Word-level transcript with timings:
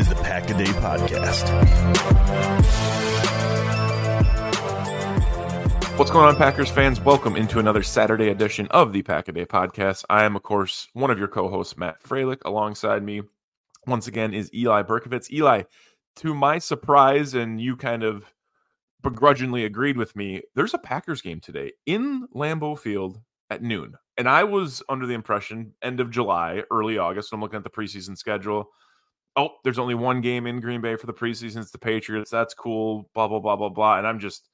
Is 0.00 0.08
the 0.08 0.14
Pack 0.14 0.48
a 0.48 0.54
Day 0.54 0.64
Podcast. 0.64 1.46
What's 5.98 6.10
going 6.10 6.26
on, 6.26 6.36
Packers 6.36 6.70
fans? 6.70 6.98
Welcome 6.98 7.36
into 7.36 7.58
another 7.58 7.82
Saturday 7.82 8.30
edition 8.30 8.66
of 8.68 8.94
the 8.94 9.02
Pack 9.02 9.28
a 9.28 9.32
Day 9.32 9.44
Podcast. 9.44 10.06
I 10.08 10.24
am, 10.24 10.36
of 10.36 10.42
course, 10.42 10.88
one 10.94 11.10
of 11.10 11.18
your 11.18 11.28
co 11.28 11.50
hosts, 11.50 11.76
Matt 11.76 12.02
Froelich. 12.02 12.40
Alongside 12.46 13.02
me, 13.02 13.20
once 13.86 14.06
again, 14.06 14.32
is 14.32 14.50
Eli 14.54 14.84
Berkovitz. 14.84 15.30
Eli, 15.30 15.64
to 16.16 16.32
my 16.32 16.56
surprise, 16.56 17.34
and 17.34 17.60
you 17.60 17.76
kind 17.76 18.02
of 18.02 18.24
begrudgingly 19.02 19.66
agreed 19.66 19.98
with 19.98 20.16
me. 20.16 20.40
There's 20.54 20.72
a 20.72 20.78
Packers 20.78 21.20
game 21.20 21.40
today 21.40 21.72
in 21.84 22.26
Lambeau 22.34 22.78
Field 22.78 23.20
at 23.50 23.62
noon. 23.62 23.96
And 24.16 24.30
I 24.30 24.44
was 24.44 24.82
under 24.88 25.04
the 25.04 25.12
impression 25.12 25.74
end 25.82 26.00
of 26.00 26.10
July, 26.10 26.62
early 26.70 26.96
August. 26.96 27.34
I'm 27.34 27.42
looking 27.42 27.58
at 27.58 27.64
the 27.64 27.68
preseason 27.68 28.16
schedule. 28.16 28.70
Oh, 29.36 29.50
there's 29.64 29.78
only 29.78 29.94
one 29.94 30.20
game 30.20 30.46
in 30.46 30.60
Green 30.60 30.80
Bay 30.80 30.96
for 30.96 31.06
the 31.06 31.14
preseason. 31.14 31.58
It's 31.58 31.70
the 31.70 31.78
Patriots. 31.78 32.30
That's 32.30 32.54
cool. 32.54 33.08
Blah 33.14 33.28
blah 33.28 33.38
blah 33.38 33.56
blah 33.56 33.68
blah. 33.68 33.98
And 33.98 34.06
I'm 34.06 34.18
just 34.18 34.48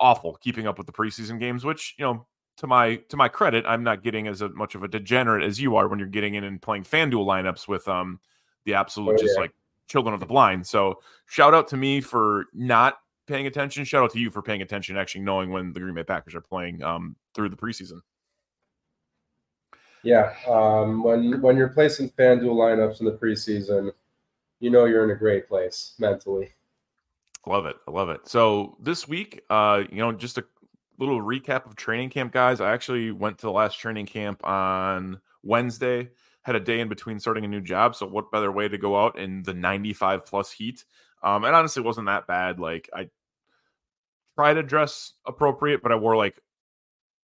awful 0.00 0.36
keeping 0.40 0.66
up 0.66 0.78
with 0.78 0.86
the 0.86 0.92
preseason 0.92 1.38
games, 1.38 1.64
which 1.64 1.94
you 1.98 2.04
know, 2.04 2.26
to 2.56 2.66
my 2.66 2.96
to 3.08 3.16
my 3.16 3.28
credit, 3.28 3.64
I'm 3.66 3.84
not 3.84 4.02
getting 4.02 4.26
as 4.26 4.42
much 4.54 4.74
of 4.74 4.82
a 4.82 4.88
degenerate 4.88 5.44
as 5.44 5.60
you 5.60 5.76
are 5.76 5.88
when 5.88 5.98
you're 5.98 6.08
getting 6.08 6.34
in 6.34 6.44
and 6.44 6.60
playing 6.60 6.84
FanDuel 6.84 7.24
lineups 7.26 7.68
with 7.68 7.86
um 7.88 8.18
the 8.64 8.74
absolute 8.74 9.14
oh, 9.14 9.22
just 9.22 9.38
like 9.38 9.52
children 9.88 10.14
of 10.14 10.20
the 10.20 10.26
blind. 10.26 10.66
So 10.66 11.00
shout 11.26 11.54
out 11.54 11.68
to 11.68 11.76
me 11.76 12.00
for 12.00 12.46
not 12.52 12.98
paying 13.26 13.46
attention. 13.46 13.84
Shout 13.84 14.04
out 14.04 14.12
to 14.12 14.18
you 14.18 14.30
for 14.30 14.42
paying 14.42 14.62
attention, 14.62 14.96
actually 14.96 15.22
knowing 15.22 15.50
when 15.50 15.72
the 15.72 15.80
Green 15.80 15.94
Bay 15.94 16.02
Packers 16.02 16.34
are 16.34 16.40
playing 16.40 16.82
um, 16.82 17.16
through 17.34 17.48
the 17.48 17.56
preseason. 17.56 18.00
Yeah, 20.02 20.32
um, 20.48 21.02
when 21.02 21.40
when 21.42 21.56
you're 21.56 21.68
placing 21.68 22.10
FanDuel 22.10 22.54
lineups 22.54 23.00
in 23.00 23.06
the 23.06 23.12
preseason, 23.12 23.92
you 24.58 24.70
know 24.70 24.86
you're 24.86 25.04
in 25.04 25.10
a 25.10 25.18
great 25.18 25.48
place 25.48 25.94
mentally. 25.98 26.50
Love 27.46 27.66
it, 27.66 27.76
I 27.86 27.90
love 27.90 28.08
it. 28.10 28.28
So 28.28 28.76
this 28.80 29.08
week, 29.08 29.42
uh, 29.50 29.84
you 29.90 29.98
know, 29.98 30.12
just 30.12 30.38
a 30.38 30.44
little 30.98 31.20
recap 31.20 31.66
of 31.66 31.76
training 31.76 32.10
camp, 32.10 32.32
guys. 32.32 32.60
I 32.60 32.72
actually 32.72 33.10
went 33.10 33.38
to 33.38 33.46
the 33.46 33.52
last 33.52 33.78
training 33.78 34.06
camp 34.06 34.46
on 34.46 35.20
Wednesday 35.42 36.10
had 36.42 36.56
a 36.56 36.60
day 36.60 36.80
in 36.80 36.88
between 36.88 37.20
starting 37.20 37.44
a 37.44 37.48
new 37.48 37.60
job. 37.60 37.94
So 37.94 38.06
what 38.06 38.30
better 38.30 38.50
way 38.50 38.68
to 38.68 38.78
go 38.78 38.98
out 38.98 39.18
in 39.18 39.42
the 39.42 39.54
95 39.54 40.24
plus 40.24 40.50
heat? 40.50 40.84
Um, 41.22 41.44
and 41.44 41.54
honestly, 41.54 41.82
it 41.82 41.86
wasn't 41.86 42.06
that 42.06 42.26
bad. 42.26 42.58
Like 42.58 42.88
I 42.94 43.10
tried 44.36 44.54
to 44.54 44.62
dress 44.62 45.12
appropriate, 45.26 45.82
but 45.82 45.92
I 45.92 45.96
wore 45.96 46.16
like 46.16 46.40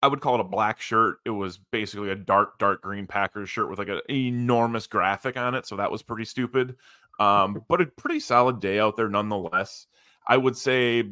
I 0.03 0.09
would 0.09 0.21
call 0.21 0.35
it 0.35 0.41
a 0.41 0.45
black 0.45 0.81
shirt. 0.81 1.19
It 1.25 1.31
was 1.31 1.59
basically 1.71 2.11
a 2.11 2.17
dark, 2.17 2.59
dark 2.59 2.83
green 2.83 3.07
Packers 3.07 3.49
shirt 3.49 3.71
with 3.71 3.79
like 3.79 3.89
an 3.89 4.01
enormous 4.11 4.89
graphic 4.89 5.37
on 5.37 5.55
it. 5.55 5.67
So 5.67 5.77
that 5.77 5.93
was 5.93 6.03
pretty 6.03 6.25
stupid. 6.25 6.77
Um, 7.21 7.65
but 7.69 7.81
a 7.81 7.87
pretty 7.87 8.21
solid 8.21 8.61
day 8.61 8.81
out 8.81 8.97
there 8.97 9.09
nonetheless. 9.09 9.87
I 10.27 10.37
would 10.37 10.57
say, 10.57 11.05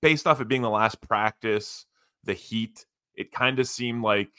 based 0.00 0.26
off 0.26 0.40
it 0.40 0.48
being 0.48 0.62
the 0.62 0.70
last 0.70 1.00
practice, 1.00 1.86
the 2.24 2.34
heat, 2.34 2.84
it 3.14 3.32
kind 3.32 3.58
of 3.58 3.66
seemed 3.66 4.02
like 4.02 4.30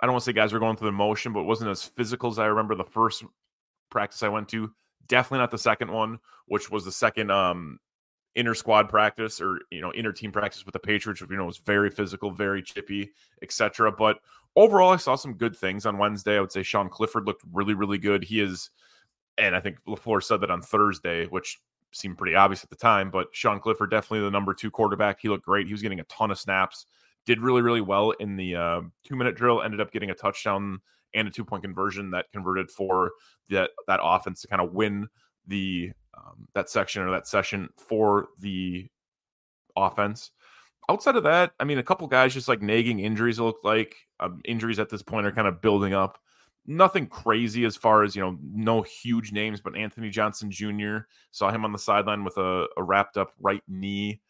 I 0.00 0.06
don't 0.06 0.14
want 0.14 0.24
to 0.24 0.30
say 0.30 0.32
guys 0.32 0.52
were 0.52 0.58
going 0.58 0.76
through 0.76 0.88
the 0.88 0.92
motion, 0.92 1.32
but 1.32 1.40
it 1.40 1.46
wasn't 1.46 1.70
as 1.70 1.82
physical 1.82 2.30
as 2.30 2.38
I 2.38 2.46
remember 2.46 2.74
the 2.74 2.84
first 2.84 3.24
practice 3.90 4.22
I 4.22 4.28
went 4.28 4.48
to. 4.48 4.72
Definitely 5.06 5.38
not 5.38 5.50
the 5.50 5.58
second 5.58 5.92
one, 5.92 6.18
which 6.46 6.70
was 6.70 6.84
the 6.84 6.92
second 6.92 7.30
um 7.30 7.78
inter 8.34 8.54
squad 8.54 8.88
practice 8.88 9.40
or 9.40 9.60
you 9.70 9.80
know 9.80 9.92
inner 9.92 10.12
team 10.12 10.32
practice 10.32 10.64
with 10.64 10.72
the 10.72 10.78
Patriots, 10.78 11.20
which 11.20 11.30
you 11.30 11.36
know 11.36 11.44
was 11.44 11.58
very 11.58 11.90
physical, 11.90 12.30
very 12.30 12.62
chippy, 12.62 13.10
etc. 13.42 13.92
But 13.92 14.18
overall, 14.56 14.92
I 14.92 14.96
saw 14.96 15.16
some 15.16 15.34
good 15.34 15.56
things 15.56 15.86
on 15.86 15.98
Wednesday. 15.98 16.36
I 16.36 16.40
would 16.40 16.52
say 16.52 16.62
Sean 16.62 16.88
Clifford 16.88 17.26
looked 17.26 17.42
really, 17.52 17.74
really 17.74 17.98
good. 17.98 18.24
He 18.24 18.40
is, 18.40 18.70
and 19.38 19.54
I 19.54 19.60
think 19.60 19.78
LaFleur 19.86 20.22
said 20.22 20.40
that 20.40 20.50
on 20.50 20.62
Thursday, 20.62 21.26
which 21.26 21.60
seemed 21.92 22.16
pretty 22.16 22.34
obvious 22.34 22.64
at 22.64 22.70
the 22.70 22.76
time. 22.76 23.10
But 23.10 23.28
Sean 23.32 23.60
Clifford 23.60 23.90
definitely 23.90 24.20
the 24.20 24.30
number 24.30 24.54
two 24.54 24.70
quarterback. 24.70 25.20
He 25.20 25.28
looked 25.28 25.44
great. 25.44 25.66
He 25.66 25.72
was 25.72 25.82
getting 25.82 26.00
a 26.00 26.04
ton 26.04 26.30
of 26.30 26.38
snaps 26.38 26.86
did 27.24 27.40
really 27.40 27.62
really 27.62 27.80
well 27.80 28.10
in 28.12 28.36
the 28.36 28.54
uh, 28.54 28.80
two 29.04 29.16
minute 29.16 29.36
drill 29.36 29.62
ended 29.62 29.80
up 29.80 29.92
getting 29.92 30.10
a 30.10 30.14
touchdown 30.14 30.80
and 31.14 31.28
a 31.28 31.30
two 31.30 31.44
point 31.44 31.62
conversion 31.62 32.10
that 32.10 32.26
converted 32.32 32.70
for 32.70 33.12
that 33.50 33.70
that 33.86 34.00
offense 34.02 34.42
to 34.42 34.48
kind 34.48 34.62
of 34.62 34.72
win 34.72 35.06
the 35.46 35.92
um, 36.16 36.48
that 36.54 36.70
section 36.70 37.02
or 37.02 37.10
that 37.10 37.26
session 37.26 37.68
for 37.76 38.28
the 38.40 38.86
offense 39.76 40.30
outside 40.90 41.16
of 41.16 41.22
that 41.22 41.52
i 41.60 41.64
mean 41.64 41.78
a 41.78 41.82
couple 41.82 42.06
guys 42.06 42.34
just 42.34 42.48
like 42.48 42.60
nagging 42.60 43.00
injuries 43.00 43.38
it 43.38 43.42
looked 43.42 43.64
like 43.64 43.96
um, 44.20 44.40
injuries 44.44 44.78
at 44.78 44.90
this 44.90 45.02
point 45.02 45.26
are 45.26 45.32
kind 45.32 45.48
of 45.48 45.62
building 45.62 45.94
up 45.94 46.18
nothing 46.66 47.06
crazy 47.06 47.64
as 47.64 47.74
far 47.74 48.02
as 48.02 48.14
you 48.14 48.22
know 48.22 48.38
no 48.42 48.82
huge 48.82 49.32
names 49.32 49.60
but 49.60 49.76
anthony 49.76 50.10
johnson 50.10 50.50
jr 50.50 50.98
saw 51.30 51.50
him 51.50 51.64
on 51.64 51.72
the 51.72 51.78
sideline 51.78 52.22
with 52.24 52.36
a, 52.36 52.66
a 52.76 52.82
wrapped 52.82 53.16
up 53.16 53.32
right 53.40 53.62
knee 53.66 54.20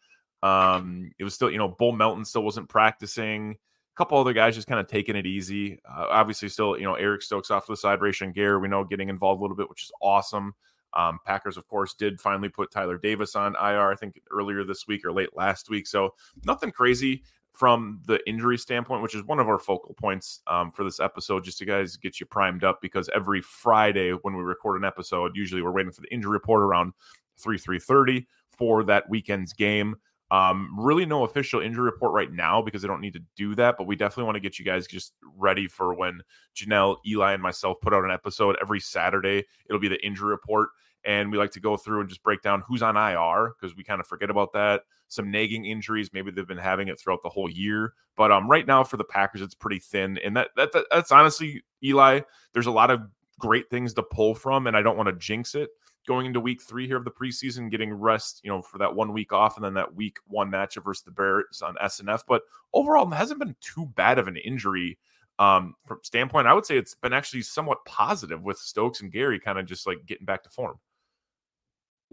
um, 0.43 1.09
it 1.17 1.23
was 1.23 1.33
still, 1.33 1.49
you 1.49 1.57
know, 1.57 1.69
Bo 1.69 1.93
Melton 1.93 2.25
still 2.25 2.43
wasn't 2.43 2.67
practicing. 2.67 3.51
A 3.51 3.97
couple 3.97 4.17
other 4.17 4.33
guys 4.33 4.55
just 4.55 4.67
kind 4.67 4.79
of 4.79 4.87
taking 4.87 5.15
it 5.15 5.25
easy. 5.25 5.79
Uh, 5.89 6.07
obviously, 6.09 6.49
still, 6.49 6.77
you 6.77 6.83
know, 6.83 6.95
Eric 6.95 7.21
Stokes 7.21 7.49
off 7.49 7.65
to 7.65 7.71
the 7.71 7.77
side, 7.77 7.99
Rashan 7.99 8.33
Gary, 8.35 8.57
we 8.57 8.67
know 8.67 8.83
getting 8.83 9.07
involved 9.07 9.39
a 9.39 9.41
little 9.41 9.55
bit, 9.55 9.69
which 9.69 9.83
is 9.83 9.91
awesome. 10.01 10.53
Um, 10.95 11.19
Packers, 11.25 11.57
of 11.57 11.67
course, 11.67 11.93
did 11.93 12.19
finally 12.19 12.49
put 12.49 12.71
Tyler 12.71 12.97
Davis 12.97 13.35
on 13.35 13.55
IR, 13.55 13.91
I 13.91 13.95
think 13.95 14.21
earlier 14.31 14.63
this 14.63 14.87
week 14.87 15.05
or 15.05 15.11
late 15.11 15.35
last 15.35 15.69
week. 15.69 15.87
So 15.87 16.13
nothing 16.45 16.71
crazy 16.71 17.23
from 17.53 18.01
the 18.07 18.19
injury 18.27 18.57
standpoint, 18.57 19.03
which 19.03 19.15
is 19.15 19.23
one 19.23 19.39
of 19.39 19.47
our 19.47 19.59
focal 19.59 19.93
points 19.93 20.41
um, 20.47 20.71
for 20.71 20.83
this 20.83 20.99
episode, 20.99 21.43
just 21.43 21.59
to 21.59 21.65
guys 21.65 21.97
get 21.97 22.19
you 22.19 22.25
primed 22.25 22.63
up 22.63 22.81
because 22.81 23.09
every 23.13 23.41
Friday 23.41 24.11
when 24.11 24.35
we 24.35 24.43
record 24.43 24.79
an 24.79 24.85
episode, 24.85 25.31
usually 25.35 25.61
we're 25.61 25.71
waiting 25.71 25.91
for 25.91 26.01
the 26.01 26.11
injury 26.13 26.31
report 26.31 26.63
around 26.63 26.93
three 27.37 27.57
three 27.57 27.79
thirty 27.79 28.27
for 28.57 28.83
that 28.83 29.09
weekend's 29.09 29.53
game. 29.53 29.95
Um, 30.31 30.75
really, 30.75 31.05
no 31.05 31.25
official 31.25 31.61
injury 31.61 31.85
report 31.85 32.11
right 32.11 32.31
now 32.31 32.59
because 32.59 32.81
they 32.81 32.87
don't 32.87 33.01
need 33.01 33.13
to 33.13 33.23
do 33.35 33.53
that. 33.53 33.77
But 33.77 33.85
we 33.85 33.95
definitely 33.95 34.23
want 34.23 34.35
to 34.35 34.41
get 34.41 34.57
you 34.57 34.65
guys 34.65 34.87
just 34.87 35.13
ready 35.37 35.67
for 35.67 35.93
when 35.93 36.21
Janelle, 36.55 36.97
Eli, 37.05 37.33
and 37.33 37.43
myself 37.43 37.77
put 37.81 37.93
out 37.93 38.03
an 38.03 38.09
episode 38.09 38.57
every 38.59 38.79
Saturday. 38.79 39.45
It'll 39.69 39.79
be 39.79 39.89
the 39.89 40.03
injury 40.03 40.31
report, 40.31 40.69
and 41.05 41.31
we 41.31 41.37
like 41.37 41.51
to 41.51 41.59
go 41.59 41.77
through 41.77 42.01
and 42.01 42.09
just 42.09 42.23
break 42.23 42.41
down 42.41 42.63
who's 42.67 42.81
on 42.81 42.95
IR 42.95 43.53
because 43.59 43.75
we 43.75 43.83
kind 43.83 43.99
of 43.99 44.07
forget 44.07 44.29
about 44.29 44.53
that. 44.53 44.83
Some 45.07 45.31
nagging 45.31 45.65
injuries, 45.65 46.11
maybe 46.13 46.31
they've 46.31 46.47
been 46.47 46.57
having 46.57 46.87
it 46.87 46.99
throughout 46.99 47.21
the 47.23 47.29
whole 47.29 47.49
year. 47.49 47.93
But 48.15 48.31
um, 48.31 48.49
right 48.49 48.65
now 48.65 48.83
for 48.83 48.97
the 48.97 49.03
Packers, 49.03 49.41
it's 49.41 49.55
pretty 49.55 49.79
thin, 49.79 50.17
and 50.23 50.35
that, 50.37 50.49
that, 50.55 50.71
that 50.73 50.85
that's 50.91 51.11
honestly 51.11 51.63
Eli. 51.83 52.21
There's 52.53 52.67
a 52.67 52.71
lot 52.71 52.91
of 52.91 53.01
great 53.39 53.69
things 53.69 53.93
to 53.95 54.03
pull 54.03 54.35
from, 54.35 54.67
and 54.67 54.77
I 54.77 54.81
don't 54.81 54.97
want 54.97 55.09
to 55.09 55.15
jinx 55.15 55.55
it 55.55 55.69
going 56.07 56.25
into 56.25 56.39
week 56.39 56.61
three 56.61 56.87
here 56.87 56.97
of 56.97 57.05
the 57.05 57.11
preseason, 57.11 57.71
getting 57.71 57.93
rest, 57.93 58.41
you 58.43 58.51
know, 58.51 58.61
for 58.61 58.77
that 58.77 58.93
one 58.93 59.13
week 59.13 59.31
off, 59.31 59.55
and 59.55 59.63
then 59.63 59.73
that 59.75 59.95
week 59.95 60.17
one 60.27 60.51
matchup 60.51 60.83
versus 60.83 61.03
the 61.03 61.11
Bears 61.11 61.61
on 61.61 61.75
SNF. 61.75 62.21
But 62.27 62.43
overall, 62.73 63.11
it 63.11 63.15
hasn't 63.15 63.39
been 63.39 63.55
too 63.61 63.85
bad 63.95 64.19
of 64.19 64.27
an 64.27 64.37
injury 64.37 64.97
um, 65.39 65.75
from 65.85 65.99
standpoint. 66.03 66.47
I 66.47 66.53
would 66.53 66.65
say 66.65 66.77
it's 66.77 66.95
been 66.95 67.13
actually 67.13 67.41
somewhat 67.41 67.85
positive 67.85 68.43
with 68.43 68.57
Stokes 68.57 69.01
and 69.01 69.11
Gary 69.11 69.39
kind 69.39 69.57
of 69.57 69.65
just 69.65 69.87
like 69.87 70.05
getting 70.05 70.25
back 70.25 70.43
to 70.43 70.49
form. 70.49 70.79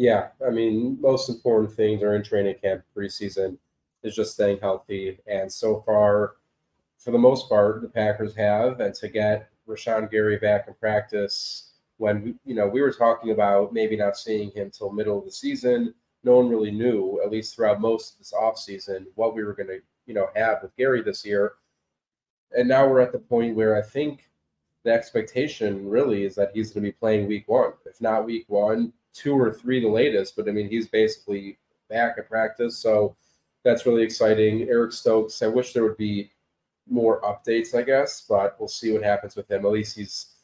Yeah, 0.01 0.29
I 0.47 0.49
mean, 0.49 0.97
most 0.99 1.29
important 1.29 1.75
thing 1.75 1.99
during 1.99 2.23
training 2.23 2.55
camp 2.63 2.85
preseason 2.97 3.59
is 4.03 4.17
just 4.17 4.33
staying 4.33 4.59
healthy, 4.59 5.19
and 5.27 5.53
so 5.53 5.83
far, 5.85 6.37
for 6.97 7.11
the 7.11 7.19
most 7.19 7.51
part, 7.51 7.83
the 7.83 7.89
Packers 7.89 8.35
have, 8.35 8.81
and 8.81 8.95
to 8.95 9.09
get 9.11 9.51
Rashan 9.69 10.11
Gary 10.11 10.39
back 10.39 10.69
in 10.69 10.75
practice 10.81 11.73
when 11.99 12.39
you 12.47 12.55
know 12.55 12.67
we 12.67 12.81
were 12.81 12.95
talking 12.95 13.33
about 13.33 13.75
maybe 13.75 13.95
not 13.95 14.17
seeing 14.17 14.51
him 14.53 14.71
till 14.71 14.91
middle 14.91 15.19
of 15.19 15.27
the 15.27 15.31
season. 15.31 15.93
No 16.25 16.37
one 16.37 16.49
really 16.49 16.71
knew, 16.71 17.21
at 17.23 17.31
least 17.31 17.55
throughout 17.55 17.79
most 17.79 18.15
of 18.15 18.21
this 18.21 18.33
offseason, 18.33 19.05
what 19.17 19.35
we 19.35 19.45
were 19.45 19.53
going 19.53 19.69
to 19.69 19.81
you 20.07 20.15
know 20.15 20.29
have 20.35 20.63
with 20.63 20.75
Gary 20.79 21.03
this 21.03 21.27
year. 21.27 21.53
And 22.57 22.67
now 22.67 22.89
we're 22.89 23.03
at 23.03 23.13
the 23.13 23.19
point 23.19 23.55
where 23.55 23.77
I 23.77 23.83
think 23.83 24.31
the 24.83 24.93
expectation 24.93 25.87
really 25.87 26.25
is 26.25 26.35
that 26.37 26.53
he's 26.55 26.71
going 26.73 26.85
to 26.85 26.89
be 26.89 26.97
playing 26.97 27.29
week 27.29 27.49
one, 27.49 27.75
if 27.85 28.01
not 28.01 28.25
week 28.25 28.47
one, 28.49 28.95
two 29.13 29.35
or 29.35 29.53
three 29.53 29.81
the 29.81 29.89
latest. 29.89 30.37
But 30.37 30.49
I 30.49 30.53
mean, 30.53 30.69
he's 30.69 30.89
basically 30.89 31.59
back 31.89 32.17
at 32.19 32.29
practice, 32.29 32.77
so 32.79 33.17
that's 33.63 33.87
really 33.87 34.03
exciting. 34.03 34.63
Eric 34.69 34.93
Stokes, 34.93 35.43
I 35.43 35.49
wish 35.49 35.73
there 35.73 35.85
would 35.85 35.97
be 35.97 36.31
more 36.89 37.21
updates, 37.23 37.75
I 37.75 37.83
guess, 37.83 38.25
but 38.29 38.57
we'll 38.59 38.69
see 38.69 38.93
what 38.93 39.03
happens 39.03 39.37
with 39.37 39.51
him. 39.51 39.65
At 39.65 39.73
least 39.73 39.97
he's 39.97 40.35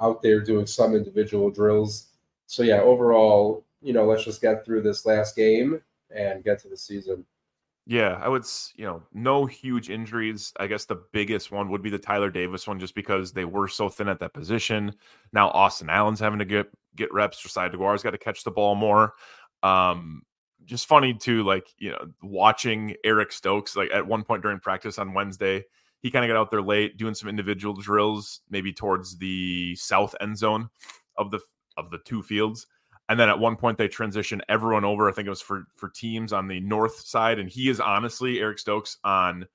out 0.00 0.22
there 0.22 0.40
doing 0.40 0.66
some 0.66 0.94
individual 0.94 1.50
drills. 1.50 2.08
So 2.46 2.62
yeah, 2.62 2.80
overall, 2.80 3.64
you 3.80 3.92
know, 3.92 4.04
let's 4.04 4.24
just 4.24 4.42
get 4.42 4.64
through 4.64 4.82
this 4.82 5.06
last 5.06 5.36
game 5.36 5.80
and 6.14 6.44
get 6.44 6.58
to 6.60 6.68
the 6.68 6.76
season. 6.76 7.24
Yeah, 7.86 8.18
I 8.22 8.28
would, 8.28 8.44
you 8.76 8.86
know, 8.86 9.02
no 9.12 9.44
huge 9.44 9.90
injuries. 9.90 10.54
I 10.58 10.66
guess 10.66 10.86
the 10.86 11.02
biggest 11.12 11.52
one 11.52 11.68
would 11.68 11.82
be 11.82 11.90
the 11.90 11.98
Tyler 11.98 12.30
Davis 12.30 12.66
one, 12.66 12.80
just 12.80 12.94
because 12.94 13.32
they 13.32 13.44
were 13.44 13.68
so 13.68 13.90
thin 13.90 14.08
at 14.08 14.20
that 14.20 14.32
position. 14.32 14.94
Now 15.34 15.50
Austin 15.50 15.90
Allen's 15.90 16.20
having 16.20 16.38
to 16.38 16.46
get 16.46 16.66
get 16.96 17.12
reps. 17.12 17.40
Josiah 17.42 17.68
Deguara's 17.68 18.02
got 18.02 18.12
to 18.12 18.18
catch 18.18 18.42
the 18.42 18.50
ball 18.50 18.74
more. 18.74 19.12
Um, 19.62 20.22
just 20.64 20.86
funny 20.86 21.12
too, 21.12 21.42
like 21.42 21.68
you 21.76 21.90
know, 21.90 22.06
watching 22.22 22.94
Eric 23.04 23.32
Stokes 23.32 23.76
like 23.76 23.90
at 23.92 24.06
one 24.06 24.24
point 24.24 24.42
during 24.42 24.60
practice 24.60 24.98
on 24.98 25.12
Wednesday, 25.12 25.62
he 26.00 26.10
kind 26.10 26.24
of 26.24 26.28
got 26.30 26.40
out 26.40 26.50
there 26.50 26.62
late 26.62 26.96
doing 26.96 27.14
some 27.14 27.28
individual 27.28 27.74
drills, 27.74 28.40
maybe 28.48 28.72
towards 28.72 29.18
the 29.18 29.76
south 29.76 30.14
end 30.22 30.38
zone 30.38 30.70
of 31.18 31.30
the 31.30 31.40
of 31.76 31.90
the 31.90 31.98
two 32.06 32.22
fields. 32.22 32.66
And 33.08 33.20
then 33.20 33.28
at 33.28 33.38
one 33.38 33.56
point 33.56 33.76
they 33.76 33.88
transitioned 33.88 34.40
everyone 34.48 34.84
over. 34.84 35.08
I 35.08 35.12
think 35.12 35.26
it 35.26 35.30
was 35.30 35.42
for 35.42 35.66
for 35.74 35.90
teams 35.90 36.32
on 36.32 36.48
the 36.48 36.60
north 36.60 37.00
side, 37.00 37.38
and 37.38 37.48
he 37.48 37.68
is 37.68 37.80
honestly 37.80 38.40
Eric 38.40 38.58
Stokes 38.58 38.98
on 39.04 39.46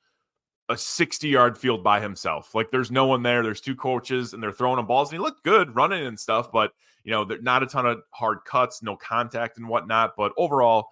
a 0.69 0.77
60 0.77 1.27
yard 1.27 1.57
field 1.57 1.83
by 1.83 1.99
himself. 1.99 2.53
Like 2.53 2.69
there's 2.69 2.91
no 2.91 3.07
one 3.07 3.23
there. 3.23 3.41
There's 3.41 3.61
two 3.61 3.75
coaches 3.75 4.33
and 4.33 4.41
they're 4.41 4.51
throwing 4.51 4.79
him 4.79 4.85
balls, 4.85 5.09
and 5.09 5.19
he 5.19 5.23
looked 5.23 5.43
good 5.43 5.75
running 5.75 6.05
and 6.05 6.19
stuff. 6.19 6.51
But 6.51 6.71
you 7.03 7.11
know, 7.11 7.23
not 7.41 7.63
a 7.63 7.65
ton 7.65 7.85
of 7.85 8.01
hard 8.11 8.39
cuts, 8.45 8.83
no 8.83 8.95
contact 8.95 9.57
and 9.57 9.67
whatnot. 9.67 10.11
But 10.15 10.31
overall, 10.37 10.89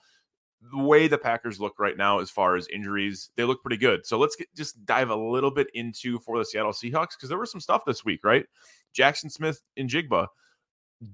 the 0.71 0.81
way 0.81 1.07
the 1.07 1.17
Packers 1.17 1.59
look 1.59 1.79
right 1.79 1.95
now, 1.95 2.19
as 2.19 2.31
far 2.31 2.55
as 2.55 2.67
injuries, 2.69 3.29
they 3.35 3.43
look 3.43 3.61
pretty 3.61 3.77
good. 3.77 4.05
So 4.05 4.17
let's 4.17 4.35
get, 4.35 4.47
just 4.55 4.83
dive 4.85 5.09
a 5.09 5.15
little 5.15 5.51
bit 5.51 5.67
into 5.73 6.19
for 6.19 6.37
the 6.37 6.45
Seattle 6.45 6.71
Seahawks 6.71 7.11
because 7.11 7.29
there 7.29 7.37
was 7.37 7.51
some 7.51 7.61
stuff 7.61 7.83
this 7.85 8.03
week, 8.03 8.23
right? 8.23 8.45
Jackson 8.93 9.29
Smith-Njigba 9.29 10.27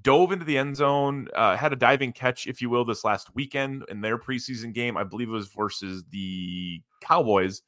dove 0.01 0.31
into 0.31 0.45
the 0.45 0.57
end 0.57 0.75
zone, 0.75 1.27
uh, 1.35 1.57
had 1.57 1.73
a 1.73 1.75
diving 1.75 2.13
catch, 2.13 2.47
if 2.47 2.61
you 2.61 2.69
will, 2.69 2.85
this 2.85 3.03
last 3.03 3.33
weekend 3.35 3.83
in 3.89 4.01
their 4.01 4.17
preseason 4.17 4.73
game. 4.73 4.97
I 4.97 5.03
believe 5.03 5.29
it 5.29 5.33
was 5.33 5.49
versus 5.49 6.03
the 6.11 6.81
Cowboys. 7.01 7.61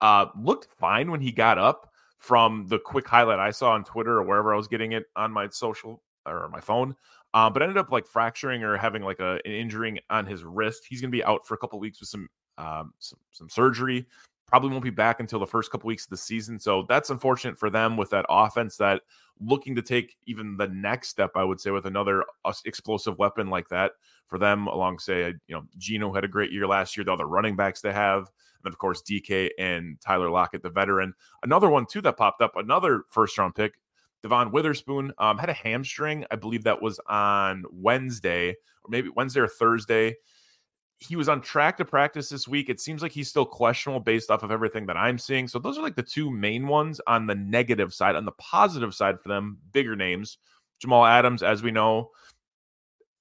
Uh, 0.00 0.26
looked 0.38 0.68
fine 0.78 1.10
when 1.10 1.20
he 1.20 1.32
got 1.32 1.58
up 1.58 1.90
from 2.18 2.66
the 2.68 2.78
quick 2.78 3.06
highlight 3.06 3.38
I 3.38 3.50
saw 3.50 3.72
on 3.72 3.84
Twitter 3.84 4.18
or 4.18 4.22
wherever 4.22 4.52
I 4.52 4.56
was 4.56 4.68
getting 4.68 4.92
it 4.92 5.04
on 5.16 5.32
my 5.32 5.48
social 5.48 6.02
or 6.26 6.48
my 6.48 6.60
phone. 6.60 6.94
Uh, 7.32 7.50
but 7.50 7.62
ended 7.62 7.78
up 7.78 7.90
like 7.90 8.06
fracturing 8.06 8.62
or 8.62 8.76
having 8.76 9.02
like 9.02 9.18
a, 9.18 9.40
an 9.44 9.52
injury 9.52 10.00
on 10.10 10.24
his 10.24 10.44
wrist. 10.44 10.84
He's 10.88 11.00
going 11.00 11.10
to 11.10 11.16
be 11.16 11.24
out 11.24 11.46
for 11.46 11.54
a 11.54 11.58
couple 11.58 11.78
weeks 11.80 12.00
with 12.00 12.08
some, 12.08 12.28
um, 12.58 12.92
some 12.98 13.18
some 13.32 13.48
surgery. 13.50 14.06
Probably 14.46 14.70
won't 14.70 14.84
be 14.84 14.90
back 14.90 15.20
until 15.20 15.38
the 15.38 15.46
first 15.46 15.70
couple 15.70 15.88
weeks 15.88 16.04
of 16.04 16.10
the 16.10 16.16
season. 16.16 16.58
So 16.58 16.84
that's 16.88 17.10
unfortunate 17.10 17.58
for 17.58 17.70
them 17.70 17.96
with 17.96 18.10
that 18.10 18.26
offense 18.28 18.76
that 18.76 19.02
looking 19.40 19.74
to 19.74 19.82
take 19.82 20.16
even 20.26 20.56
the 20.56 20.68
next 20.68 21.08
step. 21.08 21.32
I 21.34 21.44
would 21.44 21.60
say 21.60 21.70
with 21.70 21.86
another 21.86 22.24
uh, 22.44 22.52
explosive 22.64 23.18
weapon 23.18 23.48
like 23.48 23.68
that 23.70 23.92
for 24.26 24.38
them, 24.38 24.66
along 24.66 24.98
say 24.98 25.34
you 25.48 25.54
know 25.54 25.64
Geno 25.78 26.12
had 26.12 26.24
a 26.24 26.28
great 26.28 26.52
year 26.52 26.66
last 26.66 26.96
year. 26.96 27.04
The 27.04 27.12
other 27.12 27.26
running 27.26 27.56
backs 27.56 27.80
they 27.80 27.92
have, 27.92 28.30
and 28.64 28.72
of 28.72 28.78
course 28.78 29.02
DK 29.02 29.50
and 29.58 30.00
Tyler 30.00 30.30
Lockett, 30.30 30.62
the 30.62 30.70
veteran. 30.70 31.14
Another 31.42 31.70
one 31.70 31.86
too 31.86 32.00
that 32.02 32.16
popped 32.16 32.42
up, 32.42 32.52
another 32.56 33.04
first 33.10 33.36
round 33.38 33.54
pick, 33.54 33.74
Devon 34.24 34.52
Witherspoon 34.52 35.12
um, 35.18 35.36
had 35.36 35.50
a 35.50 35.54
hamstring. 35.54 36.24
I 36.30 36.36
believe 36.36 36.64
that 36.64 36.80
was 36.80 36.98
on 37.08 37.64
Wednesday 37.70 38.50
or 38.50 38.88
maybe 38.88 39.10
Wednesday 39.14 39.40
or 39.40 39.48
Thursday. 39.48 40.16
He 40.98 41.16
was 41.16 41.28
on 41.28 41.40
track 41.42 41.76
to 41.78 41.84
practice 41.84 42.28
this 42.28 42.48
week. 42.48 42.70
It 42.70 42.80
seems 42.80 43.02
like 43.02 43.12
he's 43.12 43.28
still 43.28 43.44
questionable 43.44 44.00
based 44.00 44.30
off 44.30 44.42
of 44.42 44.50
everything 44.50 44.86
that 44.86 44.96
I'm 44.96 45.18
seeing. 45.18 45.48
So 45.48 45.58
those 45.58 45.76
are 45.76 45.82
like 45.82 45.96
the 45.96 46.02
two 46.02 46.30
main 46.30 46.66
ones 46.66 47.00
on 47.06 47.26
the 47.26 47.34
negative 47.34 47.92
side. 47.92 48.16
On 48.16 48.24
the 48.24 48.32
positive 48.32 48.94
side 48.94 49.20
for 49.20 49.28
them, 49.28 49.58
bigger 49.72 49.96
names. 49.96 50.38
Jamal 50.78 51.04
Adams, 51.04 51.42
as 51.42 51.62
we 51.62 51.70
know, 51.70 52.10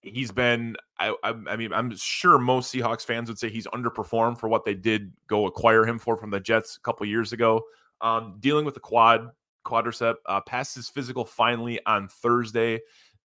he's 0.02 0.31
been. 0.31 0.75
I, 1.00 1.16
I, 1.24 1.34
I 1.48 1.56
mean, 1.56 1.74
I'm 1.74 1.96
sure 1.98 2.38
most 2.38 2.74
Seahawks 2.74 3.06
fans 3.06 3.30
would 3.30 3.40
say 3.40 3.50
he's 3.50 3.68
underperformed 3.68 4.40
for 4.40 4.48
what 4.48 4.66
they 4.66 4.76
did 4.76 5.12
go 5.28 5.48
acquire 5.48 5.86
him 5.86 5.98
for 5.98 6.16
from 6.16 6.30
the 6.30 6.40
Jets 6.40 6.78
a 6.78 6.80
couple 6.81 7.06
years 7.06 7.34
ago. 7.34 7.62
Um, 8.02 8.38
dealing 8.40 8.66
with 8.66 8.74
the 8.74 8.80
quad 8.80 9.30
quadricep, 9.66 10.16
uh, 10.26 10.42
passed 10.42 10.76
his 10.76 10.90
physical 10.90 11.26
finally 11.26 11.80
on 11.86 12.08
Thursday 12.08 12.81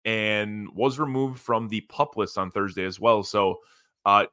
and 0.05 0.69
was 0.73 0.99
removed 0.99 1.39
from 1.39 1.67
the 1.67 1.81
pup 1.81 2.15
list 2.15 2.37
on 2.37 2.51
Thursday 2.51 2.85
as 2.85 2.99
well. 2.99 3.23
So, 3.23 3.57
uh, 4.07 4.25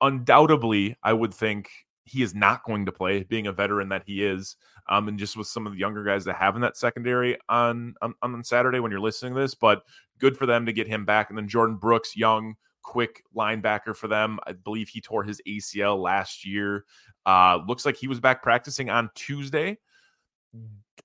undoubtedly, 0.00 0.96
I 1.04 1.12
would 1.12 1.32
think 1.32 1.70
he 2.04 2.24
is 2.24 2.34
not 2.34 2.64
going 2.64 2.84
to 2.86 2.92
play, 2.92 3.22
being 3.22 3.46
a 3.46 3.52
veteran 3.52 3.88
that 3.90 4.02
he 4.04 4.24
is. 4.24 4.56
Um, 4.88 5.06
and 5.06 5.16
just 5.16 5.36
with 5.36 5.46
some 5.46 5.64
of 5.64 5.74
the 5.74 5.78
younger 5.78 6.02
guys 6.02 6.24
that 6.24 6.34
have 6.34 6.56
in 6.56 6.62
that 6.62 6.76
secondary 6.76 7.38
on, 7.48 7.94
on 8.02 8.14
on 8.20 8.42
Saturday 8.42 8.80
when 8.80 8.90
you're 8.90 9.00
listening 9.00 9.32
to 9.34 9.40
this, 9.40 9.54
but 9.54 9.84
good 10.18 10.36
for 10.36 10.44
them 10.44 10.66
to 10.66 10.72
get 10.72 10.88
him 10.88 11.04
back. 11.04 11.30
And 11.30 11.38
then 11.38 11.48
Jordyn 11.48 11.78
Brooks, 11.78 12.16
young, 12.16 12.56
quick 12.82 13.22
linebacker 13.34 13.94
for 13.94 14.08
them. 14.08 14.40
I 14.44 14.52
believe 14.52 14.88
he 14.88 15.00
tore 15.00 15.22
his 15.22 15.40
ACL 15.46 16.02
last 16.02 16.44
year. 16.44 16.84
Uh, 17.24 17.60
looks 17.68 17.86
like 17.86 17.96
he 17.96 18.08
was 18.08 18.18
back 18.18 18.42
practicing 18.42 18.90
on 18.90 19.08
Tuesday 19.14 19.78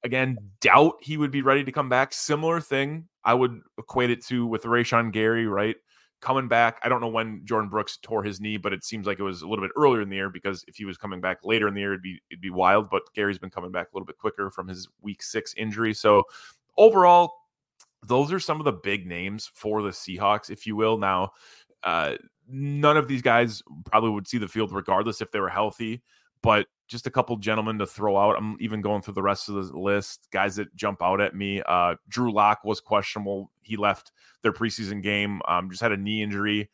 again, 0.03 0.37
doubt 0.61 0.95
he 1.01 1.17
would 1.17 1.31
be 1.31 1.41
ready 1.41 1.63
to 1.63 1.71
come 1.71 1.89
back. 1.89 2.13
Similar 2.13 2.61
thing, 2.61 3.07
I 3.23 3.33
would 3.33 3.61
equate 3.77 4.09
it 4.09 4.25
to 4.27 4.45
with 4.45 4.63
Rashan 4.63 5.11
Gary, 5.11 5.47
right? 5.47 5.75
Coming 6.19 6.47
back. 6.47 6.79
I 6.83 6.89
don't 6.89 6.99
know 6.99 7.07
when 7.07 7.41
Jordyn 7.45 7.69
Brooks 7.69 7.97
tore 8.01 8.23
his 8.23 8.41
knee, 8.41 8.57
but 8.57 8.73
it 8.73 8.83
seems 8.83 9.05
like 9.05 9.19
it 9.19 9.23
was 9.23 9.43
a 9.43 9.47
little 9.47 9.63
bit 9.63 9.71
earlier 9.77 10.01
in 10.01 10.09
the 10.09 10.15
year 10.15 10.29
because 10.29 10.65
if 10.67 10.75
he 10.75 10.85
was 10.85 10.97
coming 10.97 11.21
back 11.21 11.39
later 11.43 11.67
in 11.67 11.75
the 11.75 11.81
year, 11.81 11.93
it'd 11.93 12.01
be 12.01 12.19
it'd 12.31 12.41
be 12.41 12.49
wild. 12.49 12.89
But 12.89 13.03
Gary's 13.13 13.37
been 13.37 13.51
coming 13.51 13.71
back 13.71 13.87
a 13.87 13.95
little 13.95 14.05
bit 14.05 14.17
quicker 14.17 14.49
from 14.49 14.67
his 14.67 14.87
week 15.01 15.21
six 15.21 15.53
injury. 15.55 15.93
So 15.93 16.23
overall, 16.75 17.33
those 18.05 18.31
are 18.31 18.39
some 18.39 18.59
of 18.59 18.65
the 18.65 18.71
big 18.73 19.05
names 19.05 19.51
for 19.53 19.81
the 19.81 19.89
Seahawks, 19.89 20.49
if 20.49 20.65
you 20.65 20.75
will. 20.75 20.97
Now, 20.97 21.31
uh, 21.83 22.15
none 22.47 22.97
of 22.97 23.07
these 23.07 23.21
guys 23.21 23.61
probably 23.85 24.09
would 24.09 24.27
see 24.27 24.37
the 24.37 24.47
field 24.47 24.71
regardless 24.71 25.21
if 25.21 25.31
they 25.31 25.39
were 25.39 25.49
healthy, 25.49 26.01
but 26.41 26.67
just 26.87 27.07
a 27.07 27.11
couple 27.11 27.35
gentlemen 27.37 27.77
to 27.79 27.85
throw 27.85 28.17
out. 28.17 28.37
I'm 28.37 28.57
even 28.59 28.81
going 28.81 29.01
through 29.01 29.15
the 29.15 29.21
rest 29.21 29.49
of 29.49 29.55
the 29.55 29.77
list. 29.77 30.27
Guys 30.31 30.55
that 30.55 30.75
jump 30.75 31.01
out 31.01 31.21
at 31.21 31.35
me. 31.35 31.61
Uh, 31.67 31.95
Drew 32.07 32.31
Lock 32.31 32.63
was 32.63 32.79
questionable. 32.79 33.51
He 33.61 33.77
left 33.77 34.11
their 34.41 34.53
preseason 34.53 35.01
game. 35.03 35.41
Um, 35.47 35.69
just 35.69 35.81
had 35.81 35.91
a 35.91 35.97
knee 35.97 36.21
injury. 36.21 36.69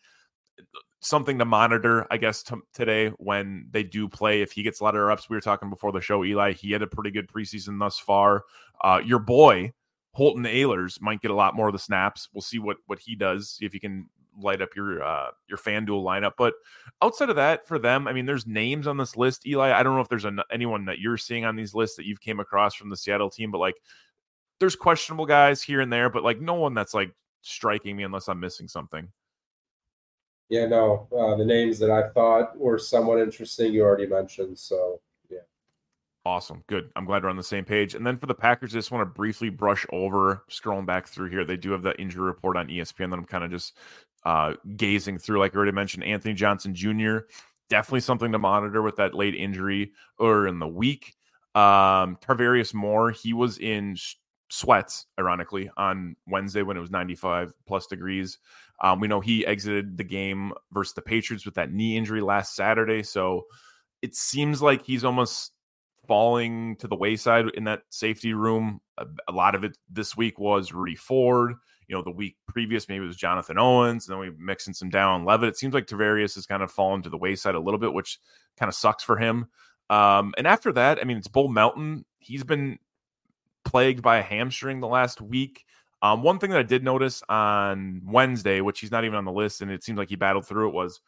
Something 1.00 1.40
to 1.40 1.46
monitor, 1.46 2.08
I 2.12 2.18
guess, 2.18 2.44
t- 2.44 2.56
today 2.74 3.10
when 3.18 3.68
they 3.72 3.84
do 3.84 4.08
play. 4.08 4.42
If 4.42 4.52
he 4.52 4.64
gets 4.64 4.80
a 4.80 4.84
lot 4.84 4.96
of 4.96 5.02
reps, 5.02 5.30
we 5.30 5.36
were 5.36 5.42
talking 5.42 5.70
before 5.70 5.92
the 5.92 6.00
show. 6.00 6.24
Eli, 6.24 6.54
he 6.54 6.72
had 6.72 6.82
a 6.82 6.88
pretty 6.88 7.12
good 7.12 7.28
preseason 7.28 7.80
thus 7.80 8.00
far. 8.00 8.44
Uh, 8.84 9.02
your 9.04 9.20
boy 9.20 9.74
Holton 10.14 10.44
Ahlers 10.44 11.02
might 11.02 11.22
get 11.22 11.32
a 11.32 11.36
lot 11.36 11.56
more 11.56 11.68
of 11.68 11.74
the 11.74 11.80
snaps. 11.80 12.30
We'll 12.34 12.42
see 12.42 12.60
what 12.60 12.78
what 12.86 13.00
he 13.00 13.16
does. 13.16 13.50
See 13.50 13.66
if 13.66 13.74
he 13.74 13.80
can 13.80 14.08
light 14.40 14.62
up 14.62 14.76
your 14.76 15.04
uh 15.04 15.32
your 15.48 15.58
FanDuel 15.58 16.04
lineup. 16.04 16.34
But 16.38 16.54
outside 17.02 17.30
of 17.30 17.36
that, 17.36 17.68
for 17.68 17.80
them, 17.80 18.08
I 18.08 18.14
mean, 18.14 18.26
there's 18.26 18.48
names 18.48 18.88
on 18.88 18.98
this 18.98 19.16
list. 19.16 19.48
Eli, 19.48 19.72
I 19.72 19.84
don't 19.84 19.96
know 19.96 20.02
if 20.02 20.10
there's 20.10 20.26
an, 20.26 20.40
anyone 20.52 20.86
that 20.86 21.00
you're 21.00 21.18
seeing 21.18 21.46
on 21.46 21.56
these 21.56 21.74
lists 21.74 21.98
that 21.98 22.06
you've 22.06 22.22
came 22.22 22.40
across 22.40 22.76
from 22.76 22.90
the 22.90 22.98
Seattle 22.98 23.30
team, 23.30 23.52
but 23.52 23.60
like 23.60 23.76
there's 24.60 24.76
questionable 24.76 25.26
guys 25.26 25.62
here 25.62 25.82
and 25.82 25.92
there, 25.92 26.10
but 26.10 26.24
like 26.24 26.40
no 26.40 26.54
one 26.54 26.74
that's 26.74 26.94
like 26.94 27.14
striking 27.42 27.96
me 27.96 28.04
unless 28.04 28.28
I'm 28.28 28.40
missing 28.40 28.68
something. 28.68 29.08
Yeah, 30.50 30.68
no, 30.68 31.08
uh, 31.18 31.36
the 31.36 31.46
names 31.46 31.80
that 31.80 31.90
I 31.90 32.10
thought 32.10 32.58
were 32.58 32.78
somewhat 32.78 33.20
interesting, 33.20 33.74
you 33.74 33.82
already 33.82 34.06
mentioned. 34.06 34.60
So, 34.60 35.02
yeah. 35.30 35.40
Awesome. 36.26 36.64
Good. 36.68 36.92
I'm 36.96 37.06
glad 37.06 37.24
we're 37.24 37.30
on 37.30 37.38
the 37.38 37.44
same 37.44 37.66
page. 37.66 37.96
And 37.96 38.06
then 38.06 38.18
for 38.18 38.28
the 38.28 38.36
Packers, 38.36 38.74
I 38.74 38.78
just 38.78 38.92
want 38.92 39.02
to 39.02 39.14
briefly 39.14 39.50
brush 39.50 39.86
over, 39.92 40.44
scrolling 40.50 40.86
back 40.86 41.08
through 41.08 41.30
here. 41.30 41.44
They 41.44 41.58
do 41.58 41.72
have 41.72 41.82
the 41.82 42.00
injury 42.00 42.24
report 42.24 42.56
on 42.56 42.68
ESPN 42.68 43.10
that 43.10 43.18
I'm 43.18 43.26
kind 43.26 43.44
of 43.44 43.52
just 43.52 43.78
uh, 44.26 44.54
gazing 44.76 45.18
through. 45.18 45.40
Like 45.40 45.54
I 45.54 45.58
already 45.58 45.72
mentioned, 45.72 46.04
Anthony 46.04 46.34
Johnson 46.34 46.74
Jr., 46.74 47.20
definitely 47.70 48.02
something 48.02 48.32
to 48.32 48.40
monitor 48.40 48.82
with 48.82 48.96
that 48.98 49.14
late 49.14 49.36
injury 49.36 49.92
or 50.20 50.48
in 50.48 50.60
the 50.60 50.68
week. 50.68 51.16
Um, 51.56 52.18
Tarvarius 52.18 52.74
Moore, 52.74 53.12
he 53.12 53.34
was 53.34 53.58
in 53.60 53.96
sweats, 54.50 55.08
ironically, 55.20 55.70
on 55.78 56.16
Wednesday 56.28 56.62
when 56.62 56.78
it 56.78 56.82
was 56.82 56.92
95 56.92 57.54
plus 57.68 57.88
degrees. 57.88 58.40
Um, 58.82 59.00
we 59.00 59.08
know 59.08 59.20
he 59.20 59.46
exited 59.46 59.98
the 59.98 60.04
game 60.04 60.54
versus 60.72 60.94
the 60.94 61.02
Patriots 61.02 61.46
with 61.46 61.56
that 61.56 61.72
knee 61.72 61.98
injury 61.98 62.22
last 62.22 62.56
Saturday. 62.56 63.04
So 63.04 63.46
it 64.02 64.16
seems 64.16 64.62
like 64.62 64.84
he's 64.84 65.04
almost 65.04 65.54
falling 66.08 66.76
to 66.78 66.88
the 66.88 66.96
wayside 66.96 67.50
in 67.56 67.64
that 67.64 67.84
safety 67.90 68.34
room. 68.34 68.82
A, 68.98 69.06
a, 69.28 69.32
lot 69.32 69.56
of 69.56 69.64
it 69.64 69.78
this 69.90 70.18
week 70.18 70.38
was 70.38 70.74
Rudy 70.74 70.96
Ford. 70.96 71.54
You 71.88 71.96
know, 71.96 72.04
the 72.04 72.12
week 72.12 72.38
previous 72.48 72.88
maybe 72.88 73.04
it 73.04 73.08
was 73.08 73.16
Jonathan 73.16 73.58
Owens, 73.60 74.08
and 74.08 74.14
then 74.14 74.20
we 74.20 74.32
mixing 74.38 74.74
some 74.74 74.92
Dallin 74.92 75.26
Leavitt. 75.26 75.50
It 75.50 75.58
seems 75.58 75.74
like 75.74 75.88
Tarvarius 75.88 76.36
has 76.36 76.46
kind 76.46 76.64
of 76.64 76.72
fallen 76.72 77.02
to 77.04 77.10
the 77.10 77.18
wayside 77.18 77.56
a 77.56 77.60
little 77.60 77.80
bit, 77.80 77.94
which 77.94 78.20
kind 78.58 78.70
of 78.70 78.76
sucks 78.76 79.04
for 79.04 79.18
him. 79.18 79.48
Um, 79.90 80.34
and 80.38 80.48
after 80.48 80.72
that, 80.74 81.00
I 81.00 81.04
mean, 81.04 81.18
it's 81.18 81.28
Bo 81.28 81.48
Melton. 81.48 82.06
He's 82.20 82.44
been 82.44 82.80
plagued 83.66 84.02
by 84.02 84.18
a 84.18 84.24
hamstring 84.24 84.80
the 84.80 84.88
last 84.88 85.22
week. 85.22 85.66
Um, 86.02 86.22
one 86.22 86.38
thing 86.38 86.50
that 86.50 86.60
I 86.60 86.64
did 86.64 86.84
notice 86.84 87.24
on 87.30 88.02
Wednesday, 88.06 88.60
which 88.62 88.82
he's 88.82 88.92
not 88.92 89.06
even 89.06 89.16
on 89.16 89.26
the 89.26 89.32
list, 89.32 89.62
and 89.62 89.72
it 89.72 89.84
seems 89.84 89.98
like 89.98 90.10
he 90.10 90.16
battled 90.16 90.46
through 90.46 90.70
it, 90.70 90.74
was 90.74 91.00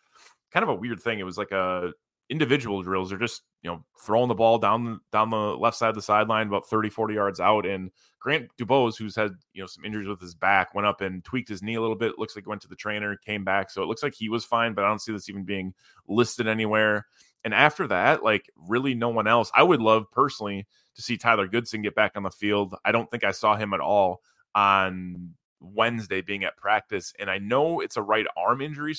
kind 0.51 0.63
of 0.63 0.69
a 0.69 0.75
weird 0.75 1.01
thing. 1.01 1.19
It 1.19 1.23
was 1.23 1.37
like 1.37 1.51
a 1.51 1.91
individual 2.29 2.81
drills 2.81 3.13
are 3.13 3.19
just 3.19 3.43
you 3.61 3.69
know 3.69 3.83
throwing 4.03 4.27
the 4.27 4.33
ball 4.35 4.57
down 4.57 4.99
down 5.11 5.29
the 5.29 5.37
left 5.37 5.77
side 5.77 5.89
of 5.89 5.95
the 5.95 6.01
sideline 6.01 6.47
about 6.47 6.67
30 6.67 6.89
40 6.89 7.13
yards 7.13 7.39
out 7.39 7.67
and 7.67 7.91
grant 8.19 8.49
dubose 8.59 8.97
who's 8.97 9.15
had 9.15 9.31
you 9.53 9.61
know 9.61 9.67
some 9.67 9.85
injuries 9.85 10.07
with 10.07 10.19
his 10.19 10.33
back 10.33 10.73
went 10.73 10.87
up 10.87 11.01
and 11.01 11.23
tweaked 11.23 11.49
his 11.49 11.61
knee 11.61 11.75
a 11.75 11.81
little 11.81 11.95
bit 11.95 12.17
looks 12.17 12.35
like 12.35 12.47
went 12.47 12.61
to 12.61 12.67
the 12.67 12.75
trainer 12.75 13.15
came 13.17 13.43
back 13.43 13.69
so 13.69 13.83
it 13.83 13.85
looks 13.85 14.01
like 14.01 14.15
he 14.15 14.27
was 14.27 14.43
fine 14.43 14.73
but 14.73 14.83
i 14.83 14.87
don't 14.87 15.01
see 15.01 15.11
this 15.11 15.29
even 15.29 15.43
being 15.43 15.71
listed 16.07 16.47
anywhere 16.47 17.05
and 17.43 17.53
after 17.53 17.87
that 17.87 18.23
like 18.23 18.49
really 18.55 18.95
no 18.95 19.09
one 19.09 19.27
else. 19.27 19.51
I 19.53 19.61
would 19.61 19.79
love 19.79 20.11
personally 20.11 20.67
to 20.95 21.01
see 21.01 21.15
tyler 21.15 21.47
goodson 21.47 21.83
get 21.83 21.95
back 21.95 22.13
on 22.15 22.23
the 22.23 22.31
field. 22.31 22.75
I 22.83 22.91
don't 22.91 23.09
think 23.09 23.23
i 23.23 23.31
saw 23.31 23.55
him 23.55 23.73
at 23.73 23.79
all 23.79 24.21
on 24.55 25.35
wednesday 25.61 26.21
being 26.21 26.43
at 26.43 26.57
practice 26.57 27.13
and 27.17 27.29
i 27.29 27.37
know 27.37 27.79
it's 27.79 27.97
a 27.97 28.01
right 28.01 28.25
arm 28.37 28.61
injury 28.61 28.93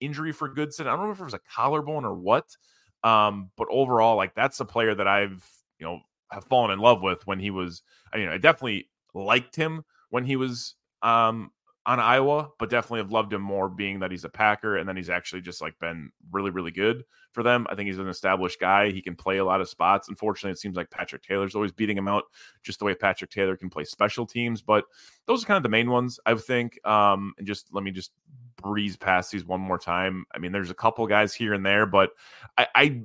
injury 0.00 0.32
for 0.32 0.48
Goodson. 0.48 0.86
I 0.86 0.96
don't 0.96 1.06
know 1.06 1.12
if 1.12 1.20
it 1.20 1.24
was 1.24 1.34
a 1.34 1.40
collarbone 1.54 2.04
or 2.04 2.14
what. 2.14 2.56
Um, 3.02 3.50
but 3.56 3.68
overall, 3.70 4.16
like 4.16 4.34
that's 4.34 4.60
a 4.60 4.64
player 4.64 4.94
that 4.94 5.08
I've, 5.08 5.46
you 5.78 5.86
know, 5.86 6.00
have 6.30 6.44
fallen 6.44 6.70
in 6.70 6.78
love 6.78 7.02
with 7.02 7.26
when 7.26 7.40
he 7.40 7.50
was, 7.50 7.82
I 8.12 8.18
mean, 8.18 8.28
I 8.28 8.38
definitely 8.38 8.90
liked 9.14 9.56
him 9.56 9.84
when 10.10 10.24
he 10.24 10.36
was 10.36 10.74
um 11.02 11.50
on 11.86 11.98
Iowa, 11.98 12.50
but 12.58 12.68
definitely 12.68 13.00
have 13.00 13.10
loved 13.10 13.32
him 13.32 13.40
more 13.40 13.68
being 13.68 14.00
that 14.00 14.10
he's 14.10 14.24
a 14.24 14.28
Packer 14.28 14.76
and 14.76 14.88
then 14.88 14.96
he's 14.96 15.08
actually 15.08 15.40
just 15.40 15.62
like 15.62 15.78
been 15.78 16.10
really, 16.30 16.50
really 16.50 16.70
good 16.70 17.04
for 17.32 17.42
them. 17.42 17.66
I 17.70 17.74
think 17.74 17.88
he's 17.88 17.98
an 17.98 18.08
established 18.08 18.60
guy. 18.60 18.90
He 18.90 19.00
can 19.00 19.16
play 19.16 19.38
a 19.38 19.44
lot 19.44 19.62
of 19.62 19.68
spots. 19.68 20.08
Unfortunately, 20.08 20.52
it 20.52 20.58
seems 20.58 20.76
like 20.76 20.90
Patrick 20.90 21.22
Taylor's 21.22 21.54
always 21.54 21.72
beating 21.72 21.96
him 21.96 22.06
out 22.06 22.24
just 22.62 22.80
the 22.80 22.84
way 22.84 22.94
Patrick 22.94 23.30
Taylor 23.30 23.56
can 23.56 23.70
play 23.70 23.84
special 23.84 24.26
teams. 24.26 24.60
But 24.60 24.84
those 25.26 25.42
are 25.42 25.46
kind 25.46 25.56
of 25.56 25.62
the 25.62 25.70
main 25.70 25.90
ones, 25.90 26.20
I 26.26 26.34
think. 26.34 26.78
Um, 26.86 27.32
and 27.38 27.46
just 27.46 27.72
let 27.72 27.82
me 27.82 27.92
just 27.92 28.12
breeze 28.60 28.96
past 28.96 29.32
these 29.32 29.44
one 29.44 29.60
more 29.60 29.78
time. 29.78 30.24
I 30.34 30.38
mean, 30.38 30.52
there's 30.52 30.70
a 30.70 30.74
couple 30.74 31.06
guys 31.06 31.34
here 31.34 31.54
and 31.54 31.64
there, 31.64 31.86
but 31.86 32.10
I, 32.58 32.66
I 32.74 33.02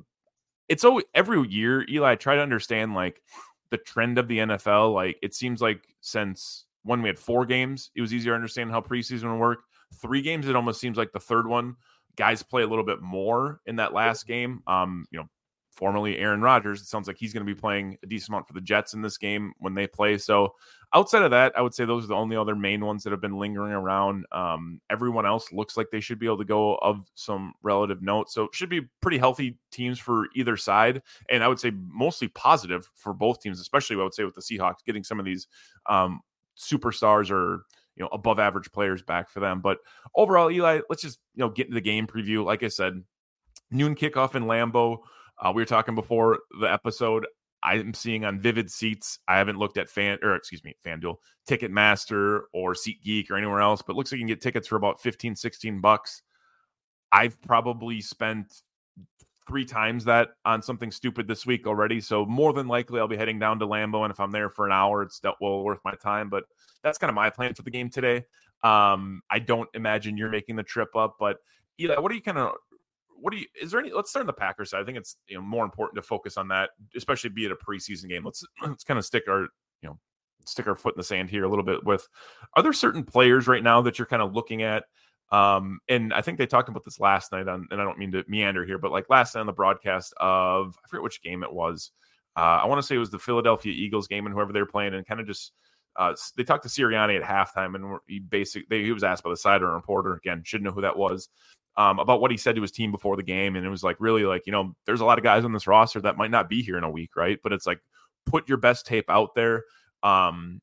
it's 0.68 0.84
always 0.84 1.06
every 1.14 1.48
year, 1.48 1.86
Eli, 1.90 2.12
I 2.12 2.16
try 2.16 2.36
to 2.36 2.42
understand 2.42 2.94
like 2.94 3.22
the 3.70 3.78
trend 3.78 4.18
of 4.18 4.28
the 4.28 4.40
NFL. 4.40 4.94
Like 4.94 5.18
it 5.22 5.34
seems 5.34 5.62
like 5.62 5.88
since 6.02 6.66
when 6.84 7.02
we 7.02 7.10
had 7.10 7.20
four 7.20 7.46
games, 7.46 7.92
it 7.96 8.02
was 8.02 8.14
easier 8.14 8.32
to 8.32 8.36
understand 8.36 8.72
how 8.72 8.82
preseason 8.82 9.32
would 9.32 9.40
work. 9.40 9.60
Three 10.02 10.22
games, 10.22 10.48
it 10.48 10.56
almost 10.56 10.80
seems 10.80 10.98
like 10.98 11.12
the 11.12 11.20
third 11.20 11.48
one, 11.48 11.76
guys 12.16 12.44
play 12.44 12.64
a 12.64 12.68
little 12.68 12.86
bit 12.86 13.02
more 13.02 13.62
in 13.66 13.78
that 13.78 13.94
last 13.94 14.28
game. 14.28 14.62
Um, 14.68 15.06
you 15.12 15.20
know, 15.20 15.30
formerly 15.76 16.18
Aaron 16.18 16.42
Rodgers. 16.42 16.82
It 16.82 16.88
sounds 16.88 17.08
like 17.08 17.18
he's 17.18 17.34
going 17.34 17.46
to 17.46 17.54
be 17.54 17.60
playing 17.60 17.98
a 18.04 18.08
decent 18.08 18.30
amount 18.30 18.48
for 18.48 18.54
the 18.54 18.62
Jets 18.62 18.94
in 18.94 19.02
this 19.02 19.18
game 19.18 19.54
when 19.60 19.76
they 19.76 19.88
play. 19.88 20.18
So 20.18 20.56
outside 20.96 21.24
of 21.24 21.32
that, 21.32 21.56
I 21.58 21.62
would 21.62 21.74
say 21.74 21.84
those 21.84 22.06
are 22.06 22.08
the 22.08 22.16
only 22.16 22.38
other 22.38 22.56
main 22.56 22.84
ones 22.84 23.04
that 23.04 23.12
have 23.12 23.22
been 23.22 23.38
lingering 23.38 23.74
around. 23.74 24.26
Um, 24.32 24.80
everyone 24.90 25.26
else 25.26 25.52
looks 25.52 25.76
like 25.76 25.88
they 25.92 26.00
should 26.00 26.18
be 26.18 26.26
able 26.26 26.38
to 26.38 26.46
go 26.46 26.76
of 26.78 27.06
some 27.16 27.54
relative 27.62 28.02
note. 28.02 28.32
So 28.32 28.46
it 28.46 28.56
should 28.56 28.70
be 28.70 28.82
pretty 29.02 29.18
healthy 29.18 29.58
teams 29.72 30.00
for 30.00 30.28
either 30.36 30.56
side. 30.56 31.02
And 31.30 31.44
I 31.44 31.50
would 31.50 31.60
say 31.60 31.72
mostly 31.76 32.30
positive 32.30 32.90
for 32.96 33.14
both 33.14 33.42
teams, 33.42 33.60
especially 33.60 33.98
I 33.98 34.04
would 34.04 34.14
say 34.14 34.24
with 34.24 34.36
the 34.36 34.42
Seahawks 34.42 34.86
getting 34.86 35.04
some 35.04 35.20
of 35.20 35.26
these 35.26 35.48
um, 35.88 36.22
superstars 36.58 37.30
or 37.30 37.66
you 37.96 38.04
know 38.04 38.10
above 38.12 38.40
average 38.40 38.72
players 38.72 39.02
back 39.02 39.30
for 39.30 39.42
them. 39.42 39.60
But 39.60 39.80
overall, 40.16 40.50
Eli, 40.50 40.80
let's 40.90 41.02
just 41.02 41.20
you 41.36 41.42
know 41.42 41.50
get 41.50 41.68
into 41.68 41.76
the 41.76 41.82
game 41.82 42.08
preview. 42.08 42.44
Like 42.44 42.64
I 42.64 42.70
said, 42.70 43.04
noon 43.70 43.96
kickoff 43.96 44.36
in 44.36 44.46
Lambeau. 44.46 45.00
Uh, 45.38 45.52
we 45.54 45.62
were 45.62 45.66
talking 45.66 45.96
before 45.96 46.40
the 46.62 46.72
episode. 46.72 47.28
I'm 47.66 47.94
seeing 47.94 48.26
on 48.26 48.40
Vivid 48.40 48.70
Seats. 48.70 49.20
I 49.28 49.38
haven't 49.38 49.58
looked 49.58 49.78
at 49.78 49.90
fan 49.90 50.20
or 50.22 50.36
excuse 50.36 50.64
me, 50.64 50.76
FanDuel, 50.86 51.16
Ticketmaster 51.50 52.42
or 52.54 52.74
SeatGeek 52.74 53.32
or 53.32 53.38
anywhere 53.38 53.60
else, 53.60 53.82
but 53.82 53.96
looks 53.96 54.12
like 54.12 54.20
you 54.20 54.24
can 54.24 54.28
get 54.28 54.42
tickets 54.42 54.68
for 54.68 54.76
about 54.76 55.02
15, 55.02 55.36
16 55.36 55.82
bucks. 55.82 56.22
I've 57.12 57.42
probably 57.42 58.02
spent 58.02 58.62
three 59.48 59.66
times 59.66 60.06
that 60.06 60.30
on 60.44 60.62
something 60.62 60.92
stupid 60.92 61.28
this 61.28 61.46
week 61.46 61.68
already. 61.68 62.02
So 62.02 62.26
more 62.26 62.54
than 62.54 62.68
likely 62.68 63.00
I'll 63.00 63.08
be 63.08 63.18
heading 63.18 63.40
down 63.40 63.60
to 63.60 63.68
Lambeau. 63.68 64.04
And 64.04 64.12
if 64.12 64.20
I'm 64.20 64.32
there 64.32 64.50
for 64.50 64.66
an 64.66 64.72
hour, 64.72 65.02
it's 65.02 65.22
well 65.42 65.64
worth 65.64 65.80
my 65.84 65.94
time. 65.96 66.30
But 66.30 66.46
that's 66.84 66.98
kind 66.98 67.10
of 67.10 67.16
my 67.16 67.30
plan 67.30 67.54
for 67.54 67.64
the 67.64 67.72
game 67.72 67.90
today. 67.90 68.26
Um, 68.64 69.22
I 69.30 69.40
don't 69.40 69.70
imagine 69.74 70.18
you're 70.18 70.30
making 70.30 70.56
the 70.56 70.64
trip 70.64 70.96
up, 70.96 71.18
but 71.20 71.38
Eli, 71.80 72.00
what 72.00 72.12
are 72.12 72.16
you 72.16 72.22
kind 72.22 72.38
of 72.38 72.56
what 73.20 73.32
do 73.32 73.40
you 73.40 73.46
is 73.60 73.72
there 73.72 73.80
any 73.80 73.92
let's 73.92 74.10
start 74.10 74.22
on 74.22 74.28
the 74.28 74.34
Packers 74.34 74.72
side. 74.72 74.82
I 74.82 74.86
think 74.86 74.98
it's 74.98 75.18
you 75.28 75.36
know 75.36 75.42
more 75.42 75.66
important 75.66 75.96
to 75.96 76.02
focus 76.02 76.38
on 76.38 76.48
that, 76.50 76.72
especially 76.96 77.30
be 77.30 77.46
it 77.46 77.52
a 77.52 77.56
preseason 77.56 78.10
game. 78.10 78.24
Let's 78.24 78.44
let's 78.62 78.84
kind 78.84 78.98
of 78.98 79.06
stick 79.06 79.24
our 79.28 79.42
you 79.82 79.90
know 79.90 80.00
stick 80.46 80.68
our 80.68 80.76
foot 80.76 80.96
in 80.96 81.00
the 81.00 81.04
sand 81.04 81.30
here 81.30 81.44
a 81.44 81.50
little 81.50 81.66
bit 81.66 81.84
with 81.84 82.08
are 82.56 82.64
there 82.64 82.74
certain 82.74 83.04
players 83.04 83.48
right 83.48 83.64
now 83.64 83.82
that 83.82 83.98
you're 83.98 84.06
kind 84.06 84.22
of 84.22 84.36
looking 84.36 84.62
at 84.62 84.84
um 85.32 85.80
and 85.90 86.14
i 86.14 86.22
think 86.22 86.38
they 86.38 86.46
talked 86.46 86.70
about 86.70 86.84
this 86.84 87.00
last 87.00 87.32
night 87.32 87.48
on 87.48 87.68
and 87.72 87.82
i 87.82 87.84
don't 87.84 87.98
mean 87.98 88.12
to 88.12 88.24
meander 88.28 88.64
here 88.64 88.78
but 88.78 88.92
like 88.92 89.10
last 89.10 89.34
night 89.34 89.42
on 89.42 89.48
the 89.48 89.54
broadcast 89.54 90.14
of 90.18 90.78
i 90.86 90.88
forget 90.88 91.02
which 91.02 91.24
game 91.24 91.42
it 91.42 91.52
was 91.52 91.90
uh 92.38 92.60
i 92.62 92.66
want 92.68 92.80
to 92.80 92.86
say 92.86 92.94
it 92.94 93.00
was 93.00 93.10
the 93.10 93.18
philadelphia 93.18 93.74
eagles 93.74 94.08
game 94.08 94.28
and 94.28 94.36
whoever 94.36 94.54
they're 94.54 94.68
playing 94.68 94.94
and 94.94 95.08
kind 95.08 95.20
of 95.20 95.26
just 95.26 95.52
uh, 95.98 96.14
they 96.36 96.44
talked 96.44 96.64
to 96.64 96.70
Sirianni 96.70 97.22
at 97.22 97.24
halftime, 97.24 97.76
and 97.76 98.00
he 98.08 98.20
basically 98.20 98.84
he 98.84 98.92
was 98.92 99.04
asked 99.04 99.24
by 99.24 99.30
the 99.30 99.38
sideline 99.38 99.74
reporter 99.74 100.16
again, 100.16 100.42
shouldn't 100.44 100.66
know 100.66 100.74
who 100.74 100.82
that 100.82 100.98
was, 100.98 101.30
um, 101.78 102.00
about 102.00 102.22
what 102.22 102.32
he 102.32 102.38
said 102.38 102.56
to 102.56 102.62
his 102.62 102.72
team 102.72 102.92
before 102.92 103.16
the 103.16 103.24
game. 103.24 103.56
And 103.56 103.66
it 103.66 103.70
was 103.70 103.84
like, 103.84 103.98
really, 104.00 104.24
like, 104.24 104.44
you 104.46 104.52
know, 104.52 104.76
there's 104.86 105.02
a 105.02 105.06
lot 105.06 105.18
of 105.18 105.24
guys 105.24 105.44
on 105.44 105.54
this 105.54 105.68
roster 105.68 106.02
that 106.02 106.18
might 106.18 106.32
not 106.32 106.50
be 106.50 106.62
here 106.62 106.78
in 106.78 106.84
a 106.84 106.90
week, 106.90 107.16
right? 107.16 107.40
But 107.44 107.54
it's 107.54 107.68
like, 107.68 107.80
put 108.26 108.48
your 108.48 108.58
best 108.58 108.86
tape 108.86 109.10
out 109.10 109.36
there. 109.36 109.64
Um, 110.02 110.62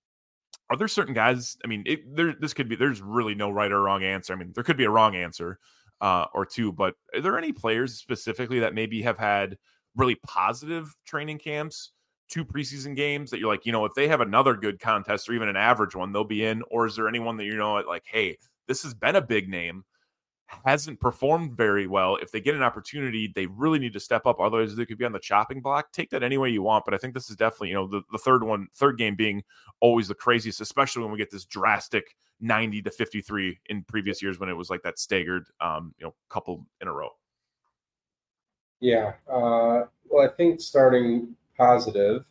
are 0.70 0.76
there 0.76 0.88
certain 0.88 1.14
guys? 1.14 1.56
I 1.64 1.68
mean, 1.68 1.82
it, 1.86 2.16
there, 2.16 2.34
this 2.38 2.54
could 2.54 2.68
be, 2.68 2.76
there's 2.76 3.02
really 3.02 3.34
no 3.34 3.50
right 3.50 3.70
or 3.70 3.82
wrong 3.82 4.04
answer. 4.04 4.32
I 4.32 4.36
mean, 4.36 4.52
there 4.54 4.64
could 4.64 4.76
be 4.76 4.84
a 4.84 4.90
wrong 4.90 5.14
answer 5.14 5.58
uh, 6.00 6.26
or 6.34 6.46
two, 6.46 6.72
but 6.72 6.94
are 7.14 7.20
there 7.20 7.36
any 7.36 7.52
players 7.52 7.94
specifically 7.94 8.60
that 8.60 8.74
maybe 8.74 9.02
have 9.02 9.18
had 9.18 9.58
really 9.96 10.16
positive 10.26 10.94
training 11.04 11.38
camps? 11.38 11.92
two 12.32 12.44
preseason 12.46 12.96
games 12.96 13.30
that 13.30 13.38
you're 13.38 13.52
like, 13.52 13.66
you 13.66 13.72
know, 13.72 13.84
if 13.84 13.92
they 13.94 14.08
have 14.08 14.22
another 14.22 14.54
good 14.54 14.80
contest 14.80 15.28
or 15.28 15.34
even 15.34 15.50
an 15.50 15.56
average 15.56 15.94
one, 15.94 16.12
they'll 16.12 16.24
be 16.24 16.44
in? 16.44 16.62
Or 16.70 16.86
is 16.86 16.96
there 16.96 17.06
anyone 17.06 17.36
that 17.36 17.44
you 17.44 17.56
know, 17.56 17.74
like, 17.74 18.04
hey, 18.06 18.38
this 18.66 18.82
has 18.84 18.94
been 18.94 19.16
a 19.16 19.20
big 19.20 19.50
name, 19.50 19.84
hasn't 20.64 21.00
performed 21.00 21.52
very 21.52 21.86
well, 21.86 22.16
if 22.16 22.30
they 22.30 22.40
get 22.40 22.54
an 22.54 22.62
opportunity, 22.62 23.32
they 23.34 23.46
really 23.46 23.78
need 23.78 23.92
to 23.94 24.00
step 24.00 24.26
up. 24.26 24.40
Otherwise, 24.40 24.76
they 24.76 24.86
could 24.86 24.98
be 24.98 25.04
on 25.04 25.12
the 25.12 25.18
chopping 25.18 25.60
block. 25.60 25.92
Take 25.92 26.10
that 26.10 26.22
any 26.22 26.38
way 26.38 26.50
you 26.50 26.62
want. 26.62 26.84
But 26.84 26.94
I 26.94 26.98
think 26.98 27.14
this 27.14 27.30
is 27.30 27.36
definitely, 27.36 27.68
you 27.68 27.74
know, 27.74 27.86
the, 27.86 28.02
the 28.12 28.18
third 28.18 28.44
one, 28.44 28.68
third 28.74 28.98
game 28.98 29.14
being 29.14 29.42
always 29.80 30.08
the 30.08 30.14
craziest, 30.14 30.60
especially 30.60 31.02
when 31.02 31.12
we 31.12 31.18
get 31.18 31.30
this 31.30 31.44
drastic 31.44 32.16
90 32.40 32.82
to 32.82 32.90
53 32.90 33.58
in 33.66 33.82
previous 33.84 34.22
years 34.22 34.38
when 34.38 34.48
it 34.48 34.56
was 34.56 34.70
like 34.70 34.82
that 34.82 34.98
staggered, 34.98 35.46
um, 35.60 35.94
you 35.98 36.06
know, 36.06 36.14
couple 36.28 36.66
in 36.80 36.88
a 36.88 36.92
row. 36.92 37.10
Yeah. 38.80 39.12
Uh, 39.30 39.84
well, 40.08 40.26
I 40.26 40.28
think 40.36 40.60
starting 40.60 41.34
positive, 41.56 42.24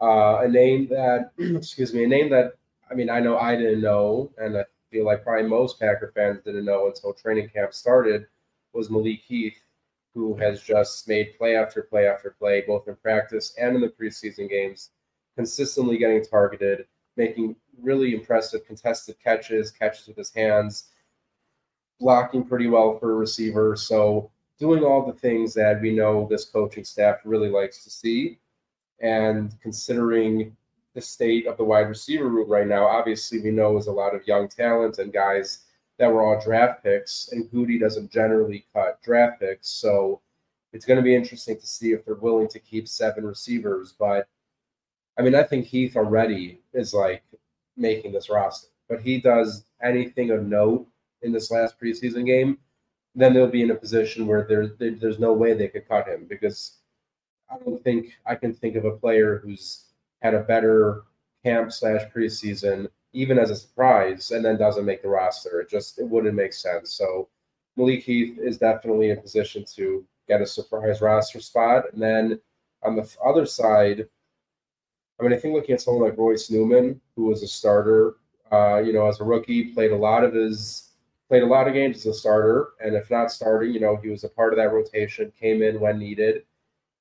uh, 0.00 0.40
a 0.42 0.48
name 0.48 0.88
that, 0.88 1.30
excuse 1.38 1.94
me, 1.94 2.04
a 2.04 2.08
name 2.08 2.30
that, 2.30 2.52
I 2.90 2.94
mean, 2.94 3.08
I 3.08 3.20
know 3.20 3.38
I 3.38 3.56
didn't 3.56 3.80
know, 3.80 4.30
and 4.36 4.58
I 4.58 4.64
like 5.02 5.24
probably 5.24 5.48
most 5.48 5.78
Packer 5.80 6.12
fans 6.14 6.40
didn't 6.44 6.64
know 6.64 6.86
until 6.86 7.12
training 7.12 7.48
camp 7.48 7.72
started 7.72 8.26
was 8.72 8.90
Malik 8.90 9.20
Heath, 9.20 9.58
who 10.14 10.36
has 10.36 10.62
just 10.62 11.08
made 11.08 11.36
play 11.38 11.56
after 11.56 11.82
play 11.82 12.06
after 12.06 12.34
play, 12.38 12.62
both 12.66 12.88
in 12.88 12.96
practice 12.96 13.54
and 13.58 13.74
in 13.74 13.80
the 13.80 13.88
preseason 13.88 14.48
games, 14.48 14.90
consistently 15.36 15.98
getting 15.98 16.24
targeted, 16.24 16.86
making 17.16 17.56
really 17.80 18.14
impressive 18.14 18.64
contested 18.66 19.16
catches, 19.22 19.70
catches 19.70 20.06
with 20.06 20.16
his 20.16 20.32
hands, 20.32 20.90
blocking 22.00 22.44
pretty 22.44 22.66
well 22.66 22.98
for 22.98 23.12
a 23.12 23.16
receiver. 23.16 23.76
So 23.76 24.30
doing 24.58 24.84
all 24.84 25.04
the 25.04 25.18
things 25.18 25.54
that 25.54 25.80
we 25.80 25.94
know 25.94 26.26
this 26.28 26.44
coaching 26.44 26.84
staff 26.84 27.18
really 27.24 27.48
likes 27.48 27.82
to 27.84 27.90
see. 27.90 28.38
And 29.00 29.54
considering 29.60 30.56
the 30.94 31.00
state 31.00 31.46
of 31.46 31.56
the 31.56 31.64
wide 31.64 31.88
receiver 31.88 32.28
room 32.28 32.48
right 32.48 32.66
now, 32.66 32.86
obviously 32.86 33.40
we 33.40 33.50
know 33.50 33.76
is 33.76 33.88
a 33.88 33.92
lot 33.92 34.14
of 34.14 34.26
young 34.26 34.48
talent 34.48 34.98
and 34.98 35.12
guys 35.12 35.64
that 35.98 36.12
were 36.12 36.22
all 36.22 36.40
draft 36.40 36.82
picks, 36.82 37.28
and 37.32 37.50
Gutey 37.50 37.78
doesn't 37.78 38.10
generally 38.10 38.66
cut 38.72 39.00
draft 39.02 39.40
picks. 39.40 39.68
So 39.68 40.20
it's 40.72 40.84
going 40.84 40.96
to 40.96 41.02
be 41.02 41.14
interesting 41.14 41.58
to 41.58 41.66
see 41.66 41.92
if 41.92 42.04
they're 42.04 42.14
willing 42.14 42.48
to 42.48 42.58
keep 42.58 42.88
seven 42.88 43.24
receivers. 43.24 43.94
But 43.98 44.28
I 45.18 45.22
mean, 45.22 45.34
I 45.34 45.44
think 45.44 45.66
Heath 45.66 45.96
already 45.96 46.60
is 46.72 46.92
like 46.94 47.22
making 47.76 48.12
this 48.12 48.28
roster. 48.28 48.68
But 48.88 49.00
he 49.00 49.20
does 49.20 49.64
anything 49.82 50.30
of 50.30 50.44
note 50.44 50.86
in 51.22 51.32
this 51.32 51.50
last 51.50 51.80
preseason 51.80 52.26
game, 52.26 52.58
then 53.14 53.32
they'll 53.32 53.46
be 53.46 53.62
in 53.62 53.70
a 53.70 53.76
position 53.76 54.26
where 54.26 54.44
there, 54.48 54.66
there's 54.78 55.18
no 55.18 55.32
way 55.32 55.54
they 55.54 55.68
could 55.68 55.88
cut 55.88 56.08
him 56.08 56.26
because 56.28 56.78
I 57.50 57.56
don't 57.58 57.82
think 57.82 58.12
I 58.26 58.34
can 58.34 58.52
think 58.52 58.76
of 58.76 58.84
a 58.84 58.96
player 58.96 59.40
who's 59.42 59.84
had 60.24 60.34
a 60.34 60.40
better 60.40 61.02
camp 61.44 61.70
slash 61.70 62.00
preseason, 62.10 62.88
even 63.12 63.38
as 63.38 63.50
a 63.50 63.56
surprise, 63.56 64.30
and 64.30 64.42
then 64.42 64.56
doesn't 64.56 64.86
make 64.86 65.02
the 65.02 65.08
roster. 65.08 65.60
It 65.60 65.68
just 65.68 65.98
it 65.98 66.08
wouldn't 66.08 66.34
make 66.34 66.54
sense. 66.54 66.94
So 66.94 67.28
Malik 67.76 68.02
Heath 68.02 68.38
is 68.38 68.56
definitely 68.56 69.10
in 69.10 69.20
position 69.20 69.64
to 69.76 70.04
get 70.26 70.40
a 70.40 70.46
surprise 70.46 71.02
roster 71.02 71.40
spot. 71.40 71.84
And 71.92 72.02
then 72.02 72.40
on 72.82 72.96
the 72.96 73.06
other 73.24 73.44
side, 73.44 74.08
I 75.20 75.22
mean, 75.22 75.34
I 75.34 75.36
think 75.36 75.54
looking 75.54 75.74
at 75.74 75.82
someone 75.82 76.08
like 76.08 76.18
Royce 76.18 76.50
Newman, 76.50 77.00
who 77.14 77.26
was 77.26 77.42
a 77.42 77.46
starter, 77.46 78.14
uh, 78.50 78.78
you 78.78 78.94
know, 78.94 79.06
as 79.06 79.20
a 79.20 79.24
rookie, 79.24 79.74
played 79.74 79.92
a 79.92 79.96
lot 79.96 80.24
of 80.24 80.32
his 80.32 80.90
played 81.28 81.42
a 81.42 81.46
lot 81.46 81.68
of 81.68 81.74
games 81.74 81.98
as 81.98 82.06
a 82.06 82.14
starter, 82.14 82.68
and 82.84 82.94
if 82.94 83.10
not 83.10 83.30
starting, 83.30 83.72
you 83.72 83.80
know, 83.80 83.96
he 83.96 84.08
was 84.08 84.24
a 84.24 84.28
part 84.28 84.52
of 84.52 84.56
that 84.58 84.72
rotation, 84.72 85.32
came 85.38 85.62
in 85.62 85.80
when 85.80 85.98
needed, 85.98 86.44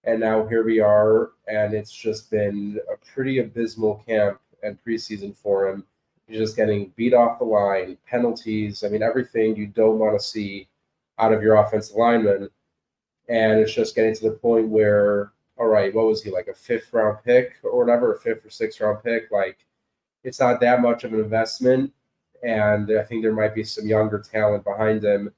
and 0.03 0.19
now 0.19 0.45
here 0.48 0.63
we 0.63 0.79
are, 0.79 1.31
and 1.48 1.74
it's 1.74 1.91
just 1.91 2.29
been 2.29 2.79
a 2.91 2.98
pretty 3.13 3.39
abysmal 3.39 4.03
camp 4.05 4.39
and 4.62 4.77
preseason 4.83 5.36
for 5.36 5.67
him. 5.67 5.86
He's 6.27 6.38
just 6.38 6.55
getting 6.55 6.91
beat 6.95 7.13
off 7.13 7.39
the 7.39 7.45
line, 7.45 7.98
penalties. 8.07 8.83
I 8.83 8.89
mean, 8.89 9.03
everything 9.03 9.55
you 9.55 9.67
don't 9.67 10.00
want 10.00 10.19
to 10.19 10.25
see 10.25 10.67
out 11.19 11.33
of 11.33 11.41
your 11.41 11.55
offensive 11.55 11.95
lineman. 11.95 12.50
And 13.29 13.60
it's 13.60 13.74
just 13.74 13.95
getting 13.95 14.15
to 14.15 14.29
the 14.29 14.36
point 14.36 14.67
where, 14.69 15.31
all 15.57 15.67
right, 15.67 15.93
what 15.93 16.07
was 16.07 16.22
he 16.24 16.31
like 16.31 16.48
a 16.48 16.53
fifth 16.53 16.91
round 16.91 17.17
pick 17.24 17.53
or 17.63 17.77
whatever, 17.77 18.13
a 18.13 18.19
fifth 18.19 18.45
or 18.45 18.50
sixth 18.50 18.81
round 18.81 19.03
pick? 19.03 19.31
Like, 19.31 19.57
it's 20.24 20.39
not 20.39 20.60
that 20.62 20.81
much 20.81 21.03
of 21.03 21.13
an 21.13 21.19
investment. 21.19 21.93
And 22.43 22.91
I 22.91 23.03
think 23.03 23.22
there 23.22 23.33
might 23.33 23.55
be 23.55 23.63
some 23.63 23.88
younger 23.88 24.19
talent 24.19 24.65
behind 24.65 25.03
him 25.03 25.31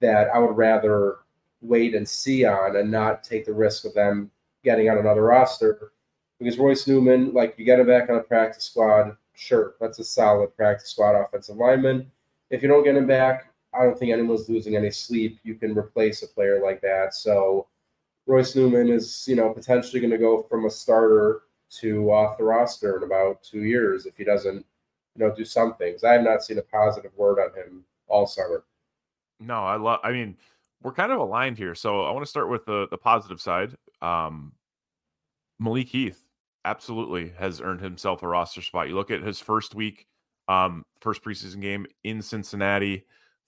that 0.00 0.28
I 0.28 0.38
would 0.38 0.56
rather 0.56 1.18
wait 1.60 1.94
and 1.94 2.08
see 2.08 2.44
on 2.44 2.76
and 2.76 2.90
not 2.90 3.24
take 3.24 3.44
the 3.44 3.52
risk 3.52 3.84
of 3.84 3.94
them 3.94 4.30
getting 4.64 4.88
on 4.88 4.98
another 4.98 5.22
roster. 5.22 5.92
Because 6.38 6.58
Royce 6.58 6.86
Newman, 6.86 7.32
like 7.32 7.54
you 7.58 7.64
get 7.64 7.80
him 7.80 7.86
back 7.86 8.10
on 8.10 8.16
a 8.16 8.22
practice 8.22 8.64
squad, 8.64 9.16
sure, 9.34 9.74
that's 9.80 9.98
a 9.98 10.04
solid 10.04 10.54
practice 10.56 10.90
squad 10.90 11.16
offensive 11.16 11.56
lineman. 11.56 12.10
If 12.50 12.62
you 12.62 12.68
don't 12.68 12.84
get 12.84 12.96
him 12.96 13.06
back, 13.06 13.52
I 13.74 13.84
don't 13.84 13.98
think 13.98 14.12
anyone's 14.12 14.48
losing 14.48 14.76
any 14.76 14.90
sleep. 14.90 15.38
You 15.42 15.54
can 15.54 15.76
replace 15.76 16.22
a 16.22 16.28
player 16.28 16.60
like 16.62 16.80
that. 16.82 17.14
So 17.14 17.66
Royce 18.26 18.54
Newman 18.54 18.88
is, 18.88 19.26
you 19.26 19.36
know, 19.36 19.50
potentially 19.50 20.00
going 20.00 20.12
to 20.12 20.18
go 20.18 20.42
from 20.42 20.64
a 20.64 20.70
starter 20.70 21.42
to 21.70 22.10
off 22.10 22.38
the 22.38 22.44
roster 22.44 22.96
in 22.96 23.02
about 23.02 23.42
two 23.42 23.64
years 23.64 24.06
if 24.06 24.16
he 24.16 24.24
doesn't, 24.24 24.64
you 25.16 25.24
know, 25.24 25.34
do 25.34 25.44
some 25.44 25.74
things. 25.74 26.04
I 26.04 26.12
have 26.12 26.22
not 26.22 26.42
seen 26.42 26.58
a 26.58 26.62
positive 26.62 27.12
word 27.16 27.38
on 27.38 27.54
him 27.54 27.84
all 28.06 28.26
summer. 28.26 28.64
No, 29.40 29.64
I 29.64 29.76
love. 29.76 30.00
I 30.02 30.12
mean, 30.12 30.36
we're 30.82 30.92
kind 30.92 31.12
of 31.12 31.18
aligned 31.18 31.58
here. 31.58 31.74
So 31.74 32.02
I 32.02 32.10
want 32.10 32.24
to 32.24 32.30
start 32.30 32.48
with 32.48 32.64
the 32.66 32.86
the 32.90 32.98
positive 32.98 33.40
side. 33.40 33.74
Um, 34.00 34.52
Malik 35.58 35.88
Heath 35.88 36.24
absolutely 36.64 37.32
has 37.38 37.60
earned 37.60 37.80
himself 37.80 38.22
a 38.22 38.28
roster 38.28 38.62
spot. 38.62 38.88
You 38.88 38.94
look 38.94 39.10
at 39.10 39.22
his 39.22 39.40
first 39.40 39.74
week, 39.74 40.06
um, 40.48 40.84
first 41.00 41.22
preseason 41.22 41.60
game 41.60 41.86
in 42.04 42.22
Cincinnati, 42.22 43.04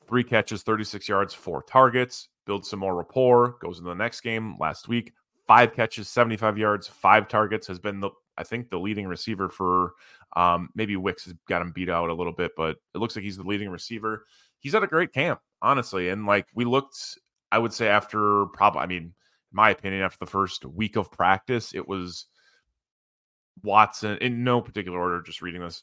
three 0.07 0.25
catches, 0.25 0.63
36 0.63 1.09
yards, 1.09 1.35
four 1.35 1.63
targets, 1.63 2.29
builds 2.47 2.69
some 2.69 2.81
more 2.81 2.97
rapport, 2.97 3.57
goes 3.61 3.79
into 3.79 3.91
the 3.91 3.95
next 3.95 4.23
game 4.23 4.57
last 4.59 4.89
week, 4.89 5.13
five 5.47 5.73
catches, 5.73 6.09
75 6.09 6.59
yards, 6.59 6.89
five 6.89 7.29
targets, 7.29 7.67
has 7.67 7.79
been 7.79 8.01
the 8.01 8.11
I 8.37 8.43
think 8.43 8.71
the 8.71 8.79
leading 8.79 9.07
receiver 9.07 9.51
for 9.51 9.93
um, 10.35 10.71
maybe 10.75 10.97
Wicks 10.97 11.27
has 11.27 11.35
got 11.47 11.61
him 11.61 11.73
beat 11.73 11.91
out 11.91 12.09
a 12.09 12.15
little 12.15 12.33
bit, 12.33 12.53
but 12.57 12.77
it 12.95 12.99
looks 12.99 13.15
like 13.15 13.23
he's 13.23 13.37
the 13.37 13.43
leading 13.43 13.69
receiver. 13.69 14.25
He's 14.61 14.73
had 14.73 14.83
a 14.83 14.87
great 14.87 15.13
camp, 15.13 15.41
honestly. 15.61 16.09
And 16.09 16.25
like 16.25 16.47
we 16.55 16.65
looked, 16.65 17.19
I 17.53 17.59
would 17.59 17.73
say 17.73 17.89
after 17.89 18.47
probably, 18.47 18.81
I 18.81 18.87
mean, 18.87 19.15
my 19.53 19.71
opinion, 19.71 20.03
after 20.03 20.19
the 20.21 20.31
first 20.31 20.65
week 20.65 20.97
of 20.97 21.11
practice, 21.11 21.75
it 21.75 21.87
was 21.87 22.27
Watson 23.63 24.19
in 24.19 24.45
no 24.45 24.61
particular 24.61 24.99
order, 24.99 25.23
just 25.23 25.43
reading 25.43 25.61
this. 25.61 25.83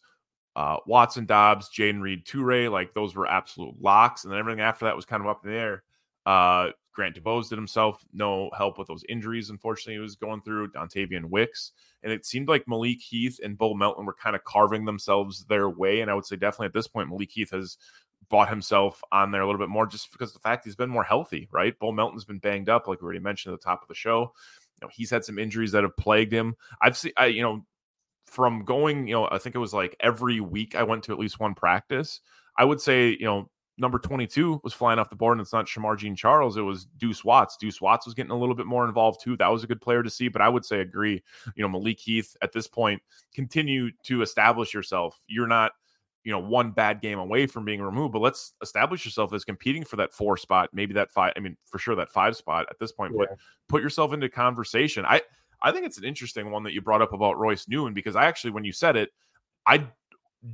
Uh, 0.56 0.78
Watson, 0.88 1.26
Doubs, 1.26 1.70
Jayden 1.70 2.02
Reed, 2.02 2.26
Toure, 2.26 2.72
like 2.72 2.94
those 2.94 3.16
were 3.16 3.28
absolute 3.28 3.76
locks. 3.80 4.24
And 4.24 4.32
then 4.32 4.40
everything 4.40 4.62
after 4.62 4.86
that 4.86 4.96
was 4.96 5.06
kind 5.06 5.22
of 5.22 5.28
up 5.28 5.46
in 5.46 5.52
the 5.52 5.58
air. 5.58 5.84
Uh, 6.26 6.70
Grant 6.94 7.16
DuBose 7.16 7.50
did 7.50 7.60
himself 7.60 8.04
no 8.12 8.50
help 8.58 8.80
with 8.80 8.88
those 8.88 9.04
injuries. 9.08 9.52
Unfortunately, 9.52 9.94
he 9.94 10.00
was 10.00 10.16
going 10.16 10.42
through 10.42 10.72
Dontayvion 10.72 11.26
Wicks, 11.26 11.74
and 12.02 12.12
it 12.12 12.26
seemed 12.26 12.48
like 12.48 12.68
Malik 12.68 13.00
Heath 13.00 13.40
and 13.44 13.56
Bo 13.56 13.76
Melton 13.76 14.04
were 14.04 14.16
kind 14.16 14.36
of 14.36 14.44
carving 14.46 14.84
themselves 14.84 15.46
their 15.46 15.70
way. 15.70 16.02
And 16.02 16.10
I 16.10 16.16
would 16.16 16.26
say 16.26 16.38
definitely 16.38 16.68
at 16.68 16.74
this 16.74 16.88
point, 16.88 17.10
Malik 17.10 17.30
Heath 17.32 17.52
has 17.52 17.78
bought 18.30 18.50
himself 18.50 19.02
on 19.12 19.32
there 19.32 19.42
a 19.42 19.46
little 19.46 19.60
bit 19.60 19.70
more 19.70 19.88
just 19.88 20.12
because 20.12 20.34
the 20.34 20.40
fact 20.40 20.66
he's 20.66 20.76
been 20.76 20.90
more 20.90 21.04
healthy, 21.04 21.48
right? 21.52 21.78
Bo 21.80 21.92
Melton's 21.92 22.26
been 22.26 22.40
banged 22.40 22.70
up, 22.70 22.88
like 22.88 23.02
we 23.02 23.06
already 23.06 23.20
mentioned 23.20 23.54
at 23.54 23.62
the 23.62 23.66
top 23.66 23.82
of 23.82 23.88
the 23.88 23.96
show. 23.96 24.34
You 24.82 24.86
know, 24.86 24.90
he's 24.94 25.10
had 25.10 25.24
some 25.24 25.40
injuries 25.40 25.72
that 25.72 25.84
have 25.84 25.96
plagued 25.98 26.34
him. 26.34 26.56
I've 26.82 26.98
seen, 26.98 27.14
I, 27.18 27.28
you 27.28 27.42
know, 27.42 27.66
from 28.26 28.66
going, 28.66 29.08
you 29.08 29.16
know, 29.16 29.28
I 29.32 29.38
think 29.38 29.56
it 29.56 29.60
was 29.60 29.74
like 29.74 29.96
every 30.00 30.40
week 30.40 30.76
I 30.76 30.84
went 30.84 31.04
to 31.06 31.14
at 31.14 31.20
least 31.20 31.40
one 31.40 31.56
practice. 31.56 32.20
I 32.58 32.66
would 32.66 32.82
say, 32.82 33.10
you 33.12 33.26
know, 33.26 33.50
number 33.78 34.00
22 34.00 34.60
was 34.64 34.74
flying 34.74 35.00
off 35.00 35.10
the 35.10 35.16
board, 35.16 35.38
and 35.38 35.42
it's 35.42 35.54
not 35.54 35.68
Shemar 35.68 35.98
Jean-Charles. 35.98 36.58
It 36.58 36.62
was 36.62 36.86
Deuce 36.98 37.24
Watts. 37.24 37.58
Deuce 37.58 37.80
Watts 37.80 38.06
was 38.06 38.16
getting 38.16 38.32
a 38.32 38.38
little 38.38 38.56
bit 38.56 38.66
more 38.66 38.86
involved 38.86 39.22
too. 39.22 39.38
That 39.38 39.52
was 39.52 39.64
a 39.64 39.68
good 39.68 39.82
player 39.82 40.04
to 40.04 40.10
see, 40.10 40.28
but 40.28 40.42
I 40.42 40.50
would 40.50 40.66
say 40.66 40.82
agree. 40.82 41.24
You 41.56 41.64
know, 41.64 41.70
Malik 41.70 42.00
Heath 42.00 42.36
at 42.42 42.52
this 42.52 42.68
point, 42.68 43.02
continue 43.34 43.92
to 44.04 44.22
establish 44.22 44.74
yourself. 44.74 45.22
You're 45.28 45.48
not, 45.48 45.72
you 46.28 46.34
know, 46.34 46.40
one 46.40 46.72
bad 46.72 47.00
game 47.00 47.20
away 47.20 47.48
from 47.48 47.64
being 47.64 47.82
removed, 47.82 48.12
but 48.12 48.22
let's 48.22 48.52
establish 48.62 49.06
yourself 49.06 49.32
as 49.32 49.46
competing 49.46 49.86
for 49.86 49.96
that 49.96 50.12
four 50.12 50.36
spot, 50.36 50.70
maybe 50.74 50.94
that 50.94 51.10
five. 51.10 51.32
I 51.38 51.40
mean, 51.40 51.56
for 51.68 51.80
sure 51.80 51.96
that 51.96 52.12
five 52.12 52.36
spot 52.36 52.66
at 52.70 52.78
this 52.80 52.92
point. 52.92 53.14
Yeah. 53.14 53.28
Put 53.28 53.40
put 53.70 53.82
yourself 53.82 54.12
into 54.12 54.28
conversation. 54.28 55.06
I 55.06 55.22
I 55.62 55.72
think 55.72 55.86
it's 55.86 55.98
an 55.98 56.04
interesting 56.04 56.52
one 56.52 56.64
that 56.64 56.74
you 56.74 56.82
brought 56.82 57.02
up 57.02 57.14
about 57.14 57.40
Royce 57.40 57.70
Newman 57.70 57.94
because 57.94 58.18
I 58.18 58.26
actually, 58.26 58.52
when 58.52 58.66
you 58.66 58.74
said 58.74 58.98
it, 58.98 59.12
I 59.66 59.88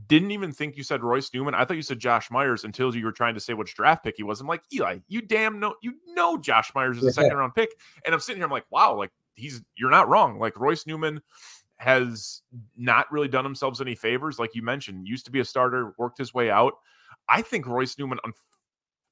didn't 0.06 0.30
even 0.30 0.52
think 0.52 0.78
you 0.78 0.84
said 0.84 1.02
Royce 1.02 1.32
Newman. 1.34 1.56
I 1.56 1.66
thought 1.66 1.78
you 1.78 1.82
said 1.82 1.98
Josh 1.98 2.30
Myers 2.30 2.66
until 2.66 2.96
you 2.96 3.04
were 3.04 3.12
trying 3.12 3.34
to 3.34 3.40
say 3.40 3.56
which 3.56 3.74
draft 3.74 4.04
pick 4.04 4.14
he 4.18 4.22
was. 4.22 4.42
I'm 4.42 4.48
like, 4.48 4.62
Eli, 4.72 5.00
you 5.08 5.24
damn 5.24 5.60
know 5.60 5.74
you 5.82 5.96
know 6.10 6.38
Josh 6.38 6.72
Myers 6.76 6.98
is 6.98 7.04
a 7.04 7.14
second 7.14 7.36
round 7.36 7.56
pick. 7.56 7.72
And 8.06 8.14
I'm 8.14 8.22
sitting 8.22 8.38
here, 8.42 8.46
I'm 8.46 8.52
like, 8.52 8.68
wow, 8.70 8.96
like 8.96 9.10
he's 9.34 9.64
you're 9.76 9.90
not 9.90 10.08
wrong. 10.08 10.38
Like 10.38 10.60
Royce 10.60 10.86
Newman 10.86 11.20
has 11.78 12.42
not 12.78 13.12
really 13.12 13.28
done 13.28 13.44
themselves 13.44 13.82
any 13.82 13.96
favors. 13.96 14.40
Like 14.40 14.56
you 14.56 14.62
mentioned, 14.62 15.08
used 15.08 15.26
to 15.26 15.32
be 15.32 15.40
a 15.40 15.46
starter, 15.46 15.94
worked 15.98 16.18
his 16.18 16.34
way 16.34 16.50
out. 16.50 16.74
I 17.28 17.42
think 17.42 17.68
Royce 17.68 17.98
Newman, 17.98 18.20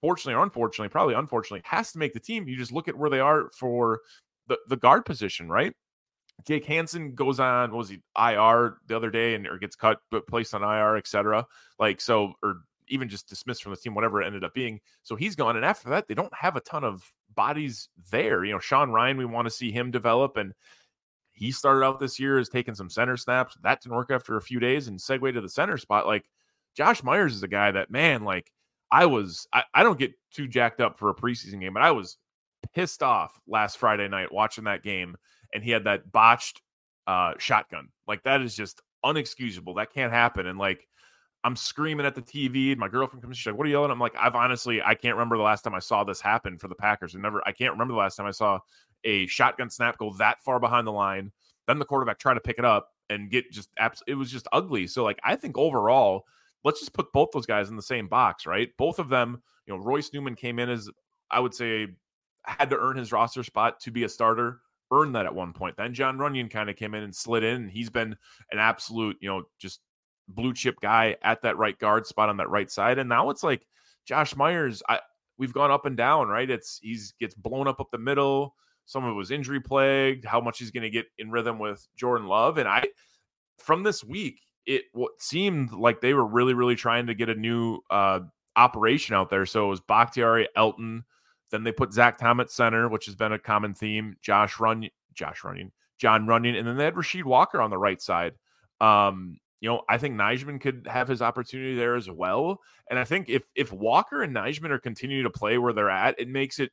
unfortunately 0.02 0.36
or 0.36 0.44
unfortunately, 0.44 0.90
probably 0.90 1.16
unfortunately, 1.16 1.62
has 1.66 1.92
to 1.92 2.00
make 2.00 2.14
the 2.14 2.20
team. 2.20 2.48
You 2.48 2.58
just 2.58 2.72
look 2.72 2.88
at 2.88 2.98
where 2.98 3.10
they 3.10 3.20
are 3.20 3.50
for 3.58 4.02
the, 4.48 4.58
the 4.68 4.78
guard 4.78 5.06
position, 5.06 5.50
right? 5.50 5.74
Jake 6.46 6.66
Hanson 6.66 7.14
goes 7.14 7.40
on, 7.40 7.72
was 7.72 7.90
he 7.90 8.02
IR 8.18 8.78
the 8.88 8.96
other 8.96 9.12
day 9.12 9.36
and 9.36 9.46
or 9.48 9.58
gets 9.58 9.76
cut, 9.76 10.00
but 10.10 10.28
placed 10.28 10.54
on 10.54 10.64
IR, 10.64 10.98
etc. 10.98 11.46
Like 11.80 12.02
so, 12.02 12.34
or 12.42 12.62
even 12.88 13.08
just 13.08 13.30
dismissed 13.30 13.64
from 13.64 13.72
the 13.72 13.78
team, 13.78 13.94
whatever 13.94 14.22
it 14.22 14.26
ended 14.26 14.44
up 14.44 14.54
being. 14.54 14.80
So 15.04 15.16
he's 15.16 15.36
gone, 15.36 15.56
and 15.56 15.66
after 15.66 15.90
that, 15.90 16.08
they 16.08 16.14
don't 16.14 16.34
have 16.34 16.56
a 16.56 16.62
ton 16.62 16.84
of 16.84 17.12
bodies 17.36 17.90
there. 18.12 18.44
You 18.44 18.54
know, 18.54 18.60
Sean 18.60 18.90
Rhyan, 18.90 19.18
we 19.18 19.26
want 19.26 19.46
to 19.46 19.52
see 19.52 19.72
him 19.72 19.92
develop, 19.92 20.38
and 20.38 20.54
he 21.42 21.52
started 21.52 21.84
out 21.84 22.00
this 22.00 22.20
year 22.20 22.38
as 22.38 22.50
taking 22.50 22.76
some 22.76 22.90
center 22.90 23.18
snaps. 23.18 23.58
That 23.64 23.82
didn't 23.82 23.96
work 23.96 24.12
after 24.12 24.38
a 24.38 24.42
few 24.42 24.60
days, 24.60 24.88
and 24.88 25.00
segue 25.00 25.34
to 25.34 25.42
the 25.42 25.50
center 25.50 25.78
spot. 25.78 26.06
Like 26.06 26.26
Josh 26.78 27.04
Myers 27.04 27.36
is 27.36 27.44
a 27.44 27.48
guy 27.48 27.72
that 27.72 27.90
man, 27.90 28.24
like 28.24 28.52
I 28.92 29.08
was, 29.08 29.48
I, 29.52 29.64
I 29.74 29.84
don't 29.84 29.98
get 29.98 30.14
too 30.32 30.48
jacked 30.48 30.82
up 30.82 31.00
for 31.00 31.10
a 31.10 31.16
preseason 31.16 31.60
game, 31.60 31.74
but 31.74 31.84
I 31.84 31.92
was 31.92 32.18
pissed 32.74 33.02
off 33.02 33.40
last 33.48 33.78
Friday 33.78 34.08
night 34.08 34.32
watching 34.32 34.66
that 34.66 34.84
game 34.84 35.16
and 35.52 35.64
he 35.64 35.72
had 35.72 35.86
that 35.86 36.12
botched 36.12 36.62
uh, 37.08 37.34
shotgun. 37.40 37.90
Like 38.08 38.24
that 38.24 38.42
is 38.42 38.56
just 38.56 38.82
unexcusable. 39.04 39.78
That 39.78 39.94
can't 39.94 40.14
happen. 40.14 40.46
And 40.46 40.60
like 40.60 40.88
I'm 41.44 41.56
screaming 41.56 42.06
at 42.06 42.14
the 42.14 42.22
TV, 42.22 42.70
and 42.70 42.80
my 42.80 42.88
girlfriend 42.88 43.24
comes. 43.24 43.36
She's 43.36 43.48
like, 43.48 43.58
"What 43.58 43.66
are 43.66 43.70
you 43.70 43.76
yelling?" 43.76 43.90
I'm 43.90 44.00
like, 44.00 44.16
"I've 44.16 44.36
honestly, 44.36 44.80
I 44.80 44.94
can't 44.94 45.16
remember 45.16 45.38
the 45.38 45.44
last 45.44 45.64
time 45.64 45.74
I 45.74 45.80
saw 45.80 46.04
this 46.04 46.22
happen 46.22 46.60
for 46.60 46.68
the 46.68 46.76
Packers. 46.76 47.16
And 47.16 47.24
never, 47.24 47.42
I 47.48 47.52
can't 47.52 47.72
remember 47.72 47.94
the 47.94 48.00
last 48.00 48.16
time 48.16 48.28
I 48.28 48.32
saw 48.32 48.60
a 49.04 49.28
shotgun 49.28 49.70
snap 49.70 49.98
go 49.98 50.14
that 50.18 50.42
far 50.44 50.60
behind 50.60 50.88
the 50.88 50.92
line. 50.92 51.32
Then 51.68 51.80
the 51.80 51.86
quarterback 51.86 52.20
try 52.20 52.34
to 52.34 52.40
pick 52.40 52.60
it 52.60 52.66
up 52.66 52.90
and 53.10 53.30
get 53.30 53.52
just 53.52 53.70
abs- 53.78 54.04
it 54.08 54.16
was 54.16 54.32
just 54.32 54.48
ugly. 54.52 54.88
So 54.88 55.04
like, 55.04 55.20
I 55.24 55.36
think 55.36 55.58
overall, 55.58 56.26
let's 56.64 56.80
just 56.80 56.94
put 56.94 57.12
both 57.14 57.30
those 57.34 57.46
guys 57.46 57.70
in 57.70 57.76
the 57.76 57.82
same 57.82 58.08
box, 58.08 58.46
right? 58.46 58.70
Both 58.78 59.00
of 59.00 59.10
them, 59.10 59.42
you 59.66 59.74
know, 59.74 59.84
Royce 59.84 60.12
Newman 60.14 60.36
came 60.36 60.60
in 60.60 60.70
as 60.70 60.90
I 61.30 61.40
would 61.40 61.54
say 61.54 61.88
had 62.44 62.70
to 62.72 62.78
earn 62.78 62.98
his 62.98 63.12
roster 63.12 63.44
spot 63.44 63.80
to 63.82 63.92
be 63.92 64.04
a 64.04 64.10
starter 64.10 64.62
earned 64.92 65.16
that 65.16 65.26
at 65.26 65.34
one 65.34 65.54
point. 65.54 65.78
Then 65.78 65.94
John 65.94 66.18
Runyan 66.18 66.50
kind 66.50 66.70
of 66.70 66.76
came 66.76 66.94
in 66.94 67.04
and 67.04 67.16
slid 67.16 67.44
in, 67.44 67.70
he's 67.70 67.90
been 67.90 68.16
an 68.52 68.60
absolute, 68.60 69.18
you 69.22 69.30
know, 69.30 69.44
just 69.60 69.80
blue 70.28 70.54
chip 70.54 70.80
guy 70.82 71.16
at 71.24 71.42
that 71.42 71.58
right 71.58 71.78
guard 71.80 72.06
spot 72.06 72.30
on 72.30 72.38
that 72.38 72.50
right 72.50 72.70
side. 72.70 72.98
And 73.00 73.10
now 73.10 73.30
it's 73.30 73.44
like 73.44 73.66
Josh 74.06 74.36
Myers, 74.36 74.84
I 74.88 75.00
we've 75.38 75.54
gone 75.54 75.72
up 75.72 75.86
and 75.86 75.98
down, 75.98 76.28
right? 76.28 76.50
It's 76.50 76.80
he's 76.82 77.14
gets 77.20 77.36
blown 77.36 77.68
up 77.68 77.80
up 77.80 77.90
the 77.92 77.98
middle. 77.98 78.56
Some 78.92 79.06
of 79.06 79.12
it 79.12 79.16
was 79.16 79.32
injury 79.32 79.62
plagued, 79.62 80.26
how 80.26 80.42
much 80.42 80.60
he's 80.60 80.72
going 80.72 80.84
to 80.84 80.90
get 80.90 81.06
in 81.18 81.32
rhythm 81.32 81.60
with 81.60 81.88
Jordan 81.96 82.28
Love. 82.28 82.58
And 82.58 82.68
I 82.68 82.88
from 83.58 83.84
this 83.84 84.04
week, 84.04 84.42
it 84.66 84.84
seemed 85.18 85.72
like 85.72 86.02
they 86.02 86.14
were 86.14 86.26
really, 86.26 86.54
really 86.54 86.76
trying 86.76 87.08
to 87.08 87.14
get 87.14 87.30
a 87.30 87.36
new 87.36 87.80
uh 87.90 88.20
operation 88.58 89.16
out 89.16 89.30
there. 89.30 89.46
So 89.46 89.66
it 89.66 89.70
was 89.70 89.80
Bakhtiari, 89.80 90.50
Elgton, 90.58 91.04
then 91.52 91.64
they 91.64 91.72
put 91.72 91.94
Zach 91.94 92.18
Tom 92.18 92.40
at 92.40 92.52
center, 92.52 92.90
which 92.90 93.06
has 93.06 93.16
been 93.16 93.32
a 93.34 93.40
common 93.40 93.74
theme. 93.74 94.18
Josh 94.22 94.60
Run, 94.60 94.90
Josh 95.14 95.44
Running, 95.44 95.72
John 95.98 96.28
Running, 96.28 96.58
and 96.58 96.68
then 96.68 96.78
they 96.78 96.86
had 96.86 96.96
Rasheed 96.96 97.24
Walker 97.24 97.62
on 97.62 97.70
the 97.70 97.78
right 97.78 98.02
side. 98.02 98.34
Um, 98.80 99.38
you 99.60 99.70
know, 99.70 99.84
I 99.88 99.98
think 100.00 100.16
Nijman 100.16 100.60
could 100.60 100.88
have 100.90 101.08
his 101.08 101.22
opportunity 101.22 101.76
there 101.76 101.96
as 101.96 102.10
well. 102.10 102.60
And 102.90 102.98
I 102.98 103.04
think 103.04 103.30
if 103.30 103.44
if 103.56 103.72
Walker 103.72 104.24
and 104.24 104.36
Nijman 104.36 104.72
are 104.72 104.80
continuing 104.80 105.24
to 105.24 105.30
play 105.30 105.58
where 105.58 105.74
they're 105.74 105.90
at, 105.90 106.20
it 106.20 106.28
makes 106.28 106.60
it 106.60 106.72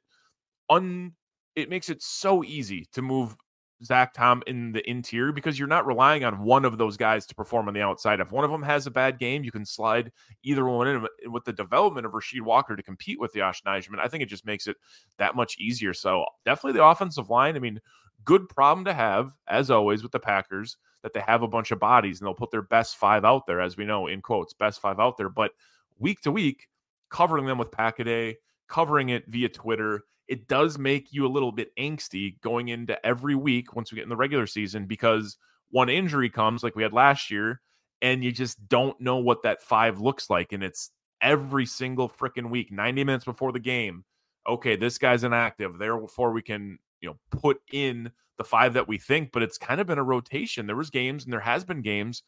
un 0.71 1.13
it 1.59 1.71
makes 1.71 1.91
it 1.91 2.03
so 2.03 2.45
easy 2.45 2.87
to 2.93 3.03
move 3.03 3.37
Zach 3.85 4.13
Tom 4.13 4.43
in 4.47 4.73
the 4.73 4.89
interior 4.89 5.33
because 5.33 5.59
you're 5.59 5.69
not 5.69 5.87
relying 5.87 6.25
on 6.25 6.43
one 6.43 6.65
of 6.65 6.79
those 6.79 6.97
guys 6.97 7.27
to 7.27 7.35
perform 7.35 7.69
on 7.69 7.75
the 7.75 7.81
outside. 7.81 8.21
If 8.21 8.33
one 8.33 8.45
of 8.45 8.51
them 8.51 8.63
has 8.63 8.87
a 8.87 8.91
bad 8.91 9.19
game, 9.19 9.45
you 9.45 9.53
can 9.53 9.65
slide 9.65 10.11
either 10.43 10.65
one 10.65 10.89
in 10.89 11.33
with 11.33 11.45
the 11.45 11.53
development 11.53 12.07
of 12.07 12.13
Rasheed 12.13 12.43
Walker 12.43 12.75
to 12.75 12.83
compete 12.83 13.21
with 13.21 13.35
Josh 13.35 13.63
Nijman. 13.63 14.01
I 14.01 14.09
think 14.09 14.23
it 14.23 14.29
just 14.29 14.47
makes 14.47 14.67
it 14.67 14.77
that 15.19 15.37
much 15.37 15.59
easier. 15.59 15.95
So 15.95 16.25
definitely 16.45 16.79
the 16.79 16.87
offensive 16.87 17.31
line. 17.31 17.55
I 17.55 17.61
mean, 17.61 17.81
good 18.25 18.49
problem 18.49 18.85
to 18.87 18.95
have, 18.95 19.33
as 19.47 19.71
always, 19.71 20.03
with 20.03 20.13
the 20.13 20.21
Packers, 20.21 20.77
that 21.03 21.13
they 21.13 21.21
have 21.21 21.43
a 21.43 21.49
bunch 21.49 21.71
of 21.71 21.79
bodies 21.79 22.21
and 22.21 22.27
they'll 22.27 22.35
put 22.35 22.51
their 22.51 22.63
best 22.63 22.97
five 22.97 23.25
out 23.25 23.47
there, 23.47 23.61
as 23.61 23.77
we 23.77 23.85
know, 23.85 24.09
in 24.09 24.21
quotes, 24.21 24.53
best 24.53 24.81
five 24.81 24.99
out 24.99 25.17
there. 25.17 25.29
But 25.29 25.53
week 25.99 26.21
to 26.23 26.33
week, 26.33 26.69
covering 27.11 27.47
them 27.47 27.59
with 27.59 27.71
Packaday, 27.71 28.35
covering 28.69 29.11
it 29.11 29.25
via 29.29 29.49
Twitter, 29.49 30.03
it 30.29 30.47
does 30.49 30.79
make 30.79 31.13
you 31.13 31.27
a 31.27 31.29
little 31.29 31.53
bit 31.53 31.75
angsty 31.77 32.41
going 32.41 32.69
into 32.69 33.05
every 33.05 33.35
week 33.35 33.75
once 33.75 33.91
we 33.91 33.97
get 33.97 34.03
in 34.03 34.09
the 34.09 34.17
regular 34.17 34.47
season 34.47 34.87
because 34.87 35.37
one 35.71 35.89
injury 35.89 36.31
comes 36.31 36.63
like 36.63 36.77
we 36.77 36.83
had 36.83 36.93
last 36.93 37.31
year 37.31 37.61
and 38.03 38.23
you 38.23 38.31
just 38.31 38.69
don't 38.69 39.01
know 39.01 39.17
what 39.17 39.43
that 39.43 39.63
five 39.63 40.01
looks 40.01 40.31
like 40.31 40.53
and 40.53 40.63
it's 40.63 40.91
every 41.21 41.67
single 41.67 42.09
freaking 42.09 42.51
week 42.51 42.71
90 42.71 43.05
minutes 43.05 43.25
before 43.25 43.53
the 43.53 43.59
game 43.59 44.05
okay 44.49 44.77
this 44.77 44.99
guy's 44.99 45.25
inactive 45.25 45.79
therefore 45.79 46.33
we 46.33 46.43
can 46.43 46.79
you 47.01 47.09
know 47.09 47.17
put 47.31 47.61
in 47.73 48.11
the 48.39 48.45
five 48.45 48.73
that 48.75 48.89
we 48.89 48.97
think 48.97 49.31
but 49.33 49.43
it's 49.43 49.59
kind 49.59 49.81
of 49.81 49.87
been 49.87 49.99
a 49.99 50.05
rotation. 50.05 50.67
There 50.67 50.77
was 50.77 50.91
games 50.91 51.25
and 51.25 51.33
there 51.33 51.41
has 51.41 51.65
been 51.65 51.83
games 51.83 52.23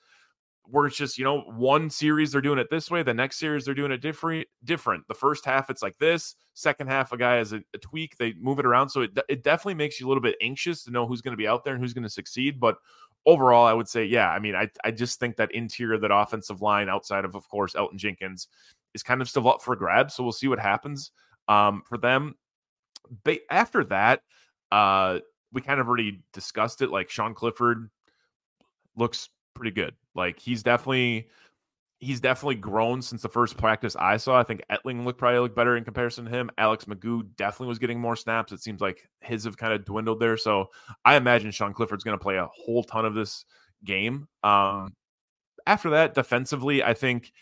where 0.71 0.87
it's 0.87 0.97
just 0.97 1.19
you 1.19 1.25
know 1.25 1.41
one 1.41 1.91
series 1.91 2.33
they're 2.33 2.41
doing 2.41 2.59
it 2.59 2.69
this 2.71 2.91
way 2.91 3.03
the 3.03 3.13
next 3.15 3.39
series 3.39 3.65
they're 3.65 3.75
doing 3.75 3.93
it 3.93 3.99
different 3.99 4.47
different. 4.65 5.07
The 5.09 5.15
first 5.15 5.45
half 5.45 5.71
it's 5.71 5.83
like 5.83 5.99
this 5.99 6.37
second 6.55 6.89
half 6.89 7.13
a 7.13 7.17
guy 7.17 7.37
has 7.37 7.53
a, 7.53 7.63
a 7.75 7.79
tweak 7.79 8.17
they 8.17 8.35
move 8.35 8.59
it 8.59 8.67
around. 8.67 8.89
So 8.91 9.03
it, 9.03 9.19
it 9.29 9.43
definitely 9.43 9.75
makes 9.75 10.01
you 10.01 10.07
a 10.07 10.09
little 10.09 10.23
bit 10.23 10.37
anxious 10.41 10.85
to 10.85 10.91
know 10.91 11.07
who's 11.07 11.23
going 11.23 11.33
to 11.33 11.39
be 11.39 11.49
out 11.49 11.65
there 11.65 11.75
and 11.75 11.83
who's 11.83 11.95
going 11.95 12.05
to 12.05 12.11
succeed. 12.11 12.61
But 12.61 12.77
overall 13.27 13.67
i 13.67 13.73
would 13.75 13.87
say 13.87 14.03
yeah 14.03 14.31
i 14.31 14.39
mean 14.39 14.55
I, 14.55 14.71
I 14.83 14.91
just 14.93 15.21
think 15.21 15.37
that 15.37 15.55
interior 15.55 15.99
that 15.99 16.11
offensive 16.11 16.63
line 16.63 16.89
outside 16.89 17.27
of 17.27 17.35
of 17.35 17.47
course 17.51 17.75
elgton 17.75 17.97
jenkins 17.97 18.49
is 18.95 19.03
kind 19.03 19.21
of 19.21 19.29
still 19.29 19.49
up 19.49 19.63
for 19.63 19.77
grabs. 19.77 20.15
So 20.15 20.23
we'll 20.23 20.33
see 20.33 20.49
what 20.49 20.59
happens 20.59 21.13
um, 21.49 21.83
for 21.87 21.99
them. 21.99 22.35
But 23.25 23.41
after 23.51 23.85
that 23.85 24.23
uh, 24.73 25.19
we 25.53 25.61
kind 25.61 25.81
of 25.81 25.89
already 25.89 26.23
discussed 26.33 26.81
it 26.81 26.91
like 26.91 27.11
sean 27.11 27.35
clifford 27.35 27.91
looks 28.97 29.29
pretty 29.55 29.71
good. 29.73 29.95
Like 30.15 30.39
he's 30.39 30.63
definitely 30.63 31.29
he's 31.99 32.21
definitely 32.21 32.55
grown 32.55 33.03
since 33.03 33.23
the 33.23 33.29
first 33.29 33.57
practice 33.57 33.95
I 33.97 34.17
saw. 34.17 34.39
I 34.39 34.43
think 34.43 34.63
Etling 34.71 35.05
looked 35.05 35.19
probably 35.19 35.41
look 35.41 35.55
better 35.55 35.77
in 35.77 35.85
comparison 35.85 36.25
to 36.25 36.31
him. 36.31 36.51
Alex 36.57 36.87
McGough 36.87 37.29
definitely 37.37 37.69
was 37.69 37.79
getting 37.79 38.01
more 38.01 38.17
snaps. 38.17 38.53
It 38.53 38.63
seems 38.63 38.81
like 38.81 39.09
his 39.21 39.45
have 39.45 39.59
kind 39.59 39.73
of 39.73 39.85
dwindled 39.85 40.19
there. 40.19 40.37
So 40.37 40.71
I 41.05 41.17
imagine 41.17 41.51
Sean 41.51 41.75
Clifford's 41.75 42.05
going 42.05 42.19
to 42.19 42.23
play 42.23 42.37
a 42.37 42.49
whole 42.55 42.83
ton 42.83 43.05
of 43.05 43.15
this 43.15 43.45
game. 43.85 44.29
Um, 44.43 44.95
after 45.67 45.91
that, 45.91 46.15
defensively, 46.15 46.83
I 46.83 46.95
think 46.95 47.33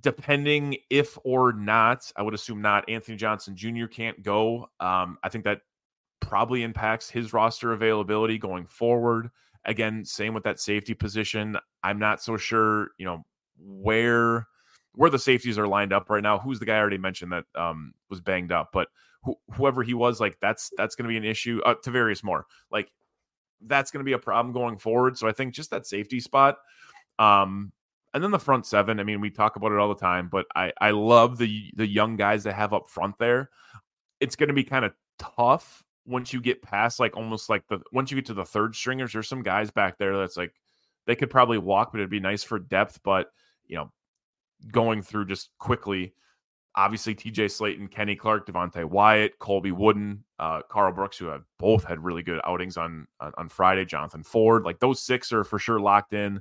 depending 0.00 0.76
if 0.88 1.18
or 1.24 1.52
not, 1.52 2.10
I 2.16 2.22
would 2.22 2.34
assume 2.34 2.62
not. 2.62 2.88
Anthony 2.88 3.16
Johnson 3.16 3.56
Jr. 3.56 3.86
can't 3.86 4.22
go. 4.22 4.70
Um, 4.78 5.18
I 5.22 5.28
think 5.28 5.44
that 5.44 5.60
probably 6.20 6.62
impacts 6.62 7.10
his 7.10 7.32
roster 7.32 7.72
availability 7.72 8.38
going 8.38 8.66
forward. 8.66 9.30
Again, 9.64 10.04
same 10.04 10.34
with 10.34 10.44
that 10.44 10.60
safety 10.60 10.94
position. 10.94 11.56
I'm 11.82 11.98
not 11.98 12.22
so 12.22 12.36
sure, 12.36 12.90
you 12.98 13.04
know, 13.04 13.24
where 13.58 14.46
where 14.92 15.10
the 15.10 15.18
safeties 15.18 15.58
are 15.58 15.68
lined 15.68 15.92
up 15.92 16.10
right 16.10 16.22
now. 16.22 16.38
Who's 16.38 16.58
the 16.58 16.66
guy 16.66 16.76
I 16.76 16.80
already 16.80 16.98
mentioned 16.98 17.32
that 17.32 17.44
um, 17.54 17.92
was 18.08 18.20
banged 18.20 18.52
up, 18.52 18.70
but 18.72 18.88
wh- 19.26 19.54
whoever 19.54 19.82
he 19.82 19.94
was, 19.94 20.20
like 20.20 20.38
that's 20.40 20.70
that's 20.76 20.94
going 20.94 21.04
to 21.04 21.08
be 21.08 21.16
an 21.16 21.24
issue. 21.24 21.60
Uh, 21.64 21.74
Tarvarius 21.74 22.24
Moore, 22.24 22.46
like 22.70 22.90
that's 23.62 23.90
going 23.90 24.00
to 24.00 24.08
be 24.08 24.14
a 24.14 24.18
problem 24.18 24.52
going 24.52 24.78
forward. 24.78 25.18
So 25.18 25.28
I 25.28 25.32
think 25.32 25.54
just 25.54 25.70
that 25.70 25.86
safety 25.86 26.20
spot. 26.20 26.58
Um, 27.18 27.72
and 28.12 28.24
then 28.24 28.30
the 28.30 28.38
front 28.38 28.66
seven. 28.66 28.98
I 28.98 29.04
mean, 29.04 29.20
we 29.20 29.30
talk 29.30 29.56
about 29.56 29.72
it 29.72 29.78
all 29.78 29.88
the 29.88 29.94
time, 30.00 30.28
but 30.30 30.46
I 30.56 30.72
I 30.80 30.90
love 30.90 31.38
the 31.38 31.70
the 31.76 31.86
young 31.86 32.16
guys 32.16 32.44
that 32.44 32.54
have 32.54 32.72
up 32.72 32.88
front 32.88 33.18
there. 33.18 33.50
It's 34.18 34.36
going 34.36 34.48
to 34.48 34.54
be 34.54 34.64
kind 34.64 34.84
of 34.84 34.92
tough 35.18 35.84
once 36.06 36.32
you 36.32 36.40
get 36.40 36.62
past 36.62 36.98
like 36.98 37.16
almost 37.16 37.48
like 37.48 37.66
the 37.68 37.80
once 37.92 38.10
you 38.10 38.16
get 38.16 38.26
to 38.26 38.34
the 38.34 38.44
third 38.44 38.74
stringers, 38.74 39.12
there's 39.12 39.28
some 39.28 39.42
guys 39.42 39.70
back 39.70 39.98
there 39.98 40.16
that's 40.16 40.36
like 40.36 40.52
they 41.06 41.14
could 41.14 41.30
probably 41.30 41.58
walk, 41.58 41.92
but 41.92 41.98
it'd 41.98 42.10
be 42.10 42.20
nice 42.20 42.42
for 42.42 42.58
depth. 42.58 43.00
But 43.02 43.30
you 43.66 43.76
know, 43.76 43.92
going 44.70 45.02
through 45.02 45.26
just 45.26 45.50
quickly, 45.58 46.14
obviously 46.74 47.14
TJ 47.14 47.46
Slaton, 47.46 47.90
Kenny 47.90 48.16
Clark, 48.16 48.46
Devonte 48.46 48.84
Wyatt, 48.84 49.38
Colby 49.38 49.72
Wooden, 49.72 50.24
uh, 50.38 50.62
Karl 50.68 50.92
Brooks, 50.92 51.18
who 51.18 51.26
have 51.26 51.44
both 51.58 51.84
had 51.84 52.02
really 52.02 52.22
good 52.22 52.40
outings 52.44 52.76
on, 52.76 53.06
on, 53.20 53.32
on 53.36 53.48
Friday. 53.48 53.84
Jonathan 53.84 54.22
Ford, 54.22 54.64
like 54.64 54.78
those 54.78 55.02
six 55.02 55.32
are 55.32 55.44
for 55.44 55.58
sure 55.58 55.80
locked 55.80 56.12
in. 56.12 56.40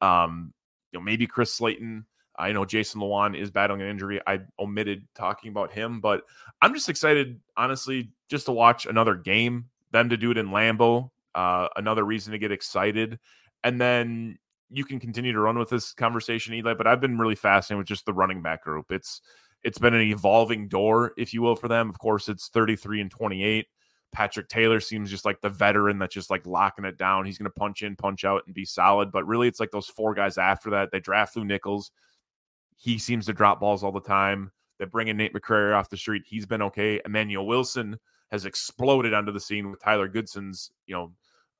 Um, 0.00 0.52
you 0.92 0.98
know, 0.98 1.04
maybe 1.04 1.26
Chris 1.26 1.52
Slayton. 1.52 2.06
I 2.38 2.52
know 2.52 2.64
Jason 2.64 3.00
Lewan 3.00 3.36
is 3.36 3.50
battling 3.50 3.82
an 3.82 3.88
injury. 3.88 4.20
I 4.26 4.40
omitted 4.58 5.06
talking 5.14 5.50
about 5.50 5.72
him, 5.72 6.00
but 6.00 6.22
I'm 6.62 6.72
just 6.72 6.88
excited, 6.88 7.40
honestly, 7.56 8.10
just 8.28 8.46
to 8.46 8.52
watch 8.52 8.86
another 8.86 9.16
game, 9.16 9.66
them 9.90 10.08
to 10.08 10.16
do 10.16 10.30
it 10.30 10.38
in 10.38 10.48
Lambeau. 10.48 11.10
Uh, 11.34 11.68
another 11.76 12.04
reason 12.04 12.32
to 12.32 12.38
get 12.38 12.52
excited. 12.52 13.18
And 13.64 13.80
then 13.80 14.38
you 14.70 14.84
can 14.84 15.00
continue 15.00 15.32
to 15.32 15.40
run 15.40 15.58
with 15.58 15.68
this 15.68 15.92
conversation, 15.92 16.54
Eli. 16.54 16.74
But 16.74 16.86
I've 16.86 17.00
been 17.00 17.18
really 17.18 17.34
fascinated 17.34 17.78
with 17.78 17.88
just 17.88 18.06
the 18.06 18.12
running 18.12 18.42
back 18.42 18.64
group. 18.64 18.90
It's 18.90 19.20
it's 19.64 19.78
been 19.78 19.94
an 19.94 20.02
evolving 20.02 20.68
door, 20.68 21.12
if 21.16 21.34
you 21.34 21.42
will, 21.42 21.56
for 21.56 21.68
them. 21.68 21.90
Of 21.90 21.98
course, 21.98 22.28
it's 22.28 22.48
33 22.48 23.00
and 23.00 23.10
28. 23.10 23.66
Patrick 24.12 24.48
Taylor 24.48 24.80
seems 24.80 25.10
just 25.10 25.24
like 25.24 25.40
the 25.40 25.50
veteran 25.50 25.98
that's 25.98 26.14
just 26.14 26.30
like 26.30 26.46
locking 26.46 26.84
it 26.84 26.96
down. 26.96 27.26
He's 27.26 27.38
going 27.38 27.50
to 27.50 27.58
punch 27.58 27.82
in, 27.82 27.96
punch 27.96 28.24
out, 28.24 28.42
and 28.46 28.54
be 28.54 28.64
solid. 28.64 29.10
But 29.12 29.26
really, 29.26 29.48
it's 29.48 29.60
like 29.60 29.70
those 29.70 29.88
four 29.88 30.14
guys 30.14 30.38
after 30.38 30.70
that. 30.70 30.90
They 30.90 31.00
draft 31.00 31.36
Lew 31.36 31.44
Nichols. 31.44 31.90
He 32.78 32.98
seems 32.98 33.26
to 33.26 33.32
drop 33.32 33.60
balls 33.60 33.84
all 33.84 33.92
the 33.92 34.00
time. 34.00 34.52
They 34.78 34.84
bring 34.86 35.08
in 35.08 35.16
Nate 35.16 35.34
McCrary 35.34 35.76
off 35.76 35.90
the 35.90 35.96
street. 35.96 36.22
He's 36.24 36.46
been 36.46 36.62
okay. 36.62 37.00
Emmanuel 37.04 37.46
Wilson 37.46 37.98
has 38.30 38.46
exploded 38.46 39.12
onto 39.12 39.32
the 39.32 39.40
scene 39.40 39.70
with 39.70 39.82
Tyler 39.82 40.08
Goodson's, 40.08 40.70
you 40.86 40.94
know, 40.94 41.12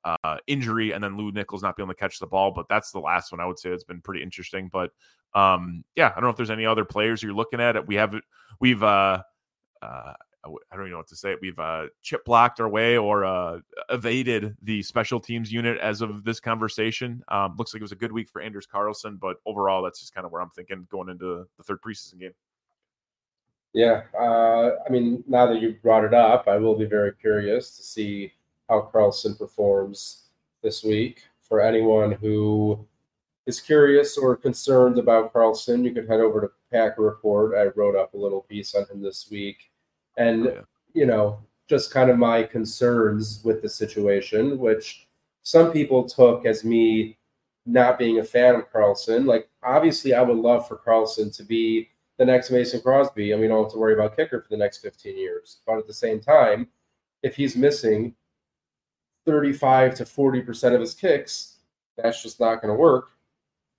uh, 0.05 0.37
injury 0.47 0.93
and 0.93 1.03
then 1.03 1.17
Lew 1.17 1.31
Nichols 1.31 1.61
not 1.61 1.75
being 1.75 1.85
able 1.85 1.93
to 1.93 1.99
catch 1.99 2.19
the 2.19 2.27
ball. 2.27 2.51
But 2.51 2.67
that's 2.69 2.91
the 2.91 2.99
last 2.99 3.31
one 3.31 3.41
I 3.41 3.45
would 3.45 3.59
say 3.59 3.69
it's 3.69 3.83
been 3.83 4.01
pretty 4.01 4.23
interesting. 4.23 4.69
But 4.71 4.91
um, 5.33 5.83
yeah, 5.95 6.07
I 6.07 6.13
don't 6.15 6.23
know 6.23 6.29
if 6.29 6.37
there's 6.37 6.49
any 6.49 6.65
other 6.65 6.85
players 6.85 7.21
you're 7.21 7.33
looking 7.33 7.59
at. 7.59 7.75
It. 7.75 7.85
We 7.85 7.95
have 7.95 8.15
we've 8.61 8.81
uh, 8.81 9.21
uh, 9.81 10.13
I 10.45 10.49
don't 10.75 10.85
even 10.85 10.91
know 10.91 10.97
what 10.97 11.07
to 11.09 11.15
say. 11.15 11.35
We've 11.41 11.59
uh, 11.59 11.87
chip 12.01 12.23
blocked 12.23 12.59
our 12.59 12.69
way 12.69 12.97
or 12.97 13.25
uh, 13.25 13.59
evaded 13.89 14.55
the 14.61 14.81
special 14.81 15.19
teams 15.19 15.51
unit 15.51 15.77
as 15.79 16.01
of 16.01 16.23
this 16.23 16.39
conversation. 16.39 17.21
Um, 17.27 17.55
looks 17.57 17.73
like 17.73 17.81
it 17.81 17.83
was 17.83 17.91
a 17.91 17.97
good 17.97 18.11
week 18.11 18.29
for 18.29 18.41
Anders 18.41 18.65
Carlson, 18.65 19.17
but 19.17 19.37
overall, 19.45 19.83
that's 19.83 19.99
just 19.99 20.13
kind 20.13 20.25
of 20.25 20.31
where 20.31 20.41
I'm 20.41 20.49
thinking 20.51 20.87
going 20.89 21.09
into 21.09 21.45
the 21.57 21.63
third 21.63 21.81
preseason 21.81 22.19
game. 22.19 22.31
Yeah, 23.73 24.03
uh, 24.19 24.71
I 24.85 24.89
mean, 24.89 25.23
now 25.27 25.45
that 25.45 25.61
you 25.61 25.77
brought 25.83 26.03
it 26.03 26.13
up, 26.13 26.47
I 26.47 26.57
will 26.57 26.75
be 26.75 26.85
very 26.85 27.13
curious 27.13 27.77
to 27.77 27.83
see 27.83 28.33
how 28.67 28.81
Carlson 28.81 29.35
performs 29.35 30.23
this 30.63 30.83
week. 30.83 31.23
For 31.41 31.61
anyone 31.61 32.11
who 32.11 32.87
is 33.45 33.59
curious 33.59 34.17
or 34.17 34.35
concerned 34.35 34.99
about 34.99 35.33
Carlson, 35.33 35.83
you 35.83 35.91
can 35.91 36.07
head 36.07 36.19
over 36.19 36.41
to 36.41 36.51
Packer 36.71 37.01
Report. 37.01 37.55
I 37.55 37.77
wrote 37.77 37.95
up 37.95 38.13
a 38.13 38.17
little 38.17 38.41
piece 38.41 38.75
on 38.75 38.85
him 38.85 39.01
this 39.01 39.27
week, 39.31 39.68
and 40.19 40.47
oh, 40.47 40.53
yeah. 40.53 40.61
you 40.93 41.07
know, 41.07 41.39
just 41.67 41.91
kind 41.91 42.09
of 42.11 42.17
my 42.17 42.43
concerns 42.43 43.41
with 43.43 43.61
the 43.61 43.69
situation, 43.69 44.59
which 44.59 45.07
some 45.41 45.71
people 45.71 46.07
took 46.07 46.45
as 46.45 46.63
me 46.63 47.17
not 47.65 47.97
being 47.97 48.19
a 48.19 48.23
fan 48.23 48.55
of 48.55 48.71
Carlson. 48.71 49.25
Like, 49.25 49.49
obviously, 49.63 50.13
I 50.13 50.21
would 50.21 50.37
love 50.37 50.67
for 50.67 50.75
Carlson 50.75 51.31
to 51.31 51.43
be 51.43 51.89
the 52.17 52.25
next 52.25 52.51
Mason 52.51 52.81
Crosby, 52.81 53.31
and 53.31 53.41
we 53.41 53.47
don't 53.47 53.63
have 53.63 53.71
to 53.71 53.77
worry 53.77 53.93
about 53.93 54.15
kicker 54.15 54.41
for 54.41 54.49
the 54.49 54.57
next 54.57 54.79
15 54.79 55.17
years. 55.17 55.57
But 55.65 55.77
at 55.77 55.87
the 55.87 55.93
same 55.93 56.19
time, 56.19 56.67
if 57.23 57.35
he's 57.35 57.55
missing 57.55 58.13
35 59.25 59.95
to 59.95 60.03
40% 60.03 60.73
of 60.73 60.81
his 60.81 60.93
kicks, 60.93 61.57
that's 61.97 62.21
just 62.21 62.39
not 62.39 62.61
going 62.61 62.73
to 62.73 62.79
work. 62.79 63.11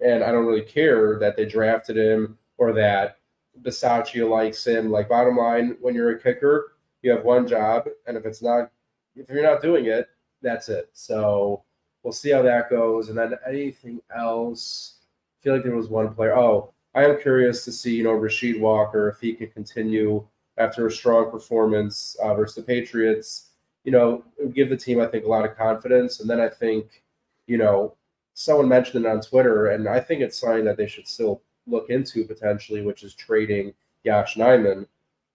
And 0.01 0.25
I 0.25 0.33
don't 0.33 0.47
really 0.47 0.63
care 0.63 1.19
that 1.19 1.37
they 1.37 1.45
drafted 1.45 1.97
him 1.97 2.39
or 2.57 2.73
that 2.73 3.20
Bisaccia 3.63 4.29
likes 4.29 4.67
him. 4.67 4.91
Like, 4.91 5.09
bottom 5.09 5.37
line, 5.37 5.77
when 5.81 5.95
you're 5.95 6.11
a 6.11 6.21
kicker, 6.21 6.75
you 7.03 7.11
have 7.11 7.25
one 7.25 7.47
job. 7.47 7.89
And 8.07 8.17
if 8.17 8.25
it's 8.25 8.43
not, 8.43 8.71
if 9.17 9.29
you're 9.29 9.43
not 9.43 9.63
doing 9.63 9.87
it, 9.87 10.09
that's 10.43 10.69
it. 10.69 10.91
So 10.93 11.63
we'll 12.03 12.13
see 12.13 12.31
how 12.31 12.43
that 12.43 12.71
goes. 12.71 13.09
And 13.09 13.19
then 13.19 13.35
anything 13.47 14.01
else, 14.17 15.01
I 15.41 15.43
feel 15.43 15.55
like 15.55 15.65
there 15.65 15.77
was 15.77 15.89
one 15.89 16.15
player. 16.15 16.37
Oh, 16.37 16.73
I 16.95 17.05
am 17.05 17.21
curious 17.21 17.65
to 17.65 17.73
see, 17.73 17.95
you 17.95 18.05
know, 18.05 18.19
Rasheed 18.19 18.59
Walker, 18.59 19.09
if 19.09 19.21
he 19.21 19.35
can 19.35 19.49
continue 19.49 20.27
after 20.57 20.87
a 20.87 20.91
strong 20.91 21.31
performance 21.31 22.17
uh, 22.23 22.35
versus 22.35 22.57
the 22.57 22.63
Patriots. 22.63 23.51
You 23.85 23.93
know, 23.93 24.25
give 24.55 24.69
the 24.69 24.77
team, 24.77 25.01
I 25.01 25.07
think, 25.07 25.25
a 25.25 25.29
lot 25.29 25.45
of 25.45 25.57
confidence. 25.57 26.21
And 26.21 26.29
then 26.29 26.41
I 26.41 26.49
think, 26.49 27.03
you 27.47 27.57
know, 27.57 27.95
someone 28.35 28.69
mentioned 28.69 29.05
it 29.05 29.09
on 29.09 29.21
Twitter, 29.21 29.67
and 29.69 29.89
I 29.89 30.01
think 30.01 30.21
it's 30.21 30.39
something 30.39 30.65
that 30.65 30.77
they 30.77 30.87
should 30.87 31.07
still 31.07 31.43
look 31.71 31.91
into 31.91 32.25
potentially, 32.25 32.83
which 32.83 33.03
is 33.03 33.15
trading 33.15 33.73
Yosh 34.05 34.37
Nijman. 34.37 34.87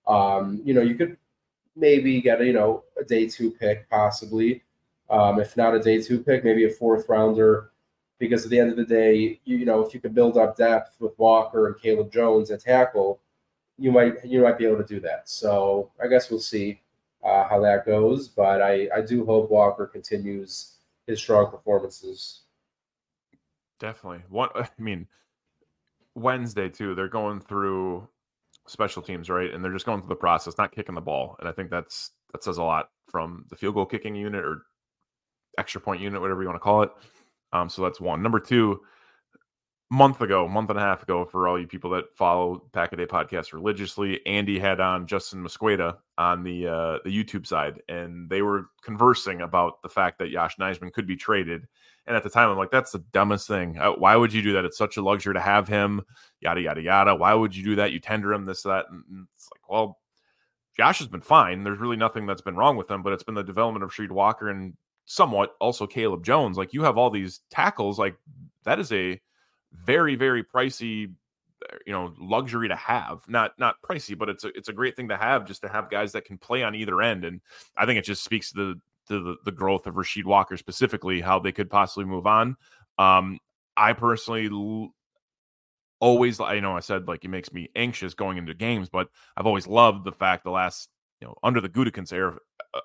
Um, 0.07 0.61
you 0.63 0.73
know, 0.73 0.81
you 0.81 0.95
could 0.95 1.17
maybe 1.75 2.21
get 2.21 2.41
a, 2.41 2.45
you 2.45 2.53
know 2.53 2.83
a 2.99 3.03
day 3.03 3.27
two 3.27 3.51
pick 3.51 3.89
possibly, 3.89 4.63
um, 5.09 5.39
if 5.39 5.57
not 5.57 5.75
a 5.75 5.79
day 5.79 6.01
two 6.01 6.19
pick, 6.19 6.43
maybe 6.43 6.65
a 6.65 6.69
fourth 6.69 7.07
rounder. 7.09 7.71
Because 8.17 8.45
at 8.45 8.49
the 8.49 8.59
end 8.59 8.71
of 8.71 8.77
the 8.77 8.85
day, 8.85 9.41
you, 9.43 9.57
you 9.57 9.65
know, 9.65 9.85
if 9.85 9.93
you 9.93 9.99
could 9.99 10.15
build 10.15 10.37
up 10.37 10.55
depth 10.55 10.95
with 11.01 11.19
Walker 11.19 11.67
and 11.67 11.77
Caleb 11.77 12.13
Jones 12.13 12.49
at 12.49 12.61
tackle, 12.61 13.19
you 13.77 13.91
might 13.91 14.23
you 14.23 14.41
might 14.41 14.57
be 14.57 14.65
able 14.65 14.77
to 14.77 14.85
do 14.85 14.99
that. 15.01 15.27
So 15.29 15.91
I 16.01 16.07
guess 16.07 16.29
we'll 16.29 16.39
see 16.39 16.81
uh, 17.23 17.47
how 17.49 17.59
that 17.61 17.85
goes. 17.85 18.27
But 18.29 18.61
I 18.61 18.87
I 18.95 19.01
do 19.01 19.25
hope 19.25 19.51
Walker 19.51 19.85
continues 19.85 20.75
his 21.07 21.19
strong 21.19 21.51
performances. 21.51 22.41
Definitely. 23.79 24.23
One. 24.29 24.49
I 24.55 24.69
mean, 24.77 25.07
Wednesday 26.15 26.69
too. 26.69 26.95
They're 26.95 27.07
going 27.07 27.39
through 27.39 28.07
special 28.67 29.01
teams, 29.01 29.29
right? 29.29 29.53
And 29.53 29.63
they're 29.63 29.73
just 29.73 29.85
going 29.85 30.01
through 30.01 30.09
the 30.09 30.15
process, 30.15 30.57
not 30.57 30.73
kicking 30.73 30.95
the 30.95 31.01
ball. 31.01 31.35
And 31.39 31.47
I 31.47 31.51
think 31.51 31.69
that's 31.69 32.11
that 32.31 32.43
says 32.43 32.57
a 32.57 32.63
lot 32.63 32.89
from 33.09 33.45
the 33.49 33.55
field 33.55 33.75
goal 33.75 33.85
kicking 33.85 34.15
unit 34.15 34.43
or 34.43 34.63
extra 35.57 35.79
point 35.79 36.01
unit, 36.01 36.21
whatever 36.21 36.41
you 36.41 36.47
want 36.47 36.55
to 36.55 36.63
call 36.63 36.83
it. 36.83 36.91
Um, 37.53 37.69
so 37.69 37.81
that's 37.81 38.01
one. 38.01 38.21
Number 38.21 38.39
two, 38.39 38.81
month 39.89 40.21
ago, 40.21 40.47
month 40.47 40.69
and 40.69 40.79
a 40.79 40.81
half 40.81 41.03
ago, 41.03 41.25
for 41.25 41.47
all 41.47 41.59
you 41.59 41.67
people 41.67 41.89
that 41.91 42.05
follow 42.15 42.67
Pack 42.73 42.91
a 42.93 42.95
Day 42.95 43.05
podcast 43.05 43.53
religiously, 43.53 44.25
Andy 44.25 44.59
had 44.59 44.79
on 44.79 45.07
Justis 45.07 45.35
Mosqueda 45.35 45.97
on 46.17 46.43
the 46.43 46.67
uh, 46.67 46.97
the 47.03 47.11
YouTube 47.11 47.45
side, 47.45 47.81
and 47.87 48.29
they 48.29 48.41
were 48.41 48.67
conversing 48.81 49.41
about 49.41 49.81
the 49.81 49.89
fact 49.89 50.19
that 50.19 50.31
Yosh 50.31 50.57
Nijman 50.57 50.91
could 50.91 51.07
be 51.07 51.15
traded. 51.15 51.67
And 52.07 52.15
at 52.15 52.23
the 52.23 52.29
time, 52.29 52.49
I'm 52.49 52.57
like, 52.57 52.71
that's 52.71 52.91
the 52.91 53.03
dumbest 53.13 53.47
thing. 53.47 53.77
Uh, 53.79 53.93
why 53.93 54.15
would 54.15 54.31
you 54.31 54.41
do 54.41 54.53
that? 54.53 54.65
It's 54.65 54.77
such 54.77 54.97
a 54.97 55.01
luxury 55.01 55.33
to 55.33 55.41
have 55.41 55.67
him. 55.67 56.01
Yada 56.39 56.61
yada 56.61 56.81
yada. 56.81 57.15
Why 57.15 57.33
would 57.33 57.55
you 57.55 57.63
do 57.63 57.75
that? 57.77 57.91
You 57.91 57.99
tender 57.99 58.31
him 58.31 58.45
this 58.45 58.61
that. 58.63 58.85
And 58.91 59.27
it's 59.35 59.49
like, 59.51 59.69
well, 59.69 59.99
Josh 60.77 60.99
has 60.99 61.07
been 61.07 61.21
fine. 61.21 61.63
There's 61.63 61.79
really 61.79 61.97
nothing 61.97 62.25
that's 62.27 62.41
been 62.41 62.55
wrong 62.55 62.77
with 62.77 62.91
him, 62.91 63.01
but 63.01 63.13
it's 63.13 63.23
been 63.23 63.35
the 63.35 63.43
development 63.43 63.83
of 63.83 63.91
Shreed 63.91 64.11
Walker 64.11 64.49
and 64.49 64.75
somewhat 65.05 65.55
also 65.59 65.87
Caleb 65.87 66.23
Jones. 66.23 66.57
Like 66.57 66.73
you 66.73 66.83
have 66.83 66.97
all 66.97 67.09
these 67.09 67.41
tackles, 67.49 67.97
like 67.97 68.15
that 68.65 68.79
is 68.79 68.91
a 68.91 69.19
very 69.83 70.15
very 70.15 70.43
pricey 70.43 71.11
uh, 71.69 71.75
you 71.85 71.93
know 71.93 72.13
luxury 72.19 72.67
to 72.67 72.75
have 72.75 73.27
not 73.27 73.51
not 73.59 73.75
pricey 73.81 74.17
but 74.17 74.29
it's 74.29 74.43
a 74.43 74.47
it's 74.49 74.69
a 74.69 74.73
great 74.73 74.95
thing 74.95 75.09
to 75.09 75.17
have 75.17 75.45
just 75.45 75.61
to 75.61 75.69
have 75.69 75.89
guys 75.89 76.11
that 76.11 76.25
can 76.25 76.37
play 76.37 76.63
on 76.63 76.75
either 76.75 77.01
end 77.01 77.25
and 77.25 77.41
i 77.77 77.85
think 77.85 77.99
it 77.99 78.05
just 78.05 78.23
speaks 78.23 78.51
to 78.51 78.73
the 78.73 78.81
to 79.07 79.21
the, 79.21 79.35
the 79.45 79.51
growth 79.51 79.87
of 79.87 79.95
Rasheed 79.95 80.25
Walker 80.25 80.57
specifically 80.57 81.21
how 81.21 81.39
they 81.39 81.51
could 81.51 81.69
possibly 81.69 82.05
move 82.05 82.27
on 82.27 82.55
um 82.97 83.39
i 83.75 83.91
personally 83.93 84.47
l- 84.51 84.93
always 85.99 86.39
i 86.39 86.59
know 86.59 86.75
i 86.75 86.79
said 86.79 87.07
like 87.07 87.25
it 87.25 87.29
makes 87.29 87.51
me 87.51 87.69
anxious 87.75 88.13
going 88.13 88.37
into 88.37 88.53
games 88.53 88.89
but 88.89 89.09
i've 89.35 89.45
always 89.45 89.67
loved 89.67 90.05
the 90.05 90.11
fact 90.11 90.43
the 90.43 90.51
last 90.51 90.89
you 91.19 91.27
know 91.27 91.35
under 91.43 91.59
the 91.59 91.69
Gutekunst 91.69 92.13
era 92.13 92.37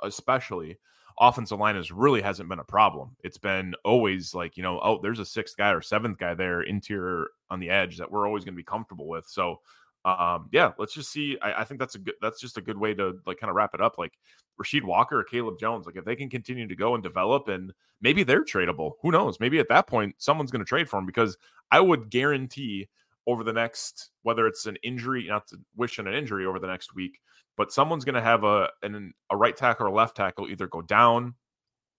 especially 0.03 0.79
offensive 1.21 1.59
line 1.59 1.77
is 1.77 1.93
really 1.93 2.23
hasn't 2.23 2.49
been 2.49 2.59
a 2.59 2.65
problem. 2.65 3.15
It's 3.23 3.39
been 3.39 3.75
always 3.85 4.35
like, 4.35 4.57
you 4.57 4.63
know, 4.63 4.81
oh, 4.83 5.01
there's 5.03 5.19
a 5.19 5.27
sixth 5.27 5.57
guy 5.57 5.71
or 5.71 5.83
seventh 5.83 6.19
guy 6.19 6.35
there 6.35 6.63
interior 6.63 7.29
on 7.51 7.61
the 7.61 7.69
edge 7.69 7.99
that 7.99 8.11
we're 8.11 8.27
always 8.27 8.45
going 8.45 8.55
to 8.55 8.61
be 8.61 8.65
comfortable 8.65 9.07
with. 9.07 9.27
So, 9.29 9.61
um, 10.05 10.49
yeah, 10.53 10.73
let's 10.79 10.95
just 10.95 11.13
see. 11.13 11.37
I, 11.43 11.61
I, 11.61 11.65
think 11.65 11.79
that's 11.79 11.95
a 11.95 11.99
good, 11.99 12.15
that's 12.23 12.41
just 12.41 12.57
a 12.57 12.63
good 12.63 12.79
way 12.79 12.95
to 12.95 13.19
like 13.27 13.39
kind 13.39 13.51
of 13.51 13.57
wrap 13.57 13.75
it 13.75 13.83
up. 13.83 13.99
Like 13.99 14.15
Rasheed 14.61 14.83
Walker 14.83 15.21
or 15.21 15.25
Caleb 15.25 15.59
Jones, 15.59 15.85
like 15.85 15.97
if 15.97 16.05
they 16.05 16.17
can 16.17 16.31
continue 16.31 16.67
to 16.67 16.75
go 16.75 16.95
and 16.95 17.03
develop 17.03 17.49
and 17.49 17.73
maybe 18.01 18.23
they're 18.23 18.45
tradable, 18.45 18.93
who 19.03 19.11
knows? 19.11 19.39
Maybe 19.41 19.59
at 19.59 19.69
that 19.69 19.87
point, 19.87 20.15
someone's 20.19 20.51
going 20.51 20.65
to 20.65 20.69
trade 20.69 20.89
for 20.89 20.97
them 20.97 21.07
because 21.07 21.37
I 21.71 21.81
would 21.81 22.11
guarantee 22.11 22.89
over 23.27 23.45
the 23.45 23.53
next, 23.53 24.11
whether 24.23 24.47
it's 24.47 24.65
an 24.65 24.77
injury, 24.83 25.27
not 25.29 25.47
to 25.49 25.59
wish 25.77 25.99
on 25.99 26.07
an 26.07 26.15
injury 26.15 26.47
over 26.47 26.59
the 26.59 26.67
next 26.67 26.95
week, 26.95 27.21
but 27.59 27.71
someone's 27.71 28.07
going 28.07 28.15
to 28.15 28.23
have 28.23 28.43
a 28.45 28.71
an, 28.83 29.13
a 29.31 29.37
right 29.37 29.57
tackle 29.57 29.87
or 29.87 29.91
left 29.91 30.17
tackle 30.17 30.49
either 30.49 30.67
go 30.67 30.81
down 30.81 31.35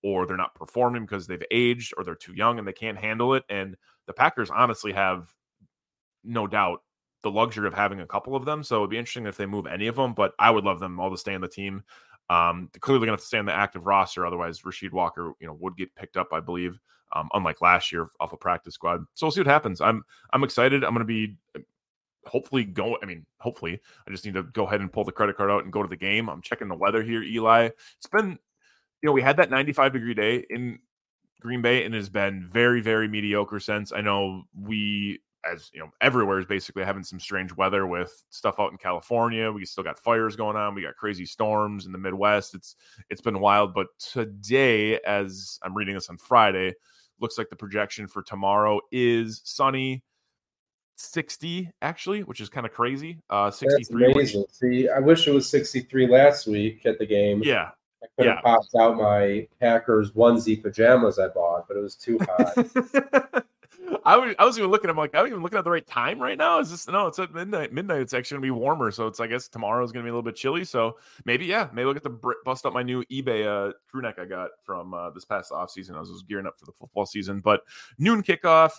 or 0.03 0.25
they're 0.25 0.37
not 0.37 0.55
performing 0.55 1.03
because 1.03 1.27
they've 1.27 1.43
aged 1.51 1.93
or 1.95 2.03
they're 2.03 2.15
too 2.15 2.33
young 2.33 2.57
and 2.57 2.67
they 2.67 2.73
can't 2.73 2.97
handle 2.97 3.35
it. 3.35 3.43
And 3.49 3.75
the 4.07 4.13
Packers 4.13 4.49
honestly 4.49 4.93
have 4.93 5.31
no 6.23 6.47
doubt 6.47 6.81
the 7.23 7.31
luxury 7.31 7.67
of 7.67 7.73
having 7.73 8.01
a 8.01 8.07
couple 8.07 8.35
of 8.35 8.45
them. 8.45 8.63
So 8.63 8.77
it'd 8.77 8.89
be 8.89 8.97
interesting 8.97 9.25
if 9.25 9.37
they 9.37 9.45
move 9.45 9.67
any 9.67 9.87
of 9.87 9.95
them, 9.95 10.13
but 10.13 10.33
I 10.39 10.49
would 10.49 10.63
love 10.63 10.79
them 10.79 10.99
all 10.99 11.11
to 11.11 11.17
stay 11.17 11.35
on 11.35 11.41
the 11.41 11.47
team. 11.47 11.83
Um, 12.29 12.69
clearly 12.79 13.05
going 13.05 13.17
to 13.17 13.23
stay 13.23 13.39
on 13.39 13.45
the 13.45 13.53
active 13.53 13.85
roster. 13.85 14.25
Otherwise, 14.25 14.61
Rasheed 14.61 14.91
Walker, 14.91 15.33
you 15.39 15.47
know, 15.47 15.57
would 15.59 15.75
get 15.75 15.93
picked 15.95 16.17
up, 16.17 16.29
I 16.31 16.39
believe, 16.39 16.79
um, 17.13 17.29
unlike 17.33 17.61
last 17.61 17.91
year 17.91 18.07
off 18.19 18.33
a 18.33 18.37
practice 18.37 18.73
squad. 18.75 19.03
So 19.13 19.25
we'll 19.25 19.31
see 19.31 19.41
what 19.41 19.47
happens. 19.47 19.81
I'm 19.81 20.03
I'm 20.31 20.43
excited. 20.43 20.83
I'm 20.83 20.93
going 20.93 20.99
to 20.99 21.05
be 21.05 21.35
hopefully 22.25 22.63
go. 22.63 22.97
I 23.01 23.05
mean, 23.05 23.25
hopefully, 23.39 23.81
I 24.07 24.11
just 24.11 24.25
need 24.25 24.35
to 24.35 24.43
go 24.43 24.65
ahead 24.65 24.81
and 24.81 24.91
pull 24.91 25.03
the 25.03 25.11
credit 25.11 25.37
card 25.37 25.51
out 25.51 25.63
and 25.63 25.73
go 25.73 25.83
to 25.83 25.89
the 25.89 25.95
game. 25.95 26.29
I'm 26.29 26.41
checking 26.41 26.67
the 26.67 26.75
weather 26.75 27.03
here, 27.03 27.21
Eli. 27.21 27.69
It's 27.97 28.07
been, 28.11 28.29
you 29.01 29.07
know, 29.07 29.11
we 29.11 29.21
had 29.21 29.37
that 29.37 29.49
95 29.49 29.93
degree 29.93 30.13
day 30.13 30.45
in 30.49 30.79
Green 31.41 31.61
Bay, 31.61 31.83
and 31.83 31.93
has 31.93 32.09
been 32.09 32.47
very, 32.47 32.81
very 32.81 33.07
mediocre 33.07 33.59
since. 33.59 33.91
I 33.91 34.01
know 34.01 34.43
we, 34.59 35.21
as 35.49 35.69
you 35.73 35.79
know, 35.79 35.89
everywhere 36.01 36.39
is 36.39 36.45
basically 36.45 36.83
having 36.83 37.03
some 37.03 37.19
strange 37.19 37.55
weather 37.55 37.87
with 37.87 38.23
stuff 38.29 38.55
out 38.59 38.71
in 38.71 38.77
California. 38.77 39.51
We 39.51 39.65
still 39.65 39.83
got 39.83 39.99
fires 39.99 40.35
going 40.35 40.55
on. 40.55 40.75
We 40.75 40.83
got 40.83 40.95
crazy 40.95 41.25
storms 41.25 41.85
in 41.85 41.91
the 41.91 41.97
Midwest. 41.97 42.55
It's 42.55 42.75
it's 43.09 43.21
been 43.21 43.39
wild. 43.39 43.73
But 43.73 43.87
today, 43.99 44.99
as 44.99 45.59
I'm 45.63 45.75
reading 45.75 45.95
this 45.95 46.09
on 46.09 46.17
Friday, 46.17 46.73
looks 47.19 47.37
like 47.37 47.49
the 47.49 47.55
projection 47.55 48.07
for 48.07 48.21
tomorrow 48.21 48.79
is 48.91 49.41
sunny 49.43 50.03
60 50.97 51.71
actually, 51.81 52.21
which 52.23 52.41
is 52.41 52.49
kind 52.49 52.65
of 52.65 52.73
crazy. 52.73 53.17
Uh 53.29 53.49
63. 53.49 54.05
That's 54.05 54.15
amazing. 54.15 54.41
Which... 54.41 54.51
See, 54.51 54.89
I 54.89 54.99
wish 54.99 55.27
it 55.27 55.31
was 55.31 55.49
63 55.49 56.07
last 56.07 56.47
week 56.47 56.85
at 56.85 56.99
the 56.99 57.05
game. 57.05 57.41
Yeah. 57.43 57.71
I 58.03 58.07
could 58.17 58.27
have 58.27 58.37
yeah. 58.37 58.41
popped 58.41 58.75
out 58.79 58.97
my 58.97 59.47
Packers 59.59 60.11
onesie 60.11 60.61
pajamas 60.61 61.19
I 61.19 61.27
bought, 61.27 61.67
but 61.67 61.77
it 61.77 61.81
was 61.81 61.95
too 61.95 62.17
hot. 62.19 63.45
I 64.05 64.17
was 64.17 64.35
I 64.39 64.45
was 64.45 64.57
even 64.57 64.71
looking. 64.71 64.89
I'm 64.89 64.97
like, 64.97 65.15
I'm 65.15 65.27
even 65.27 65.41
looking 65.41 65.57
at 65.57 65.63
the 65.63 65.71
right 65.71 65.85
time 65.85 66.19
right 66.19 66.37
now. 66.37 66.59
Is 66.59 66.71
this 66.71 66.87
no? 66.87 67.07
It's 67.07 67.19
at 67.19 67.33
midnight. 67.33 67.73
Midnight. 67.73 68.01
It's 68.01 68.13
actually 68.13 68.35
gonna 68.35 68.47
be 68.47 68.51
warmer, 68.51 68.91
so 68.91 69.07
it's 69.07 69.19
I 69.19 69.27
guess 69.27 69.47
tomorrow 69.47 69.83
is 69.83 69.91
gonna 69.91 70.03
be 70.03 70.09
a 70.09 70.13
little 70.13 70.23
bit 70.23 70.35
chilly. 70.35 70.63
So 70.63 70.97
maybe 71.25 71.45
yeah, 71.45 71.69
maybe 71.73 71.89
at 71.89 72.03
the 72.03 72.33
bust 72.45 72.65
up 72.65 72.73
my 72.73 72.83
new 72.83 73.03
eBay 73.05 73.45
uh, 73.45 73.73
crew 73.89 74.01
neck 74.01 74.19
I 74.19 74.25
got 74.25 74.49
from 74.63 74.93
uh, 74.93 75.09
this 75.11 75.25
past 75.25 75.51
off 75.51 75.71
season. 75.71 75.95
I 75.95 75.99
was, 75.99 76.09
was 76.09 76.23
gearing 76.23 76.47
up 76.47 76.59
for 76.59 76.65
the 76.65 76.71
football 76.71 77.05
season, 77.05 77.39
but 77.39 77.61
noon 77.97 78.23
kickoff. 78.23 78.71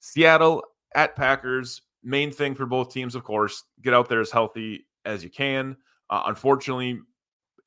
Seattle 0.00 0.62
at 0.94 1.16
Packers. 1.16 1.82
Main 2.02 2.30
thing 2.30 2.54
for 2.54 2.66
both 2.66 2.92
teams, 2.92 3.14
of 3.14 3.24
course, 3.24 3.64
get 3.80 3.94
out 3.94 4.10
there 4.10 4.20
as 4.20 4.30
healthy 4.30 4.86
as 5.06 5.24
you 5.24 5.30
can. 5.30 5.76
Uh, 6.10 6.24
unfortunately, 6.26 7.00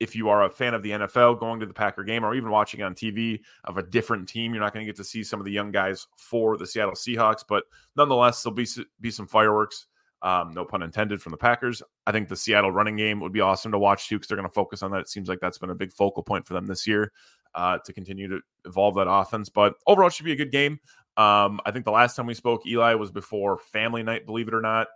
if 0.00 0.14
you 0.14 0.28
are 0.28 0.44
a 0.44 0.50
fan 0.50 0.74
of 0.74 0.82
the 0.82 0.90
NFL, 0.90 1.40
going 1.40 1.60
to 1.60 1.66
the 1.66 1.74
Packer 1.74 2.04
game 2.04 2.24
or 2.24 2.34
even 2.34 2.50
watching 2.50 2.82
on 2.82 2.94
TV 2.94 3.40
of 3.64 3.78
a 3.78 3.82
different 3.82 4.28
team, 4.28 4.54
you're 4.54 4.62
not 4.62 4.72
going 4.72 4.84
to 4.84 4.88
get 4.88 4.96
to 4.96 5.04
see 5.04 5.24
some 5.24 5.40
of 5.40 5.46
the 5.46 5.52
young 5.52 5.70
guys 5.70 6.06
for 6.16 6.56
the 6.56 6.66
Seattle 6.66 6.94
Seahawks. 6.94 7.44
But 7.46 7.64
nonetheless, 7.96 8.42
there'll 8.42 8.54
be 8.54 8.66
be 9.00 9.10
some 9.10 9.26
fireworks. 9.26 9.86
Um, 10.20 10.50
no 10.52 10.64
pun 10.64 10.82
intended 10.82 11.22
from 11.22 11.30
the 11.30 11.36
Packers. 11.36 11.82
I 12.06 12.12
think 12.12 12.28
the 12.28 12.36
Seattle 12.36 12.72
running 12.72 12.96
game 12.96 13.20
would 13.20 13.32
be 13.32 13.40
awesome 13.40 13.70
to 13.72 13.78
watch 13.78 14.08
too 14.08 14.16
because 14.16 14.28
they're 14.28 14.36
going 14.36 14.48
to 14.48 14.54
focus 14.54 14.82
on 14.82 14.90
that. 14.90 15.00
It 15.00 15.08
seems 15.08 15.28
like 15.28 15.38
that's 15.40 15.58
been 15.58 15.70
a 15.70 15.76
big 15.76 15.92
focal 15.92 16.22
point 16.22 16.46
for 16.46 16.54
them 16.54 16.66
this 16.66 16.86
year 16.86 17.12
uh, 17.54 17.78
to 17.84 17.92
continue 17.92 18.28
to 18.28 18.40
evolve 18.66 18.96
that 18.96 19.08
offense. 19.08 19.48
But 19.48 19.74
overall, 19.86 20.08
it 20.08 20.14
should 20.14 20.24
be 20.26 20.32
a 20.32 20.36
good 20.36 20.52
game. 20.52 20.80
Um, 21.16 21.60
I 21.66 21.72
think 21.72 21.84
the 21.84 21.92
last 21.92 22.14
time 22.14 22.26
we 22.26 22.34
spoke, 22.34 22.66
Eli, 22.66 22.94
was 22.94 23.10
before 23.10 23.58
family 23.58 24.02
night, 24.02 24.26
believe 24.26 24.48
it 24.48 24.54
or 24.54 24.60
not. 24.60 24.88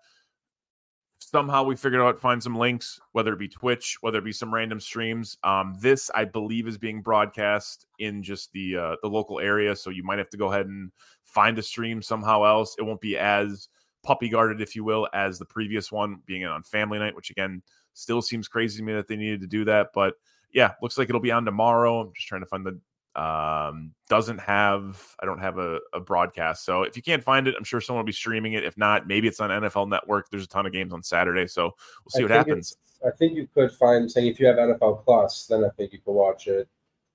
Somehow 1.34 1.62
we 1.62 1.76
figured 1.76 2.02
out 2.02 2.20
find 2.20 2.42
some 2.42 2.54
links, 2.54 3.00
whether 3.12 3.32
it 3.32 3.38
be 3.38 3.48
Twitch, 3.48 3.96
whether 4.02 4.18
it 4.18 4.24
be 4.24 4.32
some 4.32 4.52
random 4.52 4.78
streams. 4.78 5.38
Um, 5.42 5.74
this, 5.80 6.10
I 6.14 6.26
believe, 6.26 6.68
is 6.68 6.76
being 6.76 7.00
broadcast 7.00 7.86
in 7.98 8.22
just 8.22 8.52
the 8.52 8.76
uh, 8.76 8.96
the 9.02 9.08
local 9.08 9.40
area, 9.40 9.74
so 9.74 9.88
you 9.88 10.02
might 10.02 10.18
have 10.18 10.28
to 10.28 10.36
go 10.36 10.52
ahead 10.52 10.66
and 10.66 10.92
find 11.24 11.58
a 11.58 11.62
stream 11.62 12.02
somehow 12.02 12.44
else. 12.44 12.76
It 12.78 12.82
won't 12.82 13.00
be 13.00 13.16
as 13.16 13.68
puppy 14.02 14.28
guarded, 14.28 14.60
if 14.60 14.76
you 14.76 14.84
will, 14.84 15.08
as 15.14 15.38
the 15.38 15.46
previous 15.46 15.90
one 15.90 16.20
being 16.26 16.44
on 16.44 16.62
family 16.64 16.98
night, 16.98 17.16
which 17.16 17.30
again 17.30 17.62
still 17.94 18.20
seems 18.20 18.46
crazy 18.46 18.76
to 18.78 18.84
me 18.84 18.92
that 18.92 19.08
they 19.08 19.16
needed 19.16 19.40
to 19.40 19.46
do 19.46 19.64
that. 19.64 19.88
But 19.94 20.16
yeah, 20.52 20.72
looks 20.82 20.98
like 20.98 21.08
it'll 21.08 21.20
be 21.20 21.32
on 21.32 21.46
tomorrow. 21.46 22.00
I'm 22.00 22.12
just 22.14 22.28
trying 22.28 22.42
to 22.42 22.46
find 22.46 22.66
the 22.66 22.78
Um, 23.14 23.92
doesn't 24.08 24.38
have 24.40 25.02
I 25.20 25.26
don't 25.26 25.38
have 25.38 25.58
a, 25.58 25.78
a 25.92 26.00
broadcast. 26.00 26.64
So 26.64 26.82
if 26.82 26.96
you 26.96 27.02
can't 27.02 27.22
find 27.22 27.46
it, 27.46 27.54
I'm 27.56 27.64
sure 27.64 27.80
someone 27.80 28.04
will 28.04 28.06
be 28.06 28.12
streaming 28.12 28.54
it. 28.54 28.64
If 28.64 28.78
not, 28.78 29.06
maybe 29.06 29.28
it's 29.28 29.40
on 29.40 29.50
NFL 29.50 29.88
Network. 29.88 30.30
There's 30.30 30.44
a 30.44 30.48
ton 30.48 30.66
of 30.66 30.72
games 30.72 30.92
on 30.92 31.02
Saturday, 31.02 31.46
so 31.46 31.64
we'll 32.04 32.10
see 32.10 32.20
I 32.20 32.22
what 32.22 32.30
happens. 32.30 32.76
I 33.06 33.10
think 33.18 33.34
you 33.34 33.48
could 33.52 33.72
find 33.72 34.10
saying 34.10 34.28
if 34.28 34.40
you 34.40 34.46
have 34.46 34.56
NFL 34.56 35.04
Plus, 35.04 35.46
then 35.46 35.64
I 35.64 35.68
think 35.70 35.92
you 35.92 35.98
could 35.98 36.12
watch 36.12 36.46
it 36.46 36.68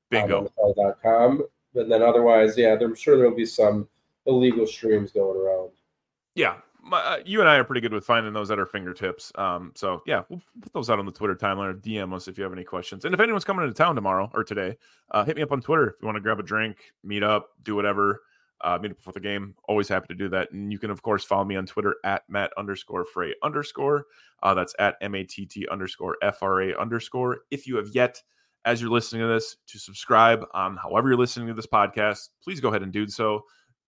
Bingo. 0.09 0.49
on 0.57 0.73
NFL.com. 0.75 1.43
And 1.75 1.91
then 1.91 2.01
otherwise, 2.01 2.57
yeah, 2.57 2.75
I'm 2.79 2.95
sure 2.95 3.17
there'll 3.17 3.35
be 3.35 3.45
some 3.45 3.87
illegal 4.25 4.67
streams 4.67 5.11
going 5.11 5.37
around. 5.37 5.71
Yeah, 6.35 6.57
my, 6.87 6.99
uh, 6.99 7.17
you 7.25 7.39
and 7.41 7.49
I 7.49 7.55
are 7.57 7.63
pretty 7.63 7.81
good 7.81 7.93
with 7.93 8.05
finding 8.05 8.33
those 8.33 8.49
at 8.51 8.59
our 8.59 8.65
fingertips. 8.65 9.31
Um, 9.35 9.71
so 9.75 10.01
yeah, 10.05 10.23
we'll 10.29 10.41
put 10.61 10.73
those 10.73 10.89
out 10.89 10.99
on 10.99 11.05
the 11.05 11.11
Twitter 11.11 11.35
timeline 11.35 11.69
or 11.69 11.73
DM 11.73 12.13
us 12.13 12.27
if 12.27 12.37
you 12.37 12.43
have 12.43 12.53
any 12.53 12.63
questions. 12.63 13.05
And 13.05 13.13
if 13.13 13.19
anyone's 13.19 13.43
coming 13.43 13.63
into 13.63 13.75
town 13.75 13.95
tomorrow 13.95 14.29
or 14.33 14.43
today, 14.43 14.77
uh, 15.11 15.23
hit 15.23 15.35
me 15.35 15.43
up 15.43 15.51
on 15.51 15.61
Twitter 15.61 15.89
if 15.89 15.95
you 16.01 16.05
want 16.05 16.15
to 16.15 16.21
grab 16.21 16.39
a 16.39 16.43
drink, 16.43 16.77
meet 17.03 17.23
up, 17.23 17.49
do 17.63 17.75
whatever. 17.75 18.21
Uh, 18.61 18.79
meet 18.81 18.89
up 18.89 18.97
before 18.97 19.13
the 19.13 19.19
game. 19.19 19.53
Always 19.65 19.87
happy 19.87 20.07
to 20.07 20.15
do 20.15 20.29
that. 20.29 20.51
And 20.51 20.71
you 20.71 20.79
can 20.79 20.89
of 20.89 21.03
course 21.03 21.23
follow 21.23 21.45
me 21.45 21.55
on 21.55 21.67
Twitter 21.67 21.95
at 22.03 22.23
Matt 22.27 22.51
underscore 22.57 23.05
Frey 23.05 23.35
underscore. 23.43 24.07
Uh, 24.41 24.55
that's 24.55 24.73
at 24.79 24.95
M 24.99 25.13
A 25.13 25.23
T 25.23 25.45
T 25.45 25.67
underscore 25.69 26.17
F 26.23 26.41
R 26.41 26.63
A 26.63 26.75
underscore. 26.75 27.41
If 27.51 27.67
you 27.67 27.75
have 27.75 27.89
yet, 27.93 28.19
as 28.65 28.81
you're 28.81 28.89
listening 28.89 29.21
to 29.21 29.27
this, 29.27 29.57
to 29.67 29.77
subscribe 29.77 30.43
on 30.55 30.75
however 30.75 31.09
you're 31.09 31.19
listening 31.19 31.47
to 31.49 31.53
this 31.53 31.67
podcast, 31.67 32.29
please 32.43 32.59
go 32.59 32.69
ahead 32.69 32.81
and 32.81 32.91
do 32.91 33.07
so. 33.07 33.43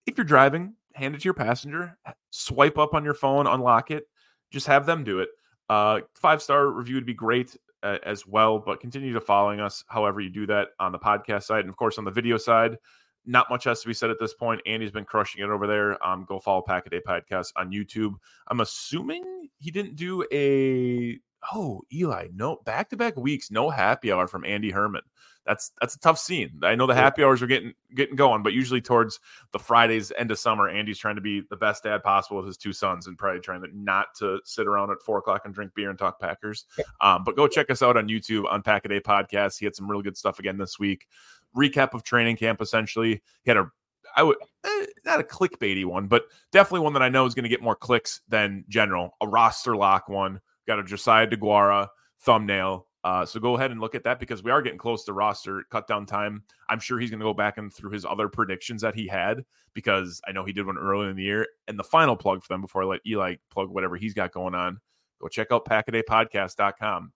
If 0.05 0.17
you're 0.17 0.23
driving, 0.23 0.75
hand 0.93 1.15
it 1.15 1.21
to 1.21 1.25
your 1.25 1.33
passenger, 1.33 1.97
swipe 2.31 2.77
up 2.77 2.93
on 2.93 3.03
your 3.03 3.13
phone, 3.13 3.47
unlock 3.47 3.91
it, 3.91 4.03
just 4.51 4.67
have 4.67 4.85
them 4.85 5.03
do 5.03 5.19
it. 5.19 5.29
Uh, 5.69 6.01
five 6.15 6.41
star 6.41 6.67
review 6.67 6.95
would 6.95 7.05
be 7.05 7.13
great 7.13 7.55
uh, 7.83 7.97
as 8.03 8.25
well, 8.27 8.59
but 8.59 8.79
continue 8.79 9.13
to 9.13 9.21
following 9.21 9.59
us 9.59 9.83
however 9.87 10.19
you 10.19 10.29
do 10.29 10.45
that 10.47 10.69
on 10.79 10.91
the 10.91 10.99
podcast 10.99 11.43
side. 11.43 11.61
And 11.61 11.69
of 11.69 11.77
course, 11.77 11.97
on 11.97 12.05
the 12.05 12.11
video 12.11 12.37
side, 12.37 12.77
not 13.25 13.49
much 13.49 13.65
has 13.65 13.81
to 13.81 13.87
be 13.87 13.93
said 13.93 14.09
at 14.09 14.19
this 14.19 14.33
point. 14.33 14.61
Andy's 14.65 14.91
been 14.91 15.05
crushing 15.05 15.43
it 15.43 15.49
over 15.49 15.67
there. 15.67 16.03
Um, 16.05 16.25
go 16.27 16.39
follow 16.39 16.61
Pack 16.61 16.87
a 16.87 16.89
Day 16.89 17.01
Podcast 17.05 17.51
on 17.55 17.71
YouTube. 17.71 18.15
I'm 18.47 18.61
assuming 18.61 19.49
he 19.59 19.71
didn't 19.71 19.95
do 19.95 20.25
a 20.31 21.19
oh 21.53 21.81
Eli 21.93 22.27
no 22.33 22.57
back 22.65 22.89
to 22.89 22.97
back 22.97 23.15
weeks 23.15 23.49
no 23.49 23.69
happy 23.69 24.11
hour 24.11 24.27
from 24.27 24.45
Andy 24.45 24.71
Herman. 24.71 25.03
That's 25.49 25.71
that's 25.81 25.95
a 25.95 25.99
tough 25.99 26.19
scene. 26.19 26.59
I 26.63 26.75
know 26.75 26.85
the 26.85 26.93
happy 26.95 27.23
hours 27.23 27.41
are 27.41 27.47
getting 27.47 27.73
getting 27.95 28.15
going, 28.15 28.43
but 28.43 28.53
usually 28.53 28.81
towards 28.81 29.19
the 29.51 29.59
Fridays 29.59 30.13
end 30.17 30.29
of 30.29 30.39
summer, 30.39 30.69
Andy's 30.69 30.99
trying 30.99 31.15
to 31.15 31.21
be 31.21 31.41
the 31.49 31.57
best 31.57 31.83
dad 31.83 32.03
possible 32.03 32.37
with 32.37 32.45
his 32.45 32.57
two 32.57 32.71
sons 32.71 33.07
and 33.07 33.17
probably 33.17 33.41
trying 33.41 33.63
to 33.63 33.67
not 33.73 34.13
to 34.19 34.39
sit 34.45 34.67
around 34.67 34.91
at 34.91 35.01
four 35.01 35.17
o'clock 35.17 35.41
and 35.45 35.53
drink 35.53 35.71
beer 35.75 35.89
and 35.89 35.97
talk 35.97 36.19
Packers. 36.19 36.65
Um, 37.01 37.23
but 37.23 37.35
go 37.35 37.47
check 37.47 37.69
us 37.69 37.81
out 37.81 37.97
on 37.97 38.07
YouTube 38.07 38.43
on 38.49 38.61
Pack 38.61 38.85
a 38.85 38.89
Day 38.89 38.99
Podcast. 38.99 39.57
He 39.57 39.65
had 39.65 39.75
some 39.75 39.89
really 39.89 40.03
good 40.03 40.17
stuff 40.17 40.37
again 40.37 40.57
this 40.57 40.77
week 40.77 41.07
recap 41.55 41.93
of 41.93 42.03
training 42.03 42.37
camp 42.37 42.61
essentially. 42.61 43.21
He 43.43 43.49
had 43.49 43.57
a 43.57 43.71
I 44.15 44.23
would 44.23 44.37
eh, 44.65 44.85
not 45.05 45.19
a 45.19 45.23
clickbaity 45.23 45.85
one, 45.85 46.07
but 46.07 46.25
definitely 46.51 46.81
one 46.81 46.93
that 46.93 47.03
I 47.03 47.09
know 47.09 47.25
is 47.25 47.35
going 47.35 47.43
to 47.43 47.49
get 47.49 47.61
more 47.61 47.75
clicks 47.75 48.21
than 48.27 48.65
general. 48.67 49.15
A 49.21 49.27
roster 49.27 49.75
lock 49.75 50.09
one. 50.09 50.41
Got 50.67 50.79
a 50.79 50.83
Josiah 50.83 51.27
Deguara 51.27 51.87
thumbnail. 52.21 52.87
Uh, 53.03 53.25
so 53.25 53.39
go 53.39 53.55
ahead 53.55 53.71
and 53.71 53.79
look 53.79 53.95
at 53.95 54.03
that 54.03 54.19
because 54.19 54.43
we 54.43 54.51
are 54.51 54.61
getting 54.61 54.77
close 54.77 55.05
to 55.05 55.13
roster 55.13 55.63
cut 55.71 55.87
down 55.87 56.05
time. 56.05 56.43
I'm 56.67 56.79
sure 56.79 56.99
he's 56.99 57.09
going 57.09 57.21
to 57.21 57.25
go 57.25 57.33
back 57.33 57.57
and 57.57 57.73
through 57.73 57.91
his 57.91 58.03
other 58.03 58.27
predictions 58.27 58.81
that 58.81 58.93
he 58.93 59.07
had 59.07 59.45
because 59.73 60.19
I 60.27 60.33
know 60.33 60.43
he 60.43 60.51
did 60.51 60.65
one 60.65 60.77
earlier 60.77 61.09
in 61.09 61.15
the 61.15 61.23
year. 61.23 61.47
And 61.69 61.79
the 61.79 61.83
final 61.83 62.17
plug 62.17 62.43
for 62.43 62.53
them 62.53 62.61
before 62.61 62.83
I 62.83 62.85
let 62.87 63.01
Eli 63.07 63.35
plug 63.51 63.69
whatever 63.69 63.95
he's 63.95 64.13
got 64.13 64.33
going 64.33 64.53
on, 64.53 64.81
go 65.21 65.29
check 65.29 65.47
out 65.51 65.63
packadaypodcast.com. 65.65 67.13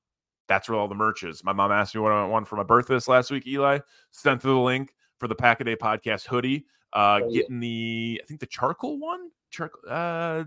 That's 0.47 0.69
where 0.69 0.77
all 0.77 0.87
the 0.87 0.95
merch 0.95 1.23
is. 1.23 1.43
My 1.43 1.53
mom 1.53 1.71
asked 1.71 1.95
me 1.95 2.01
what 2.01 2.11
I 2.11 2.25
want 2.25 2.47
for 2.47 2.55
my 2.55 2.63
birthday 2.63 2.93
this 2.95 3.07
last 3.07 3.31
week, 3.31 3.45
Eli. 3.47 3.79
Sent 4.11 4.41
through 4.41 4.53
the 4.55 4.59
link 4.59 4.93
for 5.17 5.27
the 5.27 5.35
Packaday 5.35 5.77
podcast 5.77 6.27
hoodie. 6.27 6.65
Uh, 6.93 7.19
Oh, 7.23 7.29
yeah. 7.29 7.41
getting 7.41 7.59
the, 7.59 8.21
I 8.23 8.27
think 8.27 8.39
the 8.39 8.45
charcoal 8.45 8.99
one, 8.99 9.29
charcoal, 9.49 9.81
uh, 9.89 10.43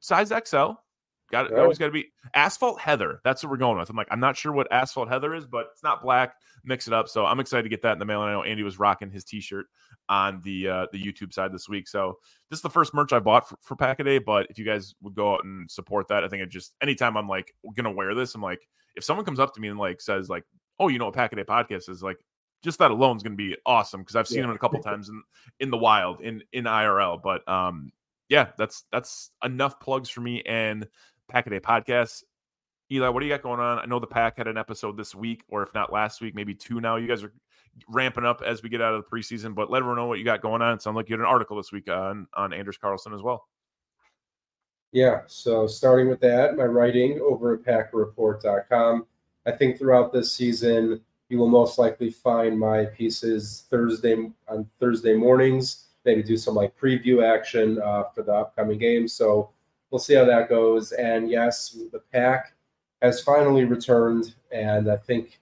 size 0.00 0.32
XL. 0.46 0.72
Got 1.30 1.46
it. 1.46 1.52
Yeah. 1.54 1.60
Always 1.60 1.78
got 1.78 1.86
to 1.86 1.92
be 1.92 2.08
asphalt 2.34 2.80
heather. 2.80 3.20
That's 3.22 3.42
what 3.42 3.50
we're 3.50 3.56
going 3.56 3.78
with. 3.78 3.88
I'm 3.88 3.96
like, 3.96 4.08
I'm 4.10 4.18
not 4.20 4.36
sure 4.36 4.52
what 4.52 4.70
asphalt 4.72 5.08
heather 5.08 5.34
is, 5.34 5.46
but 5.46 5.66
it's 5.72 5.82
not 5.82 6.02
black. 6.02 6.34
Mix 6.64 6.88
it 6.88 6.92
up. 6.92 7.08
So 7.08 7.24
I'm 7.24 7.38
excited 7.38 7.62
to 7.62 7.68
get 7.68 7.82
that 7.82 7.92
in 7.92 7.98
the 7.98 8.04
mail. 8.04 8.22
And 8.22 8.30
I 8.30 8.32
know 8.34 8.42
Andy 8.42 8.62
was 8.64 8.78
rocking 8.78 9.10
his 9.10 9.24
T-shirt 9.24 9.66
on 10.08 10.40
the 10.42 10.68
uh, 10.68 10.86
the 10.92 11.00
YouTube 11.02 11.32
side 11.32 11.52
this 11.52 11.68
week. 11.68 11.86
So 11.88 12.18
this 12.50 12.58
is 12.58 12.62
the 12.62 12.70
first 12.70 12.94
merch 12.94 13.12
I 13.12 13.20
bought 13.20 13.48
for, 13.48 13.56
for 13.62 13.76
Pack 13.76 14.00
a 14.00 14.04
Day. 14.04 14.18
But 14.18 14.48
if 14.50 14.58
you 14.58 14.64
guys 14.64 14.94
would 15.02 15.14
go 15.14 15.34
out 15.34 15.44
and 15.44 15.70
support 15.70 16.08
that, 16.08 16.24
I 16.24 16.28
think 16.28 16.42
it 16.42 16.48
just 16.50 16.74
anytime 16.82 17.16
I'm 17.16 17.28
like 17.28 17.54
gonna 17.74 17.92
wear 17.92 18.14
this, 18.14 18.34
I'm 18.34 18.42
like, 18.42 18.66
if 18.96 19.04
someone 19.04 19.24
comes 19.24 19.38
up 19.40 19.54
to 19.54 19.60
me 19.60 19.68
and 19.68 19.78
like 19.78 20.00
says 20.00 20.28
like, 20.28 20.44
oh, 20.80 20.88
you 20.88 20.98
know 20.98 21.04
what 21.06 21.14
Pack 21.14 21.32
a 21.32 21.36
Day 21.36 21.44
podcast 21.44 21.88
is, 21.88 22.02
like, 22.02 22.18
just 22.64 22.78
that 22.80 22.90
alone 22.90 23.16
is 23.16 23.22
gonna 23.22 23.36
be 23.36 23.56
awesome 23.64 24.00
because 24.00 24.16
I've 24.16 24.26
seen 24.26 24.38
Yeah. 24.40 24.46
them 24.48 24.56
a 24.56 24.58
couple 24.58 24.80
times 24.82 25.08
in 25.08 25.22
in 25.60 25.70
the 25.70 25.78
wild 25.78 26.20
in 26.20 26.42
in 26.52 26.64
IRL. 26.64 27.22
But 27.22 27.48
um, 27.48 27.92
yeah, 28.28 28.48
that's 28.58 28.84
that's 28.92 29.30
enough 29.44 29.80
plugs 29.80 30.08
for 30.10 30.20
me 30.20 30.42
and 30.44 30.86
Pack 31.30 31.46
a 31.46 31.50
Day 31.50 31.60
podcast. 31.60 32.24
Eli, 32.92 33.08
what 33.08 33.20
do 33.20 33.26
you 33.26 33.32
got 33.32 33.42
going 33.42 33.60
on? 33.60 33.78
I 33.78 33.86
know 33.86 34.00
the 34.00 34.06
pack 34.06 34.36
had 34.36 34.48
an 34.48 34.58
episode 34.58 34.96
this 34.96 35.14
week, 35.14 35.44
or 35.48 35.62
if 35.62 35.72
not 35.74 35.92
last 35.92 36.20
week, 36.20 36.34
maybe 36.34 36.54
two 36.54 36.80
now. 36.80 36.96
You 36.96 37.06
guys 37.06 37.22
are 37.22 37.32
ramping 37.88 38.26
up 38.26 38.42
as 38.44 38.62
we 38.62 38.68
get 38.68 38.82
out 38.82 38.94
of 38.94 39.04
the 39.04 39.16
preseason, 39.16 39.54
but 39.54 39.70
let 39.70 39.78
everyone 39.78 39.96
know 39.96 40.06
what 40.06 40.18
you 40.18 40.24
got 40.24 40.42
going 40.42 40.60
on. 40.60 40.74
It 40.74 40.82
sounds 40.82 40.96
like 40.96 41.08
you 41.08 41.14
had 41.14 41.20
an 41.20 41.26
article 41.26 41.56
this 41.56 41.70
week 41.70 41.88
on 41.88 42.26
on 42.34 42.52
Anders 42.52 42.78
Carlson 42.78 43.14
as 43.14 43.22
well. 43.22 43.46
Yeah, 44.92 45.20
so 45.28 45.68
starting 45.68 46.08
with 46.08 46.20
that, 46.20 46.56
my 46.56 46.64
writing 46.64 47.20
over 47.20 47.54
at 47.54 47.62
packreport.com. 47.62 49.06
I 49.46 49.52
think 49.52 49.78
throughout 49.78 50.12
this 50.12 50.32
season, 50.32 51.00
you 51.28 51.38
will 51.38 51.48
most 51.48 51.78
likely 51.78 52.10
find 52.10 52.58
my 52.58 52.86
pieces 52.86 53.66
Thursday 53.70 54.30
on 54.48 54.68
Thursday 54.80 55.14
mornings, 55.14 55.86
maybe 56.04 56.24
do 56.24 56.36
some 56.36 56.56
like 56.56 56.76
preview 56.76 57.22
action 57.24 57.80
uh, 57.80 58.04
for 58.12 58.24
the 58.24 58.32
upcoming 58.32 58.78
games. 58.78 59.12
So 59.12 59.50
we'll 59.90 59.98
see 59.98 60.14
how 60.14 60.24
that 60.24 60.48
goes. 60.48 60.92
And 60.92 61.30
yes, 61.30 61.76
the 61.92 62.00
pack 62.12 62.54
has 63.02 63.22
finally 63.22 63.64
returned. 63.64 64.34
And 64.52 64.90
I 64.90 64.96
think 64.96 65.40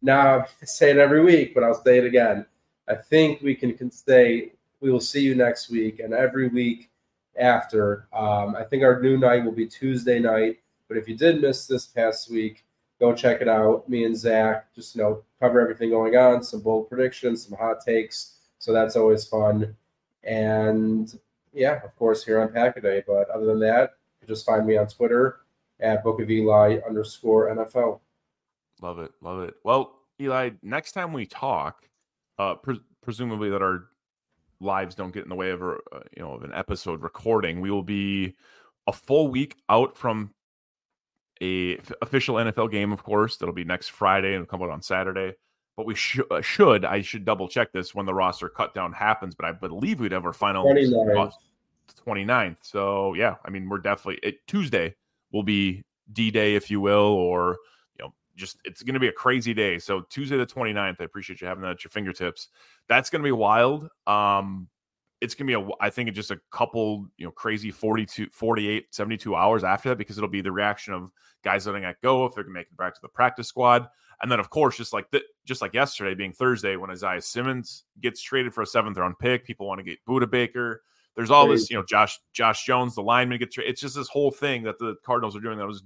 now 0.00 0.40
I 0.62 0.64
say 0.64 0.90
it 0.90 0.98
every 0.98 1.22
week, 1.22 1.54
but 1.54 1.64
I'll 1.64 1.82
say 1.82 1.98
it 1.98 2.04
again. 2.04 2.46
I 2.88 2.94
think 2.96 3.42
we 3.42 3.54
can, 3.54 3.72
can 3.74 3.90
say 3.90 4.52
we 4.80 4.90
will 4.90 5.00
see 5.00 5.20
you 5.20 5.34
next 5.34 5.70
week 5.70 6.00
and 6.00 6.12
every 6.12 6.48
week 6.48 6.90
after. 7.38 8.08
Um, 8.12 8.56
I 8.56 8.64
think 8.64 8.82
our 8.82 9.00
new 9.00 9.16
night 9.16 9.44
will 9.44 9.52
be 9.52 9.66
Tuesday 9.66 10.18
night. 10.18 10.58
But 10.88 10.96
if 10.96 11.08
you 11.08 11.16
did 11.16 11.40
miss 11.40 11.66
this 11.66 11.86
past 11.86 12.30
week, 12.30 12.64
go 13.00 13.14
check 13.14 13.40
it 13.40 13.48
out. 13.48 13.88
Me 13.88 14.04
and 14.04 14.16
Zach 14.16 14.72
just 14.74 14.94
you 14.94 15.02
know 15.02 15.22
cover 15.40 15.60
everything 15.60 15.90
going 15.90 16.16
on, 16.16 16.42
some 16.42 16.60
bold 16.60 16.88
predictions, 16.88 17.46
some 17.46 17.56
hot 17.56 17.84
takes. 17.84 18.34
So 18.58 18.72
that's 18.72 18.96
always 18.96 19.24
fun. 19.24 19.74
And 20.24 21.18
yeah, 21.52 21.80
of 21.84 21.94
course 21.96 22.24
here 22.24 22.40
on 22.40 22.52
Pack 22.52 22.76
a 22.76 22.80
Day. 22.80 23.02
But 23.06 23.28
other 23.30 23.46
than 23.46 23.60
that, 23.60 23.94
you 24.20 24.28
just 24.28 24.46
find 24.46 24.66
me 24.66 24.76
on 24.76 24.86
Twitter 24.86 25.40
at 25.80 26.04
Book 26.04 26.20
of 26.20 26.30
Eli 26.30 26.78
underscore 26.86 27.54
NFL. 27.54 28.00
Love 28.80 28.98
it, 28.98 29.12
love 29.20 29.42
it. 29.42 29.54
Well, 29.64 29.98
Eli, 30.20 30.50
next 30.62 30.92
time 30.92 31.12
we 31.12 31.26
talk, 31.26 31.88
uh, 32.38 32.54
pre- 32.54 32.82
presumably 33.02 33.50
that 33.50 33.62
our 33.62 33.88
lives 34.60 34.94
don't 34.94 35.12
get 35.12 35.24
in 35.24 35.28
the 35.28 35.34
way 35.34 35.50
of 35.50 35.62
a 35.62 35.72
uh, 35.92 36.00
you 36.16 36.22
know 36.22 36.32
of 36.32 36.42
an 36.42 36.52
episode 36.54 37.02
recording, 37.02 37.60
we 37.60 37.70
will 37.70 37.82
be 37.82 38.34
a 38.86 38.92
full 38.92 39.28
week 39.28 39.56
out 39.68 39.96
from 39.96 40.32
a 41.40 41.76
f- 41.76 41.92
official 42.02 42.36
NFL 42.36 42.70
game. 42.70 42.92
Of 42.92 43.02
course, 43.02 43.36
that'll 43.36 43.54
be 43.54 43.64
next 43.64 43.88
Friday 43.88 44.34
and 44.34 44.48
come 44.48 44.62
out 44.62 44.70
on 44.70 44.82
Saturday. 44.82 45.34
But 45.76 45.86
we 45.86 45.94
should 45.94 46.30
uh, 46.30 46.40
should 46.40 46.84
I 46.84 47.02
should 47.02 47.24
double 47.24 47.48
check 47.48 47.72
this 47.72 47.94
when 47.94 48.06
the 48.06 48.14
roster 48.14 48.48
cut 48.48 48.74
down 48.74 48.92
happens. 48.92 49.34
But 49.34 49.46
I 49.46 49.52
believe 49.52 50.00
we'd 50.00 50.12
have 50.12 50.26
our 50.26 50.32
final 50.32 50.64
29. 50.64 51.06
ros- 51.08 51.38
29th. 52.06 52.56
So 52.62 53.14
yeah, 53.14 53.36
I 53.44 53.50
mean 53.50 53.68
we're 53.68 53.78
definitely 53.78 54.20
it, 54.22 54.46
Tuesday 54.46 54.94
will 55.32 55.42
be 55.42 55.82
D 56.12 56.30
Day, 56.30 56.54
if 56.54 56.70
you 56.70 56.80
will, 56.80 57.12
or 57.14 57.58
you 57.98 58.04
know, 58.04 58.14
just 58.36 58.58
it's 58.64 58.82
going 58.82 58.94
to 58.94 59.00
be 59.00 59.08
a 59.08 59.12
crazy 59.12 59.54
day. 59.54 59.78
So 59.78 60.02
Tuesday 60.02 60.36
the 60.36 60.46
29th, 60.46 61.00
I 61.00 61.04
appreciate 61.04 61.40
you 61.40 61.46
having 61.46 61.62
that 61.62 61.70
at 61.70 61.84
your 61.84 61.90
fingertips. 61.90 62.48
That's 62.88 63.10
going 63.10 63.22
to 63.22 63.26
be 63.26 63.32
wild. 63.32 63.88
Um, 64.06 64.68
it's 65.22 65.34
going 65.36 65.46
to 65.46 65.56
be 65.56 65.64
a, 65.64 65.74
I 65.80 65.88
think, 65.88 66.12
just 66.12 66.32
a 66.32 66.40
couple, 66.50 67.06
you 67.16 67.24
know, 67.24 67.30
crazy 67.30 67.70
42, 67.70 68.28
48, 68.32 68.92
72 68.92 69.36
hours 69.36 69.62
after 69.62 69.90
that 69.90 69.96
because 69.96 70.18
it'll 70.18 70.28
be 70.28 70.40
the 70.40 70.50
reaction 70.50 70.92
of 70.92 71.10
guys 71.44 71.64
letting 71.64 71.82
that 71.82 72.00
go 72.02 72.26
if 72.26 72.34
they're 72.34 72.42
going 72.42 72.54
to 72.54 72.58
make 72.58 72.66
it 72.66 72.76
back 72.76 72.94
to 72.94 73.00
the 73.00 73.08
practice 73.08 73.46
squad. 73.46 73.88
And 74.22 74.30
then, 74.30 74.38
of 74.38 74.50
course, 74.50 74.76
just 74.76 74.92
like 74.92 75.10
th- 75.10 75.24
just 75.44 75.60
like 75.60 75.74
yesterday 75.74 76.14
being 76.14 76.32
Thursday 76.32 76.76
when 76.76 76.90
Isaiah 76.90 77.20
Simmons 77.20 77.84
gets 78.00 78.22
traded 78.22 78.54
for 78.54 78.62
a 78.62 78.66
seventh 78.66 78.96
round 78.96 79.18
pick, 79.18 79.44
people 79.44 79.66
want 79.66 79.78
to 79.80 79.84
get 79.84 79.98
Budda 80.08 80.30
Baker. 80.30 80.82
There's 81.16 81.30
all 81.30 81.46
this, 81.46 81.68
you 81.68 81.76
know, 81.76 81.84
Josh 81.84 82.18
Josh 82.32 82.64
Jones, 82.64 82.94
the 82.94 83.02
lineman 83.02 83.38
gets 83.38 83.54
traded. 83.54 83.72
It's 83.72 83.80
just 83.80 83.96
this 83.96 84.08
whole 84.08 84.30
thing 84.30 84.62
that 84.62 84.78
the 84.78 84.96
Cardinals 85.04 85.36
are 85.36 85.40
doing 85.40 85.58
that 85.58 85.66
was 85.66 85.82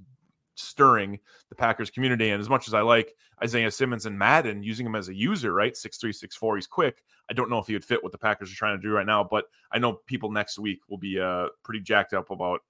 stirring 0.55 1.19
the 1.49 1.55
Packers 1.55 1.91
community. 1.91 2.31
And 2.31 2.41
as 2.41 2.49
much 2.49 2.69
as 2.69 2.75
I 2.75 2.83
like 2.83 3.15
Isaiah 3.43 3.71
Simmons 3.71 4.07
and 4.07 4.19
Madden 4.19 4.63
using 4.63 4.87
him 4.87 4.95
as 4.95 5.09
a 5.09 5.15
user, 5.15 5.53
right? 5.53 5.77
Six 5.77 5.97
three, 5.97 6.13
six 6.13 6.37
four, 6.37 6.57
he's 6.57 6.67
quick. 6.67 7.03
I 7.31 7.33
don't 7.33 7.51
know 7.51 7.59
if 7.59 7.67
he 7.67 7.73
would 7.73 7.85
fit 7.85 8.03
what 8.03 8.13
the 8.13 8.19
Packers 8.19 8.53
are 8.53 8.57
trying 8.57 8.79
to 8.79 8.83
do 8.83 8.93
right 8.93 9.07
now, 9.07 9.25
but 9.25 9.47
I 9.73 9.79
know 9.79 9.95
people 10.07 10.31
next 10.31 10.59
week 10.59 10.81
will 10.89 10.99
be 10.99 11.19
uh 11.19 11.49
pretty 11.65 11.81
jacked 11.81 12.13
up 12.13 12.31
about 12.31 12.61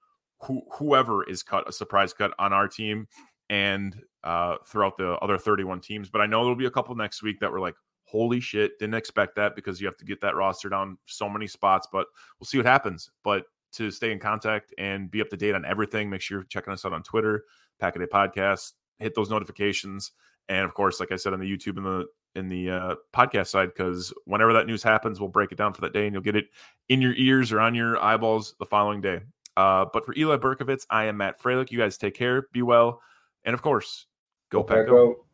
who 0.41 0.61
whoever 0.73 1.23
is 1.29 1.43
cut 1.43 1.67
a 1.67 1.71
surprise 1.71 2.13
cut 2.13 2.33
on 2.39 2.53
our 2.53 2.67
team 2.67 3.07
and 3.49 4.01
uh 4.27 4.57
throughout 4.65 4.97
the 4.97 5.13
other 5.19 5.37
31 5.37 5.79
teams. 5.79 6.09
But 6.09 6.21
I 6.21 6.25
know 6.25 6.41
there'll 6.41 6.55
be 6.55 6.65
a 6.65 6.71
couple 6.71 6.93
next 6.95 7.23
week 7.23 7.39
that 7.39 7.51
were 7.51 7.61
like, 7.61 7.75
holy 8.03 8.39
shit, 8.39 8.77
didn't 8.79 8.95
expect 8.95 9.35
that 9.35 9.55
because 9.55 9.79
you 9.79 9.87
have 9.87 9.97
to 9.97 10.05
get 10.05 10.21
that 10.21 10.35
roster 10.35 10.69
down 10.69 10.97
so 11.05 11.29
many 11.29 11.47
spots, 11.47 11.87
but 11.91 12.07
we'll 12.39 12.45
see 12.45 12.57
what 12.57 12.65
happens. 12.65 13.09
But 13.23 13.43
to 13.73 13.91
stay 13.91 14.11
in 14.11 14.19
contact 14.19 14.73
and 14.77 15.11
be 15.11 15.21
up 15.21 15.29
to 15.29 15.37
date 15.37 15.55
on 15.55 15.65
everything, 15.65 16.09
make 16.09 16.21
sure 16.21 16.39
you're 16.39 16.45
checking 16.45 16.73
us 16.73 16.85
out 16.85 16.93
on 16.93 17.03
Twitter, 17.03 17.43
Pack 17.79 17.95
a 17.95 17.99
Day 17.99 18.05
Podcast, 18.05 18.73
hit 18.99 19.13
those 19.13 19.29
notifications. 19.29 20.11
And 20.49 20.63
of 20.63 20.73
course, 20.73 20.99
like 20.99 21.11
I 21.11 21.17
said 21.17 21.33
on 21.33 21.39
the 21.39 21.51
YouTube 21.51 21.77
and 21.77 21.85
the 21.85 22.05
in 22.35 22.47
the 22.47 22.69
uh, 22.69 22.95
podcast 23.13 23.47
side, 23.47 23.69
because 23.69 24.13
whenever 24.25 24.53
that 24.53 24.67
news 24.67 24.83
happens, 24.83 25.19
we'll 25.19 25.29
break 25.29 25.51
it 25.51 25.57
down 25.57 25.73
for 25.73 25.81
that 25.81 25.93
day 25.93 26.05
and 26.05 26.13
you'll 26.13 26.23
get 26.23 26.35
it 26.35 26.45
in 26.89 27.01
your 27.01 27.13
ears 27.15 27.51
or 27.51 27.59
on 27.59 27.75
your 27.75 28.01
eyeballs 28.01 28.55
the 28.59 28.65
following 28.65 29.01
day. 29.01 29.19
Uh, 29.57 29.85
but 29.91 30.05
for 30.05 30.13
Eli 30.15 30.37
Berkovitz, 30.37 30.85
I 30.89 31.05
am 31.05 31.17
Matt 31.17 31.41
Froelich. 31.41 31.71
You 31.71 31.79
guys 31.79 31.97
take 31.97 32.13
care, 32.13 32.47
be 32.53 32.61
well, 32.61 33.01
and 33.43 33.53
of 33.53 33.61
course, 33.61 34.06
go, 34.49 34.63
go 34.63 34.85
go. 34.85 35.26